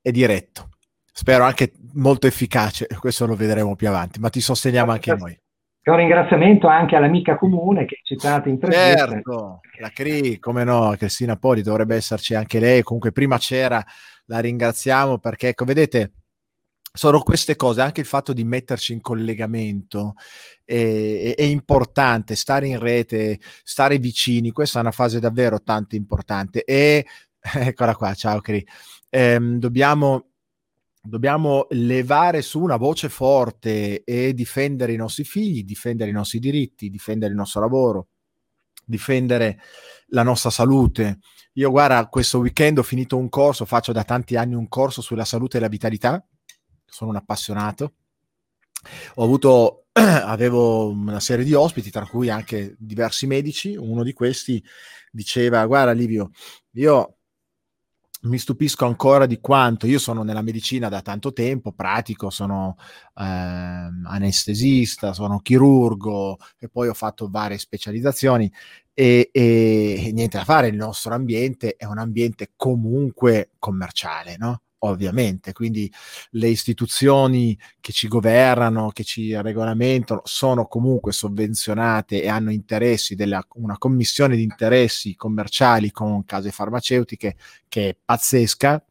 [0.00, 0.68] e diretto.
[1.12, 5.38] Spero anche molto efficace, questo lo vedremo più avanti, ma ti sosteniamo anche noi.
[5.84, 9.06] Un ringraziamento anche all'amica comune che è citata in intervista.
[9.06, 13.84] Certo, la CRI, come no, Cristina Poli dovrebbe esserci anche lei, comunque prima c'era,
[14.26, 16.12] la ringraziamo perché, ecco, vedete,
[16.96, 20.14] sono queste cose, anche il fatto di metterci in collegamento
[20.64, 26.62] è, è, importante, stare in rete, stare vicini, questa è una fase davvero tanto importante
[26.64, 27.04] e
[27.52, 28.66] eccola qua, ciao Cri,
[29.10, 30.30] ehm, dobbiamo
[31.06, 36.88] dobbiamo levare su una voce forte e difendere i nostri figli, difendere i nostri diritti,
[36.88, 38.08] difendere il nostro lavoro,
[38.86, 39.60] difendere
[40.08, 41.18] la nostra salute.
[41.54, 45.26] Io guarda, questo weekend ho finito un corso, faccio da tanti anni un corso sulla
[45.26, 46.26] salute e la vitalità,
[46.86, 47.96] sono un appassionato.
[49.16, 53.76] Ho avuto, avevo una serie di ospiti, tra cui anche diversi medici.
[53.76, 54.64] Uno di questi
[55.10, 56.30] diceva: Guarda, Livio,
[56.72, 57.18] io
[58.24, 62.76] mi stupisco ancora di quanto io sono nella medicina da tanto tempo, pratico, sono
[63.14, 68.50] eh, anestesista, sono chirurgo e poi ho fatto varie specializzazioni
[68.92, 74.63] e, e, e, niente da fare, il nostro ambiente è un ambiente comunque commerciale, no?
[74.84, 75.90] Ovviamente, quindi
[76.30, 83.44] le istituzioni che ci governano, che ci regolamentano, sono comunque sovvenzionate e hanno interessi, della,
[83.54, 87.36] una commissione di interessi commerciali con case farmaceutiche
[87.68, 88.84] che è pazzesca,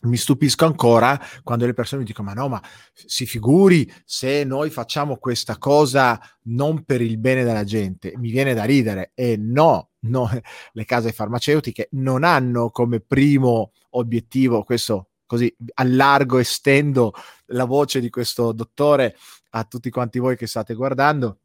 [0.00, 4.70] mi stupisco ancora quando le persone mi dicono: Ma no, ma si figuri se noi
[4.70, 8.12] facciamo questa cosa non per il bene della gente.
[8.16, 9.10] Mi viene da ridere.
[9.14, 10.30] E no, no
[10.72, 17.12] le case farmaceutiche non hanno come primo obiettivo questo così allargo, estendo
[17.46, 19.16] la voce di questo dottore
[19.50, 21.38] a tutti quanti voi che state guardando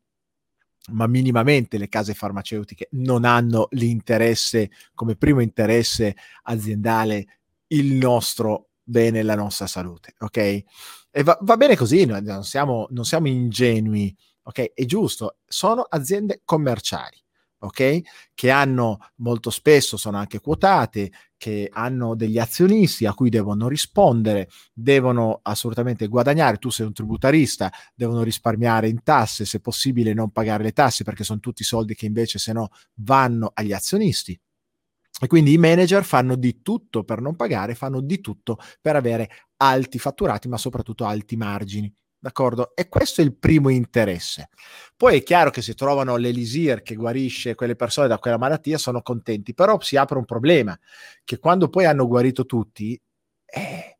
[0.92, 9.24] ma minimamente le case farmaceutiche non hanno l'interesse come primo interesse aziendale il nostro bene,
[9.24, 10.38] la nostra salute, ok?
[10.38, 14.74] E va, va bene così, non siamo, non siamo ingenui, ok?
[14.74, 17.23] È giusto, sono aziende commerciali
[17.64, 18.02] ok?
[18.34, 24.49] Che hanno molto spesso sono anche quotate, che hanno degli azionisti a cui devono rispondere,
[24.73, 26.57] devono assolutamente guadagnare.
[26.57, 31.23] Tu sei un tributarista, devono risparmiare in tasse, se possibile non pagare le tasse perché
[31.23, 34.40] sono tutti soldi che invece se no vanno agli azionisti.
[35.22, 39.30] E quindi i manager fanno di tutto per non pagare, fanno di tutto per avere
[39.57, 41.94] alti fatturati, ma soprattutto alti margini.
[42.24, 42.74] D'accordo?
[42.74, 44.48] E questo è il primo interesse.
[44.95, 49.02] Poi è chiaro che se trovano l'elisir che guarisce quelle persone da quella malattia, sono
[49.02, 50.80] contenti, però si apre un problema,
[51.26, 52.98] che quando poi hanno guarito tutti,
[53.45, 53.98] eh,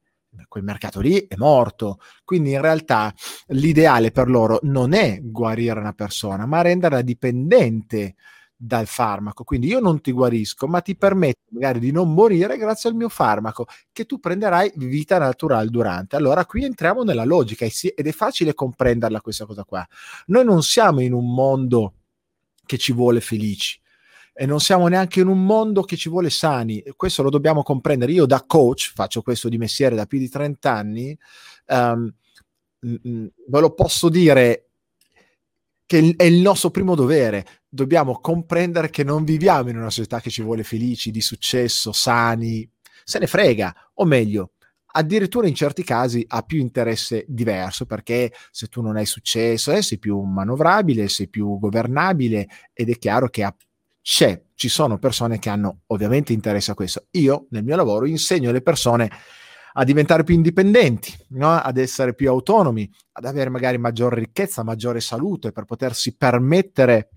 [0.48, 2.00] quel mercato lì è morto.
[2.24, 3.14] Quindi in realtà
[3.48, 8.16] l'ideale per loro non è guarire una persona, ma renderla dipendente
[8.66, 9.44] dal farmaco.
[9.44, 13.10] Quindi io non ti guarisco, ma ti permetto magari di non morire grazie al mio
[13.10, 16.16] farmaco che tu prenderai vita naturale durante.
[16.16, 19.86] Allora qui entriamo nella logica ed è facile comprenderla questa cosa qua.
[20.28, 21.94] Noi non siamo in un mondo
[22.66, 23.78] che ci vuole felici
[24.32, 26.82] e non siamo neanche in un mondo che ci vuole sani.
[26.96, 28.14] Questo lo dobbiamo comprendere.
[28.14, 31.18] Io da coach, faccio questo di mestiere da più di 30 anni,
[31.68, 32.14] um,
[32.80, 34.70] ve lo posso dire
[35.86, 37.63] che è il nostro primo dovere.
[37.76, 42.70] Dobbiamo comprendere che non viviamo in una società che ci vuole felici, di successo, sani.
[43.04, 44.52] Se ne frega, o meglio,
[44.92, 49.82] addirittura in certi casi ha più interesse diverso perché se tu non hai successo eh,
[49.82, 53.56] sei più manovrabile, sei più governabile ed è chiaro che ha,
[54.04, 57.08] c'è, ci sono persone che hanno ovviamente interesse a questo.
[57.14, 59.10] Io nel mio lavoro insegno alle persone
[59.74, 61.50] a diventare più indipendenti, no?
[61.54, 67.10] ad essere più autonomi, ad avere magari maggiore ricchezza, maggiore salute per potersi permettere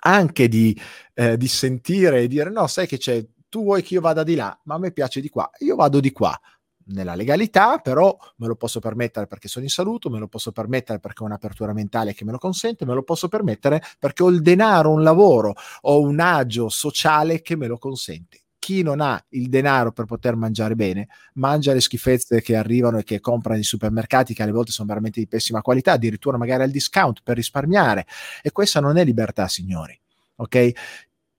[0.00, 0.78] anche di,
[1.14, 4.34] eh, di sentire e dire no, sai che c'è, tu vuoi che io vada di
[4.34, 6.38] là, ma a me piace di qua, io vado di qua
[6.86, 10.98] nella legalità, però me lo posso permettere perché sono in salute, me lo posso permettere
[11.00, 14.42] perché ho un'apertura mentale che me lo consente, me lo posso permettere perché ho il
[14.42, 19.50] denaro, un lavoro, ho un agio sociale che me lo consente chi non ha il
[19.50, 24.32] denaro per poter mangiare bene, mangia le schifezze che arrivano e che comprano nei supermercati,
[24.32, 28.06] che alle volte sono veramente di pessima qualità, addirittura magari al discount per risparmiare.
[28.40, 30.00] E questa non è libertà, signori.
[30.36, 30.72] Ok?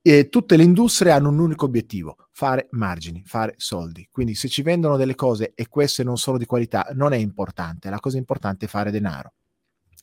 [0.04, 4.08] E tutte le industrie hanno un unico obiettivo, fare margini, fare soldi.
[4.12, 7.90] Quindi se ci vendono delle cose e queste non sono di qualità, non è importante,
[7.90, 9.34] la cosa importante è fare denaro.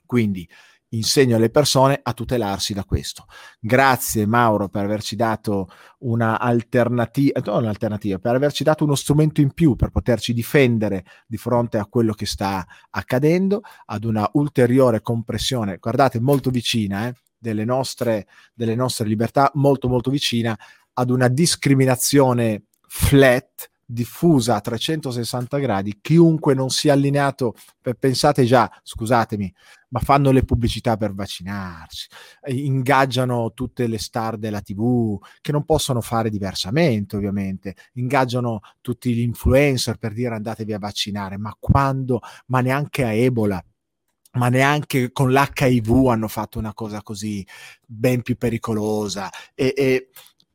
[0.04, 0.48] Quindi
[0.92, 3.26] insegno alle persone a tutelarsi da questo.
[3.60, 9.76] Grazie Mauro per averci dato un'alternativa, non un'alternativa, per averci dato uno strumento in più
[9.76, 16.20] per poterci difendere di fronte a quello che sta accadendo, ad una ulteriore compressione, guardate,
[16.20, 20.58] molto vicina eh, delle, nostre, delle nostre libertà, molto molto vicina
[20.94, 27.54] ad una discriminazione flat diffusa a 360 gradi, chiunque non sia allineato,
[27.98, 29.52] pensate già, scusatemi,
[29.88, 32.08] ma fanno le pubblicità per vaccinarsi,
[32.46, 39.20] ingaggiano tutte le star della TV che non possono fare diversamente, ovviamente, ingaggiano tutti gli
[39.20, 43.62] influencer per dire andatevi a vaccinare, ma quando, ma neanche a Ebola,
[44.34, 47.46] ma neanche con l'HIV hanno fatto una cosa così
[47.84, 50.08] ben più pericolosa e, e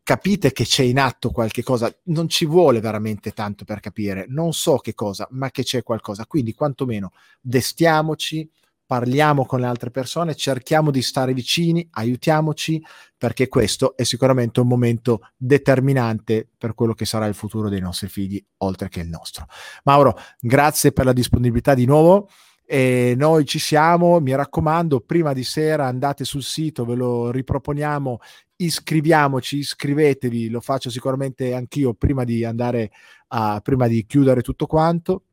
[0.08, 4.54] capite che c'è in atto qualche cosa, non ci vuole veramente tanto per capire, non
[4.54, 6.26] so che cosa, ma che c'è qualcosa.
[6.26, 7.12] Quindi quantomeno
[7.42, 8.50] destiamoci,
[8.86, 12.82] parliamo con le altre persone, cerchiamo di stare vicini, aiutiamoci,
[13.18, 18.08] perché questo è sicuramente un momento determinante per quello che sarà il futuro dei nostri
[18.08, 19.46] figli, oltre che il nostro.
[19.84, 22.30] Mauro, grazie per la disponibilità di nuovo.
[22.70, 28.20] E noi ci siamo, mi raccomando, prima di sera andate sul sito, ve lo riproponiamo
[28.58, 32.92] iscriviamoci, iscrivetevi, lo faccio sicuramente anch'io prima di andare
[33.30, 35.24] a, prima di chiudere tutto quanto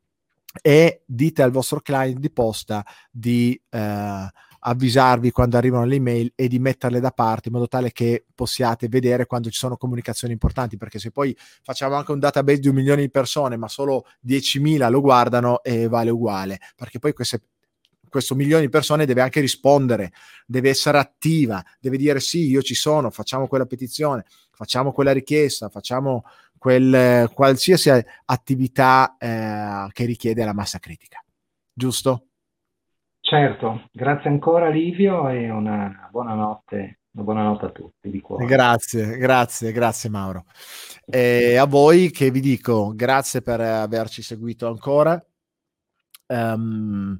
[0.61, 4.29] e dite al vostro client di posta di eh,
[4.67, 8.87] avvisarvi quando arrivano le email e di metterle da parte in modo tale che possiate
[8.87, 12.75] vedere quando ci sono comunicazioni importanti perché se poi facciamo anche un database di un
[12.75, 17.41] milione di persone ma solo 10.000 lo guardano e vale uguale perché poi queste
[18.09, 20.11] questo milione di persone deve anche rispondere,
[20.45, 25.69] deve essere attiva, deve dire sì, io ci sono, facciamo quella petizione, facciamo quella richiesta,
[25.69, 26.23] facciamo
[26.57, 27.91] quel, qualsiasi
[28.25, 31.23] attività eh, che richiede la massa critica.
[31.73, 32.27] Giusto?
[33.19, 38.45] Certo, grazie ancora Livio e una buona notte, una buona notte a tutti di cuore.
[38.45, 40.45] Grazie, grazie, grazie Mauro.
[41.05, 45.23] E a voi che vi dico grazie per averci seguito ancora.
[46.27, 47.19] Um,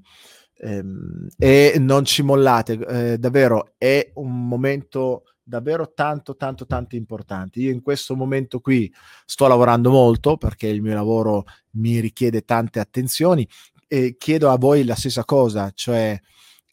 [0.57, 7.59] e non ci mollate, eh, davvero è un momento davvero tanto tanto tanto importante.
[7.59, 8.91] Io in questo momento qui
[9.25, 13.47] sto lavorando molto perché il mio lavoro mi richiede tante attenzioni
[13.87, 16.19] e chiedo a voi la stessa cosa, cioè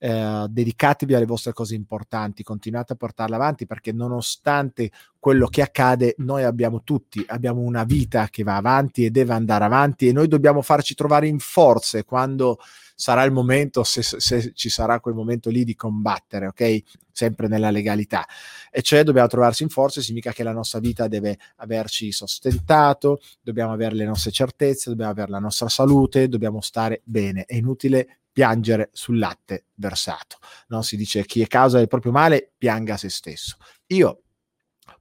[0.05, 6.17] eh, dedicatevi alle vostre cose importanti, continuate a portarle avanti perché nonostante quello che accade,
[6.19, 10.27] noi abbiamo tutti, abbiamo una vita che va avanti e deve andare avanti e noi
[10.27, 12.59] dobbiamo farci trovare in forze quando
[12.97, 16.83] sarà il momento, se, se, ci sarà quel momento lì di combattere, ok?
[17.13, 18.27] Sempre nella legalità.
[18.73, 23.73] E cioè dobbiamo trovarsi in forza, significa che la nostra vita deve averci sostentato, dobbiamo
[23.73, 27.45] avere le nostre certezze, dobbiamo avere la nostra salute, dobbiamo stare bene.
[27.45, 30.39] È inutile piangere sul latte versato.
[30.69, 30.83] No?
[30.83, 33.57] Si dice chi è causa del proprio male pianga se stesso.
[33.89, 34.23] Io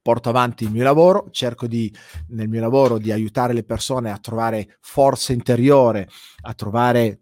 [0.02, 1.94] porto avanti il mio lavoro, cerco di,
[2.30, 6.10] nel mio lavoro di aiutare le persone a trovare forza interiore,
[6.42, 7.22] a trovare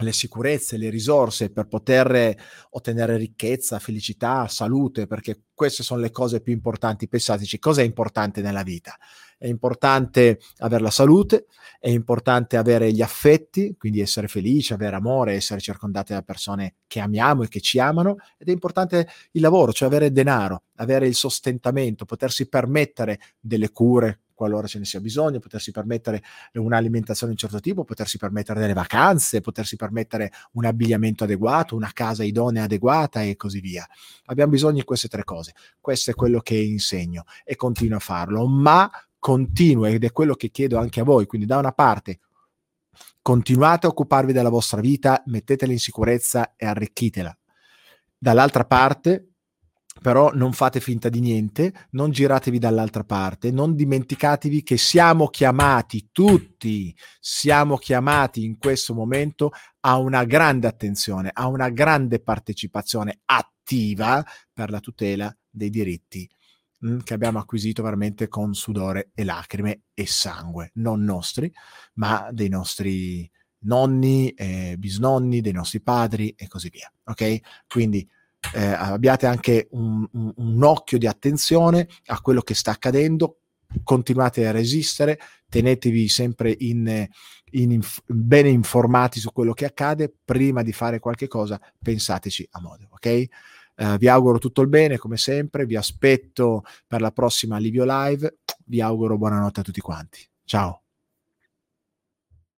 [0.00, 2.34] le sicurezze, le risorse per poter
[2.70, 7.08] ottenere ricchezza, felicità, salute, perché queste sono le cose più importanti.
[7.08, 8.96] Pensateci, cosa è importante nella vita?
[9.40, 11.46] È importante avere la salute,
[11.78, 17.00] è importante avere gli affetti, quindi essere felici, avere amore, essere circondati da persone che
[17.00, 21.14] amiamo e che ci amano, ed è importante il lavoro, cioè avere denaro, avere il
[21.14, 26.22] sostentamento, potersi permettere delle cure, qualora ce ne sia bisogno, potersi permettere
[26.52, 31.92] un'alimentazione di un certo tipo, potersi permettere delle vacanze, potersi permettere un abbigliamento adeguato, una
[31.94, 33.86] casa idonea adeguata e così via.
[34.26, 35.54] Abbiamo bisogno di queste tre cose.
[35.80, 40.50] Questo è quello che insegno e continuo a farlo, ma continuo ed è quello che
[40.50, 41.26] chiedo anche a voi.
[41.26, 42.18] Quindi da una parte
[43.22, 47.36] continuate a occuparvi della vostra vita, mettetela in sicurezza e arricchitela.
[48.18, 49.26] Dall'altra parte
[50.00, 56.08] però non fate finta di niente, non giratevi dall'altra parte, non dimenticatevi che siamo chiamati
[56.10, 64.24] tutti, siamo chiamati in questo momento a una grande attenzione, a una grande partecipazione attiva
[64.52, 66.28] per la tutela dei diritti
[67.04, 71.52] che abbiamo acquisito veramente con sudore e lacrime e sangue, non nostri,
[71.94, 73.30] ma dei nostri
[73.64, 76.90] nonni, eh, bisnonni, dei nostri padri e così via.
[77.04, 77.40] Ok?
[77.68, 78.08] Quindi
[78.54, 83.40] eh, abbiate anche un, un, un, occhio di attenzione a quello che sta accadendo,
[83.82, 87.06] continuate a resistere, tenetevi sempre in,
[87.50, 92.60] in inf- bene informati su quello che accade, prima di fare qualche cosa pensateci a
[92.60, 93.28] modo, ok?
[93.80, 98.40] Uh, vi auguro tutto il bene come sempre, vi aspetto per la prossima Livio Live,
[98.66, 100.20] vi auguro buonanotte a tutti quanti.
[100.44, 100.79] Ciao.